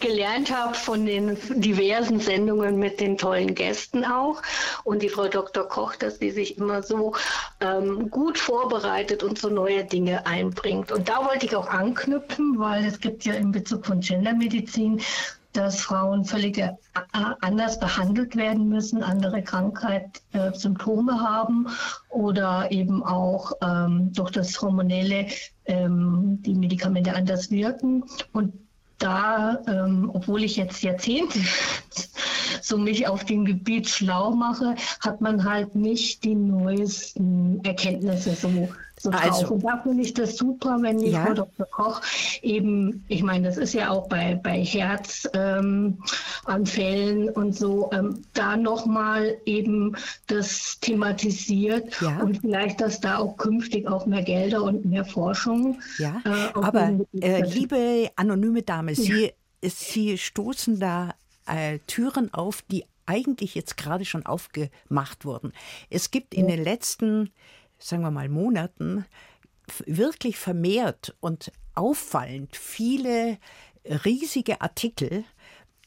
gelernt 0.00 0.54
habe 0.54 0.74
von 0.74 1.06
den 1.06 1.36
diversen 1.60 2.20
Sendungen 2.20 2.78
mit 2.78 3.00
den 3.00 3.18
tollen 3.18 3.54
Gästen 3.54 4.04
auch. 4.04 4.40
Und 4.84 5.02
die 5.02 5.08
Frau 5.08 5.26
Dr. 5.26 5.68
Koch, 5.68 5.96
dass 5.96 6.18
sie 6.18 6.30
sich 6.30 6.58
immer 6.58 6.82
so 6.82 7.14
ähm, 7.60 8.10
gut 8.10 8.38
vorbereitet 8.38 9.22
und 9.22 9.38
so 9.38 9.48
neue 9.48 9.84
Dinge 9.84 10.26
einbringt. 10.26 10.92
Und 10.92 11.08
da 11.08 11.26
wollte 11.26 11.46
ich 11.46 11.56
auch 11.56 11.68
anknüpfen, 11.68 12.58
weil 12.58 12.84
es 12.84 13.00
gibt 13.00 13.24
ja 13.24 13.34
in 13.34 13.50
Bezug 13.50 13.86
von 13.86 14.00
Gendermedizin 14.00 15.00
dass 15.52 15.80
Frauen 15.80 16.24
völlig 16.24 16.58
äh, 16.58 16.72
anders 17.40 17.78
behandelt 17.78 18.36
werden 18.36 18.68
müssen, 18.68 19.02
andere 19.02 19.42
Krankheitssymptome 19.42 21.12
äh, 21.12 21.16
haben 21.16 21.68
oder 22.08 22.70
eben 22.70 23.02
auch 23.02 23.52
ähm, 23.62 24.12
durch 24.12 24.30
das 24.30 24.60
Hormonelle 24.60 25.26
ähm, 25.66 26.38
die 26.42 26.54
Medikamente 26.54 27.14
anders 27.14 27.50
wirken. 27.50 28.04
Und 28.32 28.52
da, 28.98 29.58
ähm, 29.66 30.10
obwohl 30.12 30.44
ich 30.44 30.56
jetzt 30.56 30.82
Jahrzehnte 30.82 31.40
so 32.60 32.76
mich 32.76 33.06
auf 33.06 33.24
dem 33.24 33.44
Gebiet 33.44 33.88
schlau 33.88 34.30
mache, 34.32 34.74
hat 35.00 35.20
man 35.20 35.44
halt 35.44 35.74
nicht 35.74 36.24
die 36.24 36.34
neuesten 36.34 37.60
Erkenntnisse 37.64 38.34
so 38.34 38.68
so 39.02 39.10
also, 39.10 39.54
Und 39.54 39.64
da 39.64 39.78
finde 39.82 40.04
ich 40.04 40.14
das 40.14 40.36
super, 40.36 40.78
wenn 40.80 40.98
die 40.98 41.10
ja. 41.10 41.24
Frau 41.24 41.34
Dr. 41.34 41.66
Koch 41.66 42.00
eben, 42.40 43.04
ich 43.08 43.24
meine, 43.24 43.48
das 43.48 43.56
ist 43.56 43.74
ja 43.74 43.90
auch 43.90 44.08
bei, 44.08 44.38
bei 44.40 44.62
Herzanfällen 44.62 45.98
ähm, 47.24 47.32
und 47.34 47.56
so, 47.56 47.90
ähm, 47.92 48.22
da 48.32 48.56
nochmal 48.56 49.38
eben 49.44 49.96
das 50.28 50.78
thematisiert 50.80 52.00
ja. 52.00 52.20
und 52.20 52.42
vielleicht, 52.42 52.80
dass 52.80 53.00
da 53.00 53.18
auch 53.18 53.36
künftig 53.38 53.88
auch 53.88 54.06
mehr 54.06 54.22
Gelder 54.22 54.62
und 54.62 54.84
mehr 54.84 55.04
Forschung. 55.04 55.80
Ja, 55.98 56.22
äh, 56.24 56.52
aber 56.54 56.92
äh, 57.20 57.42
liebe 57.42 58.08
anonyme 58.14 58.62
Dame, 58.62 58.94
Sie, 58.94 59.32
ja. 59.64 59.68
Sie 59.68 60.16
stoßen 60.16 60.78
da 60.78 61.14
äh, 61.52 61.78
Türen 61.86 62.32
auf, 62.32 62.62
die 62.62 62.84
eigentlich 63.06 63.54
jetzt 63.54 63.76
gerade 63.76 64.04
schon 64.04 64.26
aufgemacht 64.26 65.24
wurden. 65.24 65.52
Es 65.90 66.10
gibt 66.10 66.34
in 66.34 66.48
den 66.48 66.62
letzten 66.62 67.30
sagen 67.82 68.02
wir 68.02 68.10
mal, 68.10 68.28
Monaten 68.28 69.04
wirklich 69.86 70.38
vermehrt 70.38 71.14
und 71.20 71.52
auffallend 71.74 72.56
viele 72.56 73.38
riesige 73.84 74.60
Artikel, 74.60 75.24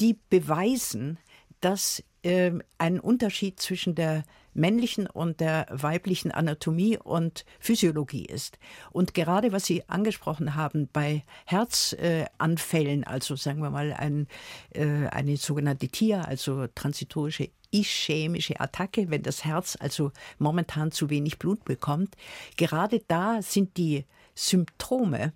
die 0.01 0.17
beweisen, 0.29 1.17
dass 1.61 2.03
äh, 2.23 2.51
ein 2.77 2.99
Unterschied 2.99 3.59
zwischen 3.59 3.95
der 3.95 4.23
männlichen 4.55 5.07
und 5.07 5.39
der 5.39 5.67
weiblichen 5.69 6.31
Anatomie 6.31 6.97
und 6.97 7.45
Physiologie 7.59 8.25
ist. 8.25 8.57
Und 8.91 9.13
gerade 9.13 9.51
was 9.51 9.65
Sie 9.65 9.87
angesprochen 9.87 10.55
haben 10.55 10.89
bei 10.91 11.23
Herzanfällen, 11.45 13.03
äh, 13.03 13.05
also 13.05 13.35
sagen 13.35 13.61
wir 13.61 13.69
mal 13.69 13.93
ein, 13.93 14.27
äh, 14.73 15.07
eine 15.07 15.37
sogenannte 15.37 15.87
TIA, 15.87 16.21
also 16.21 16.67
transitorische 16.73 17.49
ischämische 17.71 18.59
Attacke, 18.59 19.09
wenn 19.09 19.23
das 19.23 19.43
Herz 19.43 19.77
also 19.79 20.11
momentan 20.37 20.91
zu 20.91 21.09
wenig 21.09 21.39
Blut 21.39 21.65
bekommt. 21.65 22.15
Gerade 22.55 23.01
da 23.07 23.41
sind 23.41 23.75
die 23.77 24.05
Symptome 24.33 25.33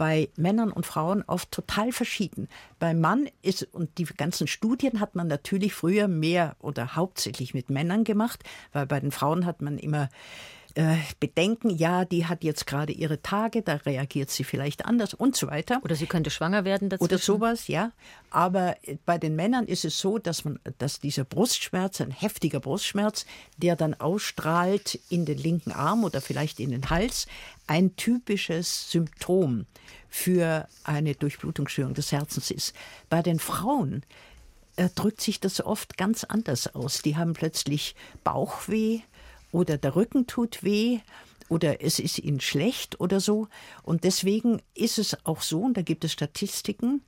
bei 0.00 0.30
Männern 0.36 0.72
und 0.72 0.86
Frauen 0.86 1.22
oft 1.26 1.52
total 1.52 1.92
verschieden. 1.92 2.48
Beim 2.78 3.00
Mann 3.00 3.28
ist, 3.42 3.64
und 3.74 3.98
die 3.98 4.04
ganzen 4.04 4.46
Studien 4.46 4.98
hat 4.98 5.14
man 5.14 5.26
natürlich 5.26 5.74
früher 5.74 6.08
mehr 6.08 6.56
oder 6.58 6.96
hauptsächlich 6.96 7.52
mit 7.52 7.68
Männern 7.68 8.04
gemacht, 8.04 8.42
weil 8.72 8.86
bei 8.86 8.98
den 8.98 9.10
Frauen 9.12 9.44
hat 9.44 9.60
man 9.60 9.76
immer 9.76 10.08
äh, 10.74 10.96
bedenken, 11.18 11.70
ja, 11.70 12.04
die 12.04 12.26
hat 12.26 12.44
jetzt 12.44 12.66
gerade 12.66 12.92
ihre 12.92 13.22
Tage, 13.22 13.62
da 13.62 13.74
reagiert 13.74 14.30
sie 14.30 14.44
vielleicht 14.44 14.84
anders 14.84 15.14
und 15.14 15.36
so 15.36 15.48
weiter. 15.48 15.80
Oder 15.82 15.96
sie 15.96 16.06
könnte 16.06 16.30
schwanger 16.30 16.64
werden 16.64 16.88
dazwischen. 16.88 17.12
Oder 17.12 17.18
sowas, 17.18 17.68
ja. 17.68 17.92
Aber 18.30 18.76
bei 19.04 19.18
den 19.18 19.36
Männern 19.36 19.66
ist 19.66 19.84
es 19.84 19.98
so, 19.98 20.18
dass 20.18 20.44
man, 20.44 20.58
dass 20.78 21.00
dieser 21.00 21.24
Brustschmerz, 21.24 22.00
ein 22.00 22.10
heftiger 22.10 22.60
Brustschmerz, 22.60 23.26
der 23.56 23.76
dann 23.76 23.94
ausstrahlt 23.94 24.98
in 25.08 25.24
den 25.24 25.38
linken 25.38 25.72
Arm 25.72 26.04
oder 26.04 26.20
vielleicht 26.20 26.60
in 26.60 26.70
den 26.70 26.88
Hals, 26.88 27.26
ein 27.66 27.96
typisches 27.96 28.90
Symptom 28.90 29.66
für 30.08 30.68
eine 30.84 31.14
Durchblutungsstörung 31.14 31.94
des 31.94 32.12
Herzens 32.12 32.50
ist. 32.50 32.74
Bei 33.08 33.22
den 33.22 33.38
Frauen 33.38 34.02
äh, 34.76 34.88
drückt 34.94 35.20
sich 35.20 35.40
das 35.40 35.60
oft 35.64 35.96
ganz 35.96 36.24
anders 36.24 36.74
aus. 36.74 37.02
Die 37.02 37.16
haben 37.16 37.34
plötzlich 37.34 37.94
Bauchweh, 38.24 39.00
oder 39.52 39.78
der 39.78 39.96
Rücken 39.96 40.26
tut 40.26 40.62
weh 40.62 41.00
oder 41.48 41.82
es 41.82 41.98
ist 41.98 42.18
ihnen 42.18 42.40
schlecht 42.40 43.00
oder 43.00 43.20
so. 43.20 43.48
Und 43.82 44.04
deswegen 44.04 44.62
ist 44.74 44.98
es 44.98 45.16
auch 45.26 45.42
so, 45.42 45.62
und 45.62 45.76
da 45.76 45.82
gibt 45.82 46.04
es 46.04 46.12
Statistiken, 46.12 47.02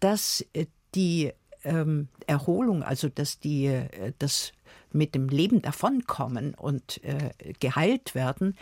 dass 0.00 0.44
äh, 0.52 0.66
die 0.94 1.32
ähm, 1.64 2.08
Erholung, 2.26 2.82
also 2.82 3.08
dass 3.08 3.38
die 3.38 3.66
äh, 3.66 4.12
das 4.18 4.52
mit 4.92 5.14
dem 5.14 5.28
Leben 5.28 5.62
davonkommen 5.62 6.54
und 6.54 7.02
äh, 7.04 7.32
geheilt 7.58 8.14
werden, 8.14 8.56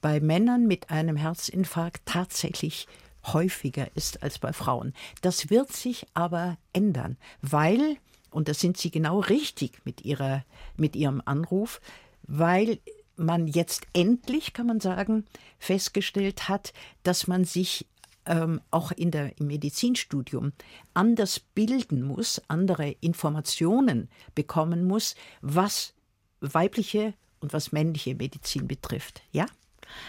bei 0.00 0.20
Männern 0.20 0.66
mit 0.66 0.90
einem 0.90 1.16
Herzinfarkt 1.16 2.02
tatsächlich 2.06 2.86
häufiger 3.24 3.88
ist 3.94 4.22
als 4.22 4.38
bei 4.38 4.52
Frauen. 4.52 4.92
Das 5.20 5.50
wird 5.50 5.72
sich 5.72 6.06
aber 6.14 6.58
ändern, 6.72 7.16
weil, 7.42 7.96
und 8.30 8.48
da 8.48 8.54
sind 8.54 8.76
Sie 8.76 8.90
genau 8.90 9.20
richtig 9.20 9.84
mit, 9.84 10.04
ihrer, 10.04 10.44
mit 10.76 10.94
Ihrem 10.96 11.20
Anruf, 11.24 11.80
weil 12.26 12.78
man 13.16 13.46
jetzt 13.46 13.86
endlich, 13.92 14.52
kann 14.52 14.66
man 14.66 14.80
sagen, 14.80 15.24
festgestellt 15.58 16.48
hat, 16.48 16.72
dass 17.02 17.26
man 17.26 17.44
sich 17.44 17.86
ähm, 18.26 18.60
auch 18.70 18.92
in 18.92 19.10
der, 19.10 19.38
im 19.38 19.46
Medizinstudium 19.46 20.52
anders 20.94 21.40
bilden 21.40 22.02
muss, 22.02 22.42
andere 22.48 22.96
Informationen 23.00 24.08
bekommen 24.34 24.84
muss, 24.86 25.14
was 25.40 25.94
weibliche 26.40 27.14
und 27.40 27.52
was 27.52 27.72
männliche 27.72 28.14
Medizin 28.14 28.66
betrifft. 28.66 29.22
Ja? 29.32 29.46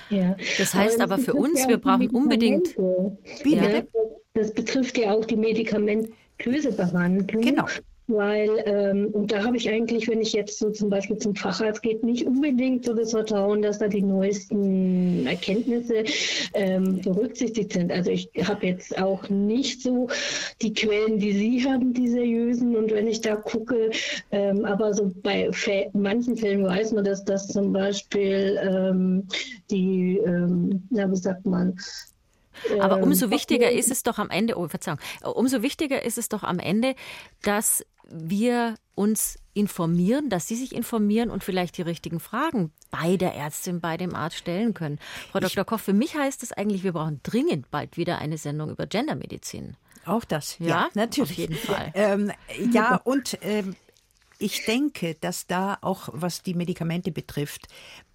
Ja. 0.09 0.35
Das 0.57 0.73
heißt 0.73 0.99
aber, 0.99 1.15
aber 1.15 1.23
für 1.23 1.33
uns, 1.33 1.61
ja 1.61 1.69
wir 1.69 1.77
brauchen 1.77 2.09
unbedingt. 2.09 2.75
Ja. 3.45 3.83
Das 4.33 4.53
betrifft 4.53 4.97
ja 4.97 5.13
auch 5.13 5.25
die 5.25 5.35
medikamentöse 5.35 6.71
Behandlung. 6.71 7.41
Genau. 7.41 7.65
Weil, 8.07 8.63
ähm, 8.65 9.07
und 9.11 9.33
da 9.33 9.43
habe 9.43 9.57
ich 9.57 9.69
eigentlich, 9.69 10.07
wenn 10.07 10.21
ich 10.21 10.31
jetzt 10.31 10.59
so 10.59 10.69
zum 10.69 10.89
Beispiel 10.89 11.17
zum 11.17 11.35
Facharzt 11.35 11.81
geht, 11.81 12.03
nicht 12.03 12.25
unbedingt 12.25 12.85
so 12.85 12.93
das 12.93 13.11
Vertrauen, 13.11 13.61
dass 13.61 13.79
da 13.79 13.89
die 13.89 14.01
neuesten 14.01 15.27
Erkenntnisse 15.27 16.05
ähm, 16.53 17.01
berücksichtigt 17.01 17.73
sind. 17.73 17.91
Also 17.91 18.11
ich 18.11 18.29
habe 18.43 18.67
jetzt 18.67 18.97
auch 18.97 19.27
nicht 19.27 19.81
so 19.81 20.07
die 20.61 20.73
Quellen, 20.73 21.19
die 21.19 21.33
Sie 21.33 21.69
haben, 21.69 21.93
die 21.93 22.07
seriösen. 22.07 22.77
Und 22.77 22.91
wenn 22.91 23.07
ich 23.07 23.19
da 23.19 23.35
gucke, 23.35 23.91
ähm, 24.31 24.63
aber 24.63 24.93
so 24.93 25.11
bei 25.21 25.49
manchen 25.91 26.37
Fällen 26.37 26.63
weiß 26.63 26.93
man, 26.93 27.03
dass 27.03 27.25
das 27.25 27.49
zum 27.49 27.73
Beispiel 27.73 28.57
ähm, 28.63 29.27
die, 29.69 30.17
ähm, 30.25 30.87
ja, 30.91 31.11
wie 31.11 31.17
sagt 31.17 31.45
man, 31.45 31.77
aber 32.79 33.03
umso 33.03 33.25
ähm, 33.25 33.31
wichtiger 33.31 33.71
ist 33.71 33.91
es 33.91 34.01
doch 34.01 34.17
am 34.17 34.29
Ende, 34.29 34.57
oh 34.57 34.67
Verzeihung, 34.67 34.97
umso 35.23 35.61
wichtiger 35.61 36.03
ist 36.03 36.17
es 36.17 36.27
doch 36.29 36.43
am 36.43 36.57
Ende, 36.57 36.95
dass 37.43 37.85
wir 38.09 38.75
uns 38.95 39.37
informieren, 39.53 40.29
dass 40.29 40.47
Sie 40.47 40.55
sich 40.55 40.73
informieren 40.75 41.29
und 41.29 41.43
vielleicht 41.43 41.77
die 41.77 41.81
richtigen 41.81 42.19
Fragen 42.19 42.71
bei 42.91 43.17
der 43.17 43.35
Ärztin, 43.35 43.81
bei 43.81 43.97
dem 43.97 44.15
Arzt 44.15 44.37
stellen 44.37 44.73
können. 44.73 44.99
Frau 45.31 45.39
Dr. 45.39 45.65
Koch, 45.65 45.79
für 45.79 45.93
mich 45.93 46.15
heißt 46.15 46.43
es 46.43 46.51
eigentlich, 46.51 46.83
wir 46.83 46.93
brauchen 46.93 47.19
dringend 47.23 47.69
bald 47.71 47.97
wieder 47.97 48.19
eine 48.19 48.37
Sendung 48.37 48.69
über 48.69 48.87
Gendermedizin. 48.87 49.75
Auch 50.05 50.23
das, 50.23 50.57
ja, 50.59 50.67
Ja, 50.67 50.89
natürlich. 50.93 51.31
auf 51.31 51.37
jeden 51.37 51.55
Fall. 51.55 51.91
Ähm, 51.93 52.31
ja, 52.71 52.95
und 52.95 53.37
ähm, 53.41 53.75
ich 54.39 54.65
denke, 54.65 55.15
dass 55.15 55.47
da 55.47 55.77
auch, 55.81 56.09
was 56.13 56.43
die 56.43 56.53
Medikamente 56.53 57.11
betrifft, 57.11 57.67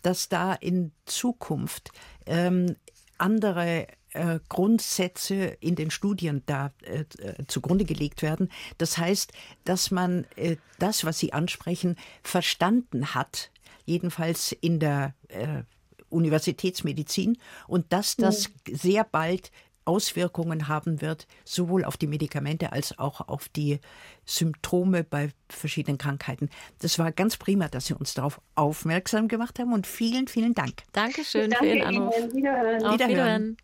dass 0.03 0.28
da 0.28 0.55
in 0.55 0.93
Zukunft 1.05 1.90
ähm, 2.26 2.76
andere 3.18 3.86
äh, 4.14 4.40
Grundsätze 4.48 5.56
in 5.60 5.74
den 5.74 5.90
Studien 5.90 6.42
da 6.46 6.72
äh, 6.82 7.04
äh, 7.18 7.46
zugrunde 7.46 7.84
gelegt 7.84 8.22
werden. 8.22 8.50
Das 8.78 8.98
heißt, 8.98 9.32
dass 9.64 9.90
man 9.90 10.26
äh, 10.36 10.56
das, 10.78 11.04
was 11.04 11.18
Sie 11.18 11.32
ansprechen, 11.32 11.96
verstanden 12.22 13.14
hat, 13.14 13.50
jedenfalls 13.84 14.52
in 14.52 14.80
der 14.80 15.14
äh, 15.28 15.62
Universitätsmedizin, 16.08 17.38
und 17.66 17.92
dass 17.92 18.16
das 18.16 18.50
sehr 18.70 19.04
bald 19.04 19.50
Auswirkungen 19.84 20.68
haben 20.68 21.00
wird, 21.00 21.26
sowohl 21.44 21.84
auf 21.84 21.96
die 21.96 22.06
Medikamente 22.06 22.72
als 22.72 22.98
auch 22.98 23.20
auf 23.28 23.48
die 23.48 23.80
Symptome 24.24 25.04
bei 25.04 25.30
verschiedenen 25.48 25.98
Krankheiten. 25.98 26.50
Das 26.78 26.98
war 26.98 27.10
ganz 27.12 27.36
prima, 27.36 27.68
dass 27.68 27.86
Sie 27.86 27.94
uns 27.94 28.14
darauf 28.14 28.40
aufmerksam 28.54 29.26
gemacht 29.28 29.58
haben 29.58 29.72
und 29.72 29.86
vielen, 29.86 30.28
vielen 30.28 30.54
Dank. 30.54 30.82
Dankeschön 30.92 31.50
Danke 31.50 31.64
für 31.64 31.74
Ihren 31.74 31.86
Anruf. 31.86 32.16
Ihnen. 32.16 32.34
Wiederhören. 32.34 32.84
Auf 32.84 32.92
Wiederhören. 32.94 33.10
Wiederhören. 33.10 33.56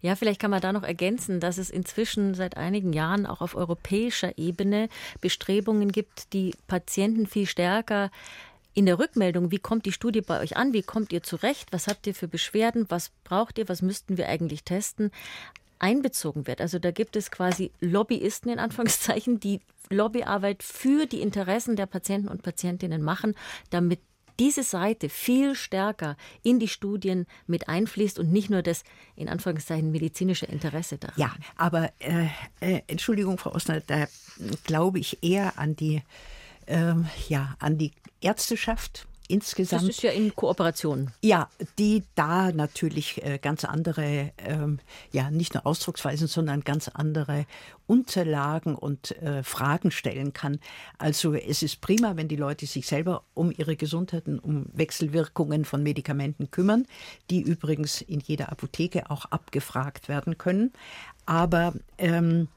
Ja, 0.00 0.14
vielleicht 0.14 0.40
kann 0.40 0.50
man 0.50 0.60
da 0.60 0.72
noch 0.72 0.84
ergänzen, 0.84 1.40
dass 1.40 1.58
es 1.58 1.70
inzwischen 1.70 2.34
seit 2.34 2.56
einigen 2.56 2.92
Jahren 2.92 3.26
auch 3.26 3.40
auf 3.40 3.54
europäischer 3.54 4.38
Ebene 4.38 4.88
Bestrebungen 5.20 5.90
gibt, 5.90 6.32
die 6.32 6.54
Patienten 6.66 7.26
viel 7.26 7.46
stärker 7.46 8.10
in 8.74 8.86
der 8.86 9.00
Rückmeldung, 9.00 9.50
wie 9.50 9.58
kommt 9.58 9.86
die 9.86 9.92
Studie 9.92 10.20
bei 10.20 10.40
euch 10.40 10.56
an, 10.56 10.72
wie 10.72 10.82
kommt 10.82 11.12
ihr 11.12 11.24
zurecht, 11.24 11.72
was 11.72 11.88
habt 11.88 12.06
ihr 12.06 12.14
für 12.14 12.28
Beschwerden, 12.28 12.86
was 12.88 13.10
braucht 13.24 13.58
ihr, 13.58 13.68
was 13.68 13.82
müssten 13.82 14.16
wir 14.16 14.28
eigentlich 14.28 14.62
testen, 14.62 15.10
einbezogen 15.80 16.46
wird. 16.46 16.60
Also 16.60 16.78
da 16.78 16.90
gibt 16.90 17.16
es 17.16 17.30
quasi 17.30 17.72
Lobbyisten 17.80 18.52
in 18.52 18.58
Anführungszeichen, 18.58 19.40
die 19.40 19.60
Lobbyarbeit 19.90 20.62
für 20.62 21.06
die 21.06 21.22
Interessen 21.22 21.76
der 21.76 21.86
Patienten 21.86 22.28
und 22.28 22.42
Patientinnen 22.42 23.02
machen, 23.02 23.34
damit 23.70 24.00
diese 24.38 24.62
Seite 24.62 25.08
viel 25.08 25.54
stärker 25.54 26.16
in 26.42 26.58
die 26.58 26.68
Studien 26.68 27.26
mit 27.46 27.68
einfließt 27.68 28.18
und 28.18 28.32
nicht 28.32 28.50
nur 28.50 28.62
das 28.62 28.84
in 29.16 29.28
Anführungszeichen 29.28 29.90
medizinische 29.90 30.46
Interesse 30.46 30.98
daran. 30.98 31.14
Ja, 31.16 31.34
aber 31.56 31.90
äh, 31.98 32.26
äh, 32.60 32.82
Entschuldigung, 32.86 33.38
Frau 33.38 33.54
Osner, 33.54 33.80
da 33.80 34.06
glaube 34.64 34.98
ich 34.98 35.22
eher 35.22 35.58
an 35.58 35.76
die, 35.76 36.02
ähm, 36.66 37.06
ja, 37.28 37.56
an 37.58 37.78
die 37.78 37.92
Ärzteschaft 38.20 39.06
Das 39.28 39.34
insgesamt. 39.34 39.88
ist 39.90 40.02
ja 40.02 40.10
in 40.10 40.34
Kooperation. 40.34 41.10
Ja, 41.22 41.50
die 41.78 42.02
da 42.14 42.50
natürlich 42.50 43.22
äh, 43.22 43.38
ganz 43.38 43.64
andere, 43.64 44.32
ähm, 44.38 44.78
ja, 45.12 45.30
nicht 45.30 45.52
nur 45.52 45.66
Ausdrucksweisen, 45.66 46.28
sondern 46.28 46.62
ganz 46.64 46.88
andere 46.88 47.44
Unterlagen 47.86 48.74
und 48.74 49.16
äh, 49.22 49.42
Fragen 49.42 49.90
stellen 49.90 50.32
kann. 50.32 50.60
Also 50.96 51.34
es 51.34 51.62
ist 51.62 51.82
prima, 51.82 52.16
wenn 52.16 52.28
die 52.28 52.36
Leute 52.36 52.66
sich 52.66 52.86
selber 52.86 53.22
um 53.34 53.52
ihre 53.54 53.76
Gesundheit 53.76 54.26
und 54.26 54.38
um 54.40 54.66
Wechselwirkungen 54.72 55.66
von 55.66 55.82
Medikamenten 55.82 56.50
kümmern, 56.50 56.86
die 57.28 57.42
übrigens 57.42 58.00
in 58.00 58.20
jeder 58.20 58.50
Apotheke 58.50 59.10
auch 59.10 59.26
abgefragt 59.26 60.08
werden 60.08 60.38
können. 60.38 60.72
Aber 61.26 61.74
ähm, 61.98 62.48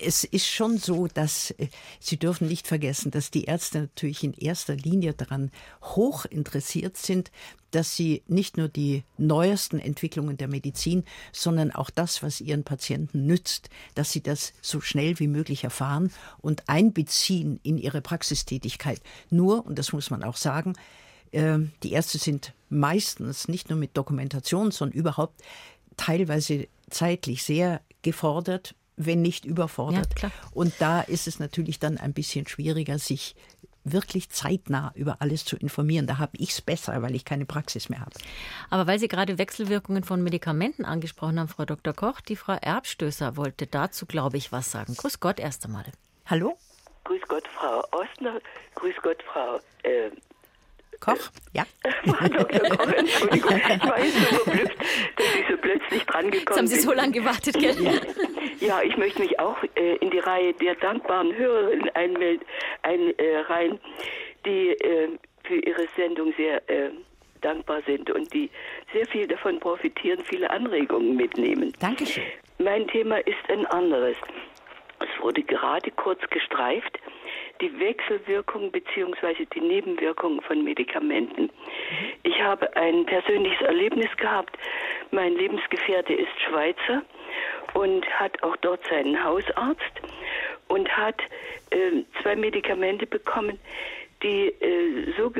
es 0.00 0.24
ist 0.24 0.46
schon 0.46 0.78
so, 0.78 1.06
dass 1.06 1.50
äh, 1.52 1.68
Sie 2.00 2.18
dürfen 2.18 2.48
nicht 2.48 2.66
vergessen, 2.66 3.10
dass 3.10 3.30
die 3.30 3.44
Ärzte 3.44 3.80
natürlich 3.82 4.24
in 4.24 4.34
erster 4.34 4.76
Linie 4.76 5.14
daran 5.14 5.50
hoch 5.82 6.24
interessiert 6.24 6.96
sind, 6.96 7.30
dass 7.70 7.94
sie 7.94 8.22
nicht 8.26 8.56
nur 8.56 8.68
die 8.68 9.04
neuesten 9.18 9.78
Entwicklungen 9.78 10.36
der 10.36 10.48
Medizin, 10.48 11.04
sondern 11.32 11.72
auch 11.72 11.90
das, 11.90 12.22
was 12.22 12.40
ihren 12.40 12.64
Patienten 12.64 13.26
nützt, 13.26 13.68
dass 13.94 14.12
sie 14.12 14.22
das 14.22 14.54
so 14.62 14.80
schnell 14.80 15.18
wie 15.18 15.28
möglich 15.28 15.64
erfahren 15.64 16.10
und 16.38 16.68
einbeziehen 16.68 17.60
in 17.62 17.76
ihre 17.76 18.00
Praxistätigkeit. 18.00 19.00
Nur, 19.30 19.66
und 19.66 19.78
das 19.78 19.92
muss 19.92 20.10
man 20.10 20.22
auch 20.22 20.36
sagen, 20.36 20.74
äh, 21.32 21.58
die 21.82 21.92
Ärzte 21.92 22.18
sind 22.18 22.54
meistens 22.70 23.48
nicht 23.48 23.68
nur 23.68 23.78
mit 23.78 23.96
Dokumentation, 23.96 24.70
sondern 24.70 24.98
überhaupt 24.98 25.42
teilweise 25.96 26.68
zeitlich 26.88 27.42
sehr 27.42 27.80
gefordert, 28.02 28.74
wenn 28.96 29.22
nicht 29.22 29.44
überfordert. 29.44 30.08
Ja, 30.08 30.14
klar. 30.14 30.32
Und 30.52 30.74
da 30.78 31.00
ist 31.00 31.26
es 31.26 31.38
natürlich 31.38 31.78
dann 31.78 31.98
ein 31.98 32.12
bisschen 32.12 32.46
schwieriger, 32.46 32.98
sich 32.98 33.34
wirklich 33.84 34.30
zeitnah 34.30 34.92
über 34.94 35.18
alles 35.20 35.44
zu 35.44 35.56
informieren. 35.56 36.06
Da 36.06 36.18
habe 36.18 36.32
ich 36.38 36.50
es 36.50 36.60
besser, 36.60 37.00
weil 37.02 37.14
ich 37.14 37.24
keine 37.24 37.46
Praxis 37.46 37.88
mehr 37.88 38.00
habe. 38.00 38.12
Aber 38.68 38.86
weil 38.86 38.98
Sie 38.98 39.08
gerade 39.08 39.38
Wechselwirkungen 39.38 40.02
von 40.02 40.22
Medikamenten 40.22 40.84
angesprochen 40.84 41.38
haben, 41.38 41.48
Frau 41.48 41.64
Dr. 41.64 41.92
Koch, 41.92 42.20
die 42.20 42.36
Frau 42.36 42.54
Erbstößer 42.54 43.36
wollte 43.36 43.66
dazu, 43.66 44.06
glaube 44.06 44.36
ich, 44.36 44.50
was 44.50 44.72
sagen. 44.72 44.94
Grüß 44.96 45.20
Gott 45.20 45.38
erst 45.38 45.64
einmal. 45.66 45.84
Hallo? 46.26 46.58
Grüß 47.04 47.22
Gott, 47.28 47.46
Frau 47.56 47.84
Ostner. 47.92 48.40
Grüß 48.74 48.96
Gott, 49.02 49.22
Frau 49.32 49.60
äh, 49.84 50.10
Koch? 51.00 51.30
Ja. 51.52 51.64
Frau 52.04 52.28
Dr. 52.28 52.60
Koch. 52.76 52.92
Entschuldigung, 52.92 53.56
ich 53.56 53.82
war 53.82 53.98
jetzt 53.98 54.14
so 54.14 54.36
verblüfft, 54.36 54.78
dass 55.16 55.34
ich 55.34 55.46
so 55.48 55.56
plötzlich 55.56 56.04
dran 56.04 56.30
gekommen 56.30 56.46
Jetzt 56.48 56.58
haben 56.58 56.66
Sie 56.66 56.74
bin. 56.76 56.84
so 56.84 56.92
lange 56.92 57.12
gewartet, 57.12 57.58
gell? 57.58 58.00
Ja, 58.60 58.80
ich 58.82 58.96
möchte 58.96 59.20
mich 59.20 59.38
auch 59.38 59.56
äh, 59.74 59.96
in 59.96 60.10
die 60.10 60.18
Reihe 60.18 60.52
der 60.54 60.74
dankbaren 60.76 61.34
Hörerinnen 61.34 61.90
einreihen, 61.94 62.40
ein, 62.82 63.12
äh, 63.18 63.78
die 64.44 64.68
äh, 64.70 65.08
für 65.44 65.56
ihre 65.56 65.86
Sendung 65.96 66.32
sehr 66.36 66.68
äh, 66.68 66.90
dankbar 67.40 67.82
sind 67.86 68.10
und 68.10 68.32
die 68.32 68.50
sehr 68.92 69.06
viel 69.06 69.26
davon 69.26 69.60
profitieren, 69.60 70.22
viele 70.24 70.50
Anregungen 70.50 71.16
mitnehmen. 71.16 71.72
Dankeschön. 71.80 72.24
Mein 72.58 72.88
Thema 72.88 73.18
ist 73.18 73.48
ein 73.48 73.66
anderes. 73.66 74.16
Es 75.00 75.22
wurde 75.22 75.42
gerade 75.42 75.90
kurz 75.92 76.20
gestreift, 76.30 76.98
die 77.60 77.78
Wechselwirkung 77.78 78.70
bzw. 78.70 79.46
die 79.54 79.60
Nebenwirkungen 79.60 80.40
von 80.42 80.62
Medikamenten. 80.64 81.50
Ich 82.22 82.40
habe 82.40 82.74
ein 82.76 83.06
persönliches 83.06 83.60
Erlebnis 83.62 84.14
gehabt. 84.16 84.56
Mein 85.10 85.34
Lebensgefährte 85.34 86.12
ist 86.12 86.40
Schweizer 86.48 87.02
und 87.74 88.06
hat 88.18 88.42
auch 88.42 88.56
dort 88.56 88.86
seinen 88.88 89.22
Hausarzt 89.22 90.02
und 90.68 90.88
hat 90.88 91.20
äh, 91.70 92.02
zwei 92.22 92.36
Medikamente 92.36 93.06
bekommen, 93.06 93.58
die 94.22 94.48
äh, 94.48 95.12
so 95.16 95.30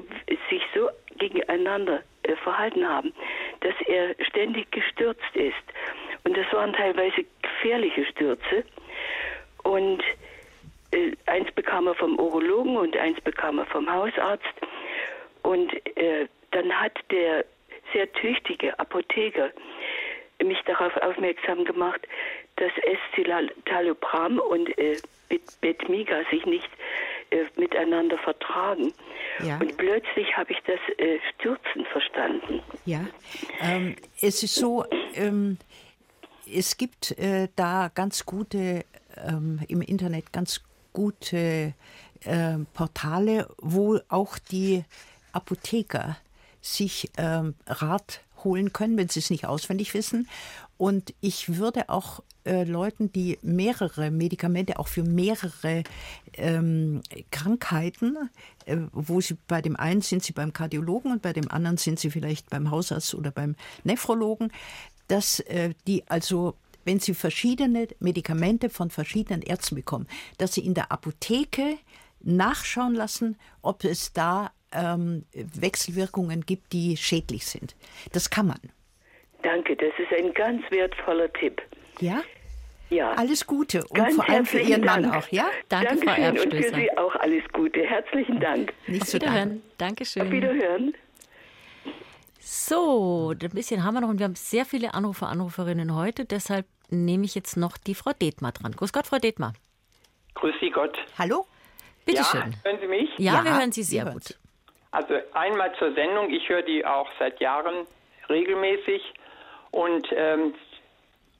sich 0.50 0.62
so 0.74 0.88
gegeneinander 1.18 2.02
äh, 2.22 2.36
verhalten 2.36 2.86
haben, 2.86 3.12
dass 3.60 3.74
er 3.86 4.14
ständig 4.24 4.70
gestürzt 4.70 5.34
ist. 5.34 5.54
Und 6.24 6.36
das 6.36 6.52
waren 6.52 6.72
teilweise 6.72 7.24
gefährliche 7.42 8.04
Stürze. 8.06 8.64
Und 9.62 10.02
äh, 10.96 11.12
eins 11.26 11.50
bekam 11.52 11.86
er 11.86 11.94
vom 11.94 12.18
Urologen 12.18 12.76
und 12.76 12.96
eins 12.96 13.20
bekam 13.20 13.58
er 13.58 13.66
vom 13.66 13.90
Hausarzt. 13.90 14.54
Und 15.42 15.72
äh, 15.96 16.26
dann 16.50 16.72
hat 16.72 16.98
der 17.10 17.44
sehr 17.92 18.10
tüchtige 18.12 18.78
Apotheker 18.78 19.50
mich 20.42 20.60
darauf 20.66 20.96
aufmerksam 20.98 21.64
gemacht, 21.64 22.00
dass 22.56 22.72
Escitalopram 22.82 24.38
und 24.38 24.76
äh, 24.78 24.96
Bet- 25.28 25.60
Betmiga 25.60 26.22
sich 26.30 26.46
nicht 26.46 26.68
äh, 27.30 27.44
miteinander 27.56 28.18
vertragen. 28.18 28.92
Ja. 29.44 29.58
Und 29.58 29.76
plötzlich 29.76 30.36
habe 30.36 30.52
ich 30.52 30.58
das 30.66 30.78
äh, 30.98 31.18
Stürzen 31.34 31.84
verstanden. 31.86 32.62
Ja, 32.84 33.00
ähm, 33.60 33.96
es 34.20 34.42
ist 34.42 34.54
so, 34.54 34.84
ähm, 35.14 35.58
es 36.52 36.76
gibt 36.76 37.18
äh, 37.18 37.48
da 37.56 37.90
ganz 37.94 38.24
gute, 38.24 38.84
ähm, 39.16 39.60
im 39.68 39.82
Internet 39.82 40.32
ganz 40.32 40.62
gute 40.96 41.74
äh, 42.24 42.56
Portale, 42.72 43.46
wo 43.58 44.00
auch 44.08 44.38
die 44.38 44.82
Apotheker 45.32 46.16
sich 46.62 47.10
ähm, 47.18 47.54
Rat 47.66 48.22
holen 48.44 48.72
können, 48.72 48.96
wenn 48.96 49.10
sie 49.10 49.20
es 49.20 49.28
nicht 49.28 49.44
auswendig 49.46 49.92
wissen. 49.92 50.26
Und 50.78 51.12
ich 51.20 51.58
würde 51.58 51.90
auch 51.90 52.22
äh, 52.44 52.64
Leuten, 52.64 53.12
die 53.12 53.38
mehrere 53.42 54.10
Medikamente 54.10 54.78
auch 54.78 54.88
für 54.88 55.02
mehrere 55.02 55.84
ähm, 56.32 57.02
Krankheiten, 57.30 58.16
äh, 58.64 58.78
wo 58.92 59.20
sie 59.20 59.36
bei 59.46 59.60
dem 59.60 59.76
einen 59.76 60.00
sind 60.00 60.22
sie 60.22 60.32
beim 60.32 60.54
Kardiologen 60.54 61.12
und 61.12 61.20
bei 61.20 61.34
dem 61.34 61.50
anderen 61.50 61.76
sind 61.76 61.98
sie 61.98 62.10
vielleicht 62.10 62.48
beim 62.48 62.70
Hausarzt 62.70 63.14
oder 63.14 63.30
beim 63.30 63.54
Nephrologen, 63.84 64.50
dass 65.08 65.40
äh, 65.40 65.74
die 65.86 66.08
also 66.08 66.54
wenn 66.86 67.00
sie 67.00 67.14
verschiedene 67.14 67.88
Medikamente 67.98 68.70
von 68.70 68.90
verschiedenen 68.90 69.42
Ärzten 69.42 69.74
bekommen, 69.74 70.06
dass 70.38 70.54
sie 70.54 70.64
in 70.64 70.74
der 70.74 70.90
Apotheke 70.92 71.76
nachschauen 72.20 72.94
lassen, 72.94 73.36
ob 73.62 73.84
es 73.84 74.12
da 74.12 74.52
ähm, 74.72 75.24
Wechselwirkungen 75.32 76.46
gibt, 76.46 76.72
die 76.72 76.96
schädlich 76.96 77.46
sind. 77.46 77.76
Das 78.12 78.30
kann 78.30 78.46
man. 78.46 78.60
Danke, 79.42 79.76
das 79.76 79.92
ist 79.98 80.12
ein 80.18 80.32
ganz 80.32 80.62
wertvoller 80.70 81.32
Tipp. 81.34 81.60
Ja? 82.00 82.22
Ja. 82.88 83.12
Alles 83.12 83.46
Gute 83.46 83.82
und 83.84 83.94
Ganz 83.94 84.14
vor 84.14 84.28
allem 84.28 84.46
für 84.46 84.60
Ihren 84.60 84.82
Dank. 84.82 85.06
Mann 85.06 85.16
auch, 85.16 85.28
ja? 85.28 85.46
Danke, 85.68 85.96
Dankeschön. 85.96 86.14
Frau 86.14 86.22
Erbstößer. 86.22 86.56
Und 86.56 86.64
für 86.64 86.80
Sie 86.80 86.98
auch 86.98 87.14
alles 87.16 87.42
Gute. 87.52 87.80
Herzlichen 87.80 88.40
Dank. 88.40 88.72
Nicht 88.86 89.02
Auf 89.02 89.14
Wiederhören. 89.14 89.62
Dankeschön. 89.78 90.22
Auf 90.22 90.30
Wiederhören. 90.30 90.94
So, 92.48 93.32
ein 93.32 93.50
bisschen 93.50 93.82
haben 93.82 93.94
wir 93.94 94.02
noch 94.02 94.08
und 94.08 94.20
wir 94.20 94.24
haben 94.24 94.36
sehr 94.36 94.64
viele 94.64 94.94
Anrufer, 94.94 95.26
Anruferinnen 95.26 95.96
heute. 95.96 96.24
Deshalb 96.24 96.64
nehme 96.90 97.24
ich 97.24 97.34
jetzt 97.34 97.56
noch 97.56 97.76
die 97.76 97.96
Frau 97.96 98.12
Detmar 98.12 98.52
dran. 98.52 98.70
Grüß 98.70 98.92
Gott, 98.92 99.08
Frau 99.08 99.18
Detmar. 99.18 99.52
Grüß 100.34 100.54
Sie 100.60 100.70
Gott. 100.70 100.96
Hallo? 101.18 101.44
Bitte 102.04 102.18
ja, 102.18 102.24
schön. 102.24 102.54
Hören 102.62 102.78
Sie 102.80 102.86
mich? 102.86 103.10
Ja, 103.18 103.34
ja 103.34 103.44
wir 103.44 103.58
hören 103.58 103.72
Sie 103.72 103.82
sehr 103.82 104.04
gut. 104.04 104.22
Sie. 104.22 104.34
Also 104.92 105.14
einmal 105.32 105.74
zur 105.76 105.92
Sendung. 105.94 106.30
Ich 106.30 106.48
höre 106.48 106.62
die 106.62 106.86
auch 106.86 107.08
seit 107.18 107.40
Jahren 107.40 107.84
regelmäßig. 108.30 109.02
Und 109.72 110.06
ähm, 110.12 110.54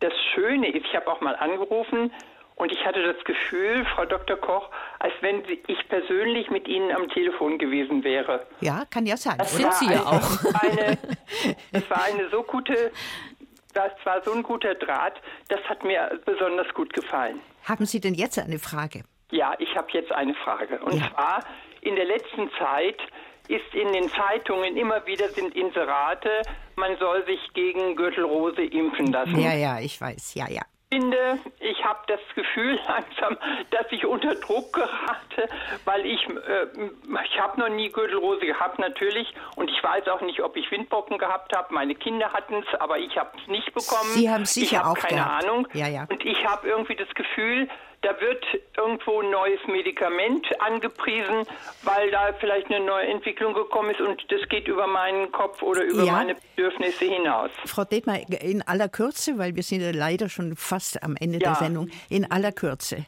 das 0.00 0.12
Schöne 0.34 0.72
ist, 0.72 0.86
ich 0.86 0.96
habe 0.96 1.06
auch 1.06 1.20
mal 1.20 1.36
angerufen 1.36 2.10
und 2.56 2.72
ich 2.72 2.84
hatte 2.84 3.02
das 3.02 3.22
Gefühl, 3.24 3.84
Frau 3.94 4.06
Dr. 4.06 4.36
Koch, 4.36 4.70
als 4.98 5.12
wenn 5.20 5.42
ich 5.66 5.88
persönlich 5.88 6.50
mit 6.50 6.66
Ihnen 6.66 6.90
am 6.90 7.08
Telefon 7.10 7.58
gewesen 7.58 8.02
wäre. 8.02 8.46
Ja, 8.60 8.84
kann 8.90 9.04
ja 9.06 9.16
sein. 9.16 9.36
Das 9.38 9.54
sind 9.54 9.72
Sie 9.74 9.92
ja 9.92 10.00
auch. 10.00 10.62
Eine, 10.62 10.98
es 11.72 11.88
war 11.90 12.04
eine 12.04 12.28
so 12.30 12.42
gute, 12.42 12.92
das 13.74 13.92
war 14.04 14.22
so 14.22 14.32
ein 14.32 14.42
guter 14.42 14.74
Draht, 14.74 15.20
das 15.48 15.60
hat 15.68 15.84
mir 15.84 16.18
besonders 16.24 16.72
gut 16.72 16.92
gefallen. 16.94 17.40
Haben 17.64 17.84
Sie 17.84 18.00
denn 18.00 18.14
jetzt 18.14 18.38
eine 18.38 18.58
Frage? 18.58 19.04
Ja, 19.30 19.54
ich 19.58 19.76
habe 19.76 19.88
jetzt 19.92 20.12
eine 20.12 20.34
Frage. 20.34 20.78
Und 20.78 20.94
ja. 20.94 21.10
zwar, 21.10 21.44
in 21.82 21.94
der 21.94 22.06
letzten 22.06 22.50
Zeit 22.58 23.00
ist 23.48 23.74
in 23.74 23.92
den 23.92 24.08
Zeitungen 24.08 24.76
immer 24.76 25.06
wieder 25.06 25.28
sind 25.28 25.54
Inserate, 25.54 26.42
man 26.76 26.96
soll 26.98 27.24
sich 27.26 27.40
gegen 27.52 27.96
Gürtelrose 27.96 28.62
impfen 28.62 29.12
lassen. 29.12 29.38
Ja, 29.38 29.54
ja, 29.54 29.78
ich 29.78 30.00
weiß, 30.00 30.34
ja, 30.34 30.48
ja. 30.48 30.62
Ich 30.88 31.00
finde, 31.00 31.40
ich 31.58 31.84
habe 31.84 31.98
das 32.06 32.20
Gefühl 32.36 32.78
langsam, 32.86 33.36
dass 33.70 33.86
ich 33.90 34.06
unter 34.06 34.36
Druck 34.36 34.72
gerate, 34.72 35.48
weil 35.84 36.06
ich, 36.06 36.24
äh, 36.28 36.66
ich 37.24 37.40
habe 37.40 37.58
noch 37.58 37.68
nie 37.68 37.90
Gürtelrose 37.90 38.46
gehabt 38.46 38.78
natürlich 38.78 39.34
und 39.56 39.68
ich 39.68 39.82
weiß 39.82 40.06
auch 40.08 40.20
nicht, 40.20 40.40
ob 40.42 40.56
ich 40.56 40.70
Windpocken 40.70 41.18
gehabt 41.18 41.56
habe. 41.56 41.74
Meine 41.74 41.96
Kinder 41.96 42.32
hatten 42.32 42.62
es, 42.62 42.80
aber 42.80 42.98
ich 42.98 43.18
habe 43.18 43.30
es 43.36 43.48
nicht 43.48 43.74
bekommen. 43.74 44.10
Sie 44.14 44.30
haben 44.30 44.44
sicher 44.44 44.76
ich 44.76 44.86
auch 44.86 44.94
keine 44.94 45.22
gehabt. 45.22 45.44
Ahnung. 45.44 45.68
Ja, 45.72 45.88
ja. 45.88 46.06
Und 46.08 46.24
ich 46.24 46.44
habe 46.46 46.68
irgendwie 46.68 46.94
das 46.94 47.12
Gefühl, 47.14 47.68
da 48.02 48.20
wird 48.20 48.44
irgendwo 48.76 49.20
ein 49.20 49.30
neues 49.30 49.60
Medikament 49.66 50.46
angepriesen, 50.60 51.46
weil 51.82 52.10
da 52.10 52.32
vielleicht 52.38 52.66
eine 52.66 52.84
neue 52.84 53.06
Entwicklung 53.06 53.54
gekommen 53.54 53.90
ist 53.90 54.00
und 54.00 54.24
das 54.30 54.48
geht 54.48 54.68
über 54.68 54.86
meinen 54.86 55.32
Kopf 55.32 55.62
oder 55.62 55.82
über 55.82 56.04
ja. 56.04 56.12
meine 56.12 56.34
Bedürfnisse 56.34 57.04
hinaus. 57.06 57.50
Frau 57.64 57.84
Detmar, 57.84 58.18
in 58.40 58.62
aller 58.62 58.88
Kürze, 58.88 59.38
weil 59.38 59.56
wir 59.56 59.62
sind 59.62 59.80
ja 59.80 59.90
leider 59.92 60.28
schon 60.28 60.56
fast 60.56 61.02
am 61.02 61.16
Ende 61.16 61.38
ja. 61.38 61.50
der 61.50 61.54
Sendung, 61.56 61.90
in 62.08 62.30
aller 62.30 62.52
Kürze. 62.52 63.06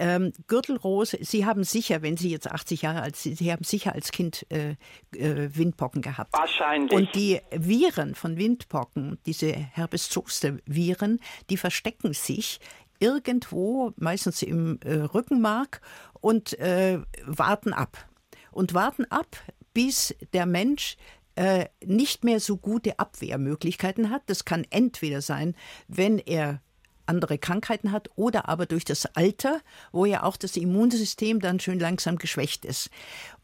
Ähm, 0.00 0.32
Gürtelrose, 0.46 1.18
Sie 1.22 1.44
haben 1.44 1.64
sicher, 1.64 2.02
wenn 2.02 2.16
Sie 2.16 2.30
jetzt 2.30 2.48
80 2.48 2.82
Jahre 2.82 3.02
alt 3.02 3.16
sind, 3.16 3.36
Sie 3.36 3.50
haben 3.50 3.64
sicher 3.64 3.92
als 3.94 4.12
Kind 4.12 4.46
äh, 4.50 4.76
äh, 5.16 5.50
Windpocken 5.56 6.02
gehabt. 6.02 6.32
Wahrscheinlich. 6.32 6.92
Und 6.92 7.14
die 7.16 7.40
Viren 7.50 8.14
von 8.14 8.38
Windpocken, 8.38 9.18
diese 9.26 9.52
Herpes-Zoster-Viren, 9.52 11.20
die 11.50 11.56
verstecken 11.56 12.12
sich 12.12 12.60
irgendwo, 12.98 13.92
meistens 13.96 14.42
im 14.42 14.80
äh, 14.84 14.94
Rückenmark, 14.94 15.80
und 16.20 16.58
äh, 16.58 16.98
warten 17.24 17.72
ab. 17.72 18.08
Und 18.50 18.74
warten 18.74 19.04
ab, 19.10 19.36
bis 19.72 20.14
der 20.32 20.46
Mensch 20.46 20.96
äh, 21.36 21.66
nicht 21.84 22.24
mehr 22.24 22.40
so 22.40 22.56
gute 22.56 22.98
Abwehrmöglichkeiten 22.98 24.10
hat. 24.10 24.22
Das 24.26 24.44
kann 24.44 24.66
entweder 24.70 25.22
sein, 25.22 25.54
wenn 25.86 26.18
er 26.18 26.60
andere 27.06 27.38
Krankheiten 27.38 27.92
hat 27.92 28.10
oder 28.16 28.48
aber 28.48 28.66
durch 28.66 28.84
das 28.84 29.06
Alter, 29.16 29.60
wo 29.92 30.04
ja 30.04 30.24
auch 30.24 30.36
das 30.36 30.56
Immunsystem 30.56 31.40
dann 31.40 31.60
schön 31.60 31.78
langsam 31.78 32.18
geschwächt 32.18 32.64
ist. 32.64 32.90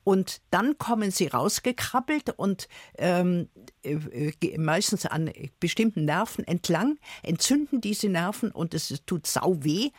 Und 0.04 0.42
dann 0.50 0.78
kommen 0.78 1.10
sie 1.10 1.28
rausgekrabbelt 1.28 2.30
und 2.36 2.68
ähm, 2.98 3.48
äh, 3.82 4.32
meistens 4.58 5.06
an 5.06 5.32
bestimmten 5.60 6.04
Nerven 6.04 6.46
entlang, 6.46 6.98
entzünden 7.22 7.80
diese 7.80 8.08
Nerven 8.08 8.50
und 8.50 8.74
es 8.74 9.02
tut 9.06 9.26
sau 9.26 9.56
weh. 9.64 9.90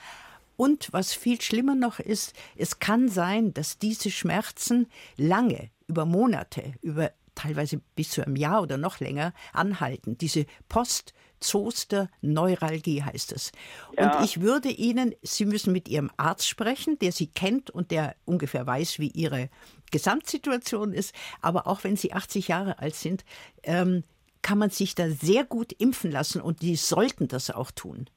Und 0.57 0.93
was 0.93 1.13
viel 1.13 1.41
schlimmer 1.41 1.75
noch 1.75 1.99
ist, 1.99 2.33
es 2.55 2.79
kann 2.79 3.09
sein, 3.09 3.53
dass 3.53 3.77
diese 3.77 4.11
Schmerzen 4.11 4.87
lange, 5.17 5.69
über 5.87 6.05
Monate, 6.05 6.73
über 6.81 7.11
teilweise 7.35 7.81
bis 7.95 8.11
zu 8.11 8.25
einem 8.25 8.37
Jahr 8.37 8.61
oder 8.61 8.77
noch 8.77 8.99
länger 8.99 9.33
anhalten. 9.53 10.17
Diese 10.17 10.45
Post- 10.69 11.13
Zoster 11.39 12.09
Neuralgie 12.21 13.03
heißt 13.03 13.31
es. 13.31 13.51
Ja. 13.97 14.17
Und 14.17 14.25
ich 14.25 14.41
würde 14.41 14.69
Ihnen, 14.69 15.13
Sie 15.21 15.45
müssen 15.45 15.73
mit 15.73 15.87
Ihrem 15.87 16.09
Arzt 16.17 16.47
sprechen, 16.47 16.97
der 16.99 17.11
Sie 17.11 17.27
kennt 17.27 17.69
und 17.69 17.91
der 17.91 18.15
ungefähr 18.25 18.65
weiß, 18.65 18.99
wie 18.99 19.09
Ihre 19.09 19.49
Gesamtsituation 19.91 20.93
ist. 20.93 21.13
Aber 21.41 21.67
auch 21.67 21.83
wenn 21.83 21.95
Sie 21.95 22.13
80 22.13 22.47
Jahre 22.47 22.79
alt 22.79 22.95
sind, 22.95 23.25
ähm, 23.63 24.03
kann 24.41 24.57
man 24.57 24.69
sich 24.69 24.93
da 24.93 25.09
sehr 25.09 25.43
gut 25.43 25.73
impfen 25.73 26.11
lassen 26.11 26.39
und 26.39 26.61
die 26.61 26.75
sollten 26.75 27.27
das 27.27 27.49
auch 27.49 27.71
tun. 27.71 28.07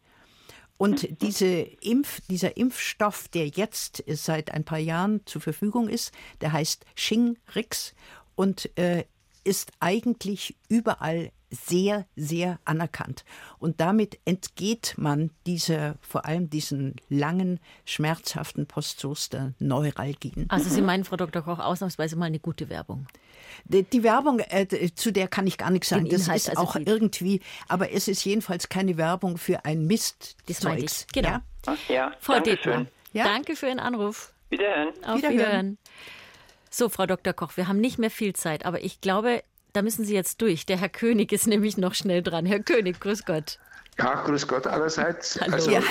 Und 0.77 1.03
mhm. 1.03 1.19
diese 1.19 1.47
Impf, 1.47 2.21
dieser 2.29 2.57
Impfstoff, 2.57 3.29
der 3.29 3.49
jetzt 3.49 4.05
seit 4.07 4.53
ein 4.53 4.65
paar 4.65 4.79
Jahren 4.79 5.23
zur 5.27 5.41
Verfügung 5.41 5.89
ist, 5.89 6.13
der 6.41 6.53
heißt 6.53 6.85
Shingrix 6.95 7.95
und 8.37 8.71
äh, 8.79 9.05
ist 9.45 9.73
eigentlich 9.81 10.57
überall 10.69 11.33
sehr, 11.51 12.07
sehr 12.17 12.59
anerkannt. 12.65 13.25
Und 13.59 13.81
damit 13.81 14.19
entgeht 14.25 14.95
man 14.97 15.31
dieser, 15.47 15.97
vor 16.01 16.27
allem 16.27 16.51
diesen 16.51 16.97
langen, 17.09 17.61
schmerzhaften 17.85 18.67
Postzoster-Neuralgien. 18.67 20.47
Also 20.49 20.69
Sie 20.69 20.83
meinen, 20.83 21.05
Frau 21.05 21.17
Dr. 21.17 21.43
Koch, 21.43 21.59
ausnahmsweise 21.59 22.17
mal 22.17 22.27
eine 22.27 22.39
gute 22.39 22.69
Werbung? 22.69 23.07
Die, 23.65 23.83
die 23.83 24.03
Werbung, 24.03 24.41
äh, 24.41 24.67
zu 24.95 25.13
der 25.13 25.29
kann 25.29 25.47
ich 25.47 25.59
gar 25.59 25.71
nichts 25.71 25.89
sagen. 25.89 26.09
Das 26.09 26.29
ist 26.29 26.51
also 26.51 26.63
auch 26.63 26.77
irgendwie, 26.77 27.41
aber 27.69 27.93
es 27.93 28.09
ist 28.09 28.25
jedenfalls 28.25 28.69
keine 28.69 28.97
Werbung 28.97 29.39
für 29.39 29.65
ein 29.65 29.87
Mist. 29.87 30.37
Das 30.47 30.63
meine 30.63 30.81
ich. 30.81 31.07
Genau. 31.13 31.29
Ja, 31.29 31.77
ja 31.89 32.13
Frau 32.21 32.41
Detmer, 32.41 32.87
ja? 33.13 33.25
danke 33.25 33.57
für 33.57 33.67
Ihren 33.67 33.81
Anruf. 33.81 34.33
Wiederhören. 34.51 34.89
Auf 35.05 35.19
Wiederhören. 35.19 35.39
Wiederhören. 35.39 35.79
So, 36.71 36.89
Frau 36.89 37.07
Dr. 37.07 37.33
Koch, 37.33 37.57
wir 37.57 37.69
haben 37.69 37.81
nicht 37.81 37.99
mehr 37.99 38.11
viel 38.11 38.35
Zeit, 38.35 38.67
aber 38.67 38.83
ich 38.85 39.01
glaube, 39.01 39.43
da 39.73 39.83
müssen 39.83 40.05
Sie 40.05 40.15
jetzt 40.15 40.41
durch. 40.41 40.67
Der 40.67 40.79
Herr 40.79 40.89
König 40.89 41.33
ist 41.33 41.47
nämlich 41.47 41.77
noch 41.77 41.95
schnell 41.95 42.23
dran. 42.23 42.47
Herr 42.47 42.61
König, 42.61 43.01
grüß 43.01 43.25
Gott. 43.25 43.59
Ja, 43.99 44.23
grüß 44.23 44.47
Gott 44.47 44.67
allerseits. 44.67 45.41
Hallo. 45.41 45.55
Also, 45.55 45.71
ja. 45.71 45.83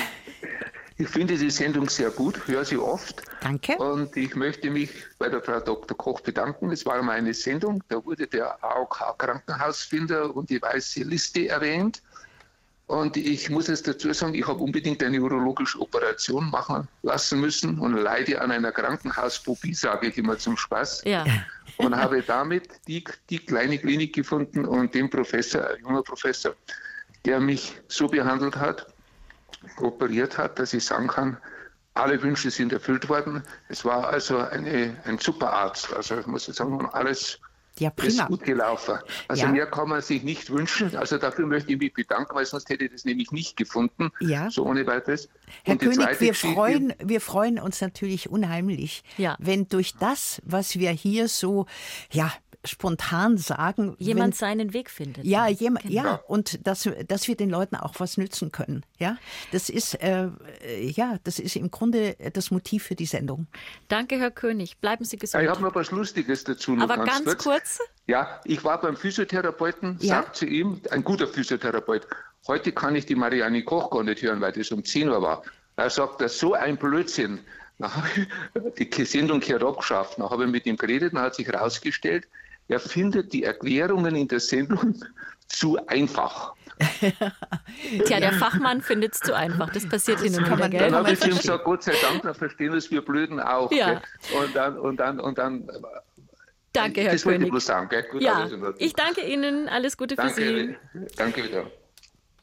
Ich 0.99 1.09
finde 1.09 1.37
die 1.37 1.51
Sendung 1.51 1.89
sehr 1.89 2.09
gut, 2.09 2.47
höre 2.47 2.65
sie 2.65 2.77
oft. 2.77 3.21
Danke. 3.41 3.77
Und 3.77 4.17
ich 4.17 4.35
möchte 4.35 4.71
mich 4.71 4.89
bei 5.19 5.29
der 5.29 5.43
Frau 5.43 5.59
Dr. 5.59 5.95
Koch 5.95 6.21
bedanken. 6.21 6.71
Es 6.71 6.87
war 6.87 7.03
meine 7.03 7.35
Sendung, 7.35 7.83
da 7.87 8.03
wurde 8.03 8.25
der 8.25 8.63
AOK 8.63 9.15
Krankenhausfinder 9.19 10.35
und 10.35 10.49
die 10.49 10.59
weiße 10.59 11.03
Liste 11.03 11.49
erwähnt. 11.49 12.01
Und 12.87 13.17
ich 13.17 13.49
muss 13.49 13.67
jetzt 13.67 13.87
dazu 13.87 14.11
sagen, 14.13 14.33
ich 14.33 14.47
habe 14.47 14.59
unbedingt 14.59 15.03
eine 15.03 15.21
urologische 15.21 15.79
Operation 15.81 16.49
machen 16.49 16.87
lassen 17.03 17.41
müssen 17.41 17.79
und 17.79 17.93
leide 17.93 18.41
an 18.41 18.51
einer 18.51 18.71
Krankenhausphobie, 18.71 19.73
sage 19.73 20.07
ich 20.07 20.17
immer 20.17 20.37
zum 20.37 20.55
Spaß. 20.55 21.03
Ja 21.05 21.25
und 21.77 21.95
habe 21.95 22.21
damit 22.21 22.69
die, 22.87 23.03
die 23.29 23.39
kleine 23.39 23.77
Klinik 23.77 24.13
gefunden 24.13 24.65
und 24.65 24.93
den 24.93 25.09
Professor, 25.09 25.69
ein 25.69 25.81
junger 25.81 26.03
Professor, 26.03 26.55
der 27.25 27.39
mich 27.39 27.79
so 27.87 28.07
behandelt 28.07 28.55
hat, 28.55 28.87
operiert 29.77 30.37
hat, 30.37 30.59
dass 30.59 30.73
ich 30.73 30.85
sagen 30.85 31.07
kann, 31.07 31.37
alle 31.93 32.21
Wünsche 32.21 32.51
sind 32.51 32.73
erfüllt 32.73 33.09
worden. 33.09 33.43
Es 33.69 33.83
war 33.83 34.07
also 34.07 34.37
eine, 34.37 34.95
ein 35.05 35.17
super 35.17 35.51
Arzt. 35.51 35.91
Also 35.93 36.19
ich 36.19 36.27
muss 36.27 36.45
sagen, 36.45 36.85
alles 36.93 37.39
ja, 37.79 37.89
prima. 37.89 38.23
ist 38.23 38.27
gut 38.27 38.43
gelaufen. 38.43 38.97
Also 39.27 39.43
ja. 39.43 39.51
mehr 39.51 39.65
kann 39.67 39.89
man 39.89 40.01
sich 40.01 40.23
nicht 40.23 40.49
wünschen. 40.49 40.95
Also 40.95 41.17
dafür 41.17 41.45
möchte 41.45 41.71
ich 41.73 41.79
mich 41.79 41.93
bedanken, 41.93 42.35
weil 42.35 42.45
sonst 42.45 42.69
hätte 42.69 42.85
ich 42.85 42.91
das 42.91 43.05
nämlich 43.05 43.31
nicht 43.31 43.57
gefunden. 43.57 44.11
Ja. 44.19 44.49
So 44.49 44.65
ohne 44.65 44.85
weiteres. 44.85 45.29
Herr 45.63 45.73
Und 45.73 45.81
König, 45.81 46.19
wir 46.19 46.33
freuen, 46.33 46.93
wir 47.03 47.21
freuen 47.21 47.59
uns 47.59 47.81
natürlich 47.81 48.29
unheimlich, 48.29 49.03
ja. 49.17 49.35
wenn 49.39 49.67
durch 49.67 49.95
das, 49.95 50.41
was 50.45 50.77
wir 50.77 50.91
hier 50.91 51.27
so, 51.27 51.65
ja, 52.11 52.31
spontan 52.67 53.37
sagen. 53.37 53.95
Jemand 53.97 54.33
wenn, 54.33 54.37
seinen 54.37 54.73
Weg 54.73 54.89
findet. 54.89 55.25
Ja, 55.25 55.47
jem, 55.47 55.75
genau. 55.75 55.93
ja, 55.93 56.15
und 56.27 56.65
dass, 56.65 56.89
dass 57.07 57.27
wir 57.27 57.35
den 57.35 57.49
Leuten 57.49 57.75
auch 57.75 57.95
was 57.97 58.17
nützen 58.17 58.51
können. 58.51 58.83
Ja, 58.97 59.17
das 59.51 59.69
ist, 59.69 59.95
äh, 59.95 60.29
ja, 60.79 61.17
das 61.23 61.39
ist 61.39 61.55
im 61.55 61.71
Grunde 61.71 62.15
das 62.33 62.51
Motiv 62.51 62.83
für 62.83 62.95
die 62.95 63.05
Sendung. 63.05 63.47
Danke, 63.87 64.17
Herr 64.17 64.31
König. 64.31 64.77
Bleiben 64.79 65.05
Sie 65.05 65.17
gesund. 65.17 65.43
ich 65.43 65.49
habe 65.49 65.61
noch 65.61 65.75
was 65.75 65.91
Lustiges 65.91 66.43
dazu. 66.43 66.75
Noch 66.75 66.83
Aber 66.83 67.05
ganz, 67.05 67.25
ganz 67.25 67.37
kurz. 67.37 67.79
Ja, 68.07 68.39
ich 68.45 68.63
war 68.63 68.79
beim 68.79 68.95
Physiotherapeuten, 68.95 69.97
ja? 69.99 70.15
sagt 70.15 70.37
zu 70.37 70.45
ihm, 70.45 70.81
ein 70.91 71.03
guter 71.03 71.27
Physiotherapeut, 71.27 72.07
heute 72.47 72.71
kann 72.71 72.95
ich 72.95 73.05
die 73.05 73.15
Marianne 73.15 73.63
Koch 73.63 73.89
gar 73.89 74.03
nicht 74.03 74.21
hören, 74.21 74.41
weil 74.41 74.53
das 74.53 74.71
um 74.71 74.83
10 74.83 75.09
Uhr 75.09 75.21
war. 75.21 75.43
Er 75.75 75.89
sagt, 75.89 76.21
das 76.21 76.33
ist 76.33 76.39
so 76.39 76.53
ein 76.53 76.77
Blödsinn. 76.77 77.39
Dann 77.79 77.95
habe 77.95 78.07
ich 78.75 78.89
die 78.95 79.05
Sendung 79.05 79.41
hier 79.41 79.61
abgeschafft. 79.61 80.17
Dann 80.17 80.29
habe 80.29 80.45
ich 80.45 80.51
mit 80.51 80.65
ihm 80.65 80.77
geredet 80.77 81.13
und 81.13 81.19
hat 81.19 81.35
sich 81.35 81.47
herausgestellt, 81.47 82.27
er 82.67 82.79
findet 82.79 83.33
die 83.33 83.43
Erklärungen 83.43 84.15
in 84.15 84.27
der 84.27 84.39
Sendung 84.39 84.95
zu 85.47 85.77
einfach. 85.87 86.53
Tja, 88.05 88.19
der 88.19 88.33
Fachmann 88.33 88.81
findet 88.81 89.15
es 89.15 89.19
zu 89.21 89.35
einfach. 89.35 89.71
Das 89.71 89.87
passiert 89.87 90.19
hin 90.19 90.35
und 90.35 90.45
wieder, 90.45 90.69
gell? 90.69 90.79
Dann 90.79 90.95
habe 90.95 91.11
ich 91.11 91.25
ihm 91.25 91.35
gesagt, 91.35 91.63
Gott 91.63 91.83
sei 91.83 91.93
Dank, 92.03 92.21
dann 92.21 92.35
verstehen 92.35 92.73
es 92.73 92.91
wir 92.91 93.03
Blöden 93.03 93.39
auch. 93.39 93.71
Ja. 93.71 94.01
Und 94.39 94.55
dann, 94.55 94.77
und 94.77 94.97
dann, 94.97 95.19
und 95.19 95.37
dann 95.37 95.67
Danke, 96.73 97.01
Herr 97.01 97.13
das 97.13 97.23
König. 97.23 97.43
Ich 97.43 97.49
bloß 97.49 97.65
sagen, 97.65 97.89
gell? 97.89 98.03
Gut, 98.03 98.21
ja, 98.21 98.47
ich 98.77 98.93
danke 98.93 99.21
Ihnen. 99.21 99.67
Alles 99.67 99.97
Gute 99.97 100.15
danke, 100.15 100.33
für 100.33 100.41
Sie. 100.41 100.75
Danke 101.15 101.43
wieder. 101.43 101.65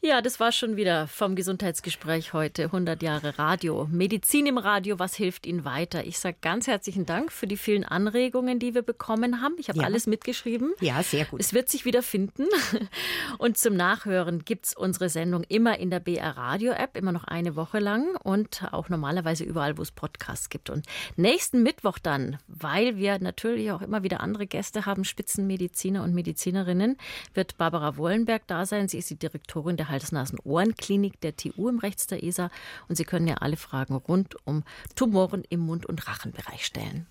Ja, 0.06 0.20
das 0.20 0.38
war 0.38 0.52
schon 0.52 0.76
wieder 0.76 1.06
vom 1.08 1.34
Gesundheitsgespräch 1.34 2.34
heute. 2.34 2.64
100 2.64 3.02
Jahre 3.02 3.38
Radio. 3.38 3.88
Medizin 3.90 4.44
im 4.44 4.58
Radio, 4.58 4.98
was 4.98 5.14
hilft 5.14 5.46
Ihnen 5.46 5.64
weiter? 5.64 6.04
Ich 6.04 6.18
sage 6.18 6.36
ganz 6.42 6.66
herzlichen 6.66 7.06
Dank 7.06 7.32
für 7.32 7.46
die 7.46 7.56
vielen 7.56 7.84
Anregungen, 7.84 8.58
die 8.58 8.74
wir 8.74 8.82
bekommen 8.82 9.40
haben. 9.40 9.54
Ich 9.56 9.70
habe 9.70 9.78
Ja. 9.78 9.86
alles 9.86 10.06
mitgeschrieben. 10.06 10.74
Ja, 10.80 11.02
sehr 11.02 11.24
gut. 11.24 11.40
Es 11.40 11.54
wird 11.54 11.70
sich 11.70 11.86
wieder 11.86 12.02
finden. 12.02 12.44
Und 13.38 13.56
zum 13.56 13.76
Nachhören 13.76 14.44
gibt 14.44 14.66
es 14.66 14.74
unsere 14.76 15.08
Sendung 15.08 15.42
immer 15.48 15.78
in 15.78 15.88
der 15.88 16.00
BR 16.00 16.36
Radio 16.36 16.72
App, 16.72 16.98
immer 16.98 17.12
noch 17.12 17.24
eine 17.24 17.56
Woche 17.56 17.78
lang 17.78 18.14
und 18.22 18.62
auch 18.72 18.90
normalerweise 18.90 19.44
überall, 19.44 19.78
wo 19.78 19.82
es 19.82 19.90
Podcasts 19.90 20.50
gibt. 20.50 20.68
Und 20.68 20.84
nächsten 21.16 21.62
Mittwoch 21.62 21.98
dann, 21.98 22.38
weil 22.46 22.98
wir 22.98 23.18
natürlich 23.20 23.72
auch 23.72 23.80
immer 23.80 24.02
wieder 24.02 24.20
andere 24.20 24.46
Gäste 24.46 24.84
haben, 24.84 25.04
Spitzenmediziner 25.04 26.02
und 26.02 26.12
Medizinerinnen, 26.14 26.98
wird 27.32 27.56
Barbara 27.56 27.96
Wollenberg 27.96 28.42
da 28.46 28.66
sein. 28.66 28.86
Sie 28.88 28.98
ist 28.98 29.08
die 29.08 29.18
Direktorin 29.18 29.78
der 29.78 29.93
Hals-Nasen-Ohren-Klinik 29.94 31.20
der 31.20 31.36
TU 31.36 31.68
im 31.68 31.78
Rechts 31.78 32.06
der 32.06 32.22
ESA. 32.22 32.50
Und 32.88 32.96
Sie 32.96 33.04
können 33.04 33.26
ja 33.26 33.36
alle 33.36 33.56
Fragen 33.56 33.94
rund 33.94 34.36
um 34.46 34.64
Tumoren 34.94 35.44
im 35.48 35.60
Mund- 35.60 35.86
und 35.86 36.06
Rachenbereich 36.06 36.66
stellen. 36.66 37.02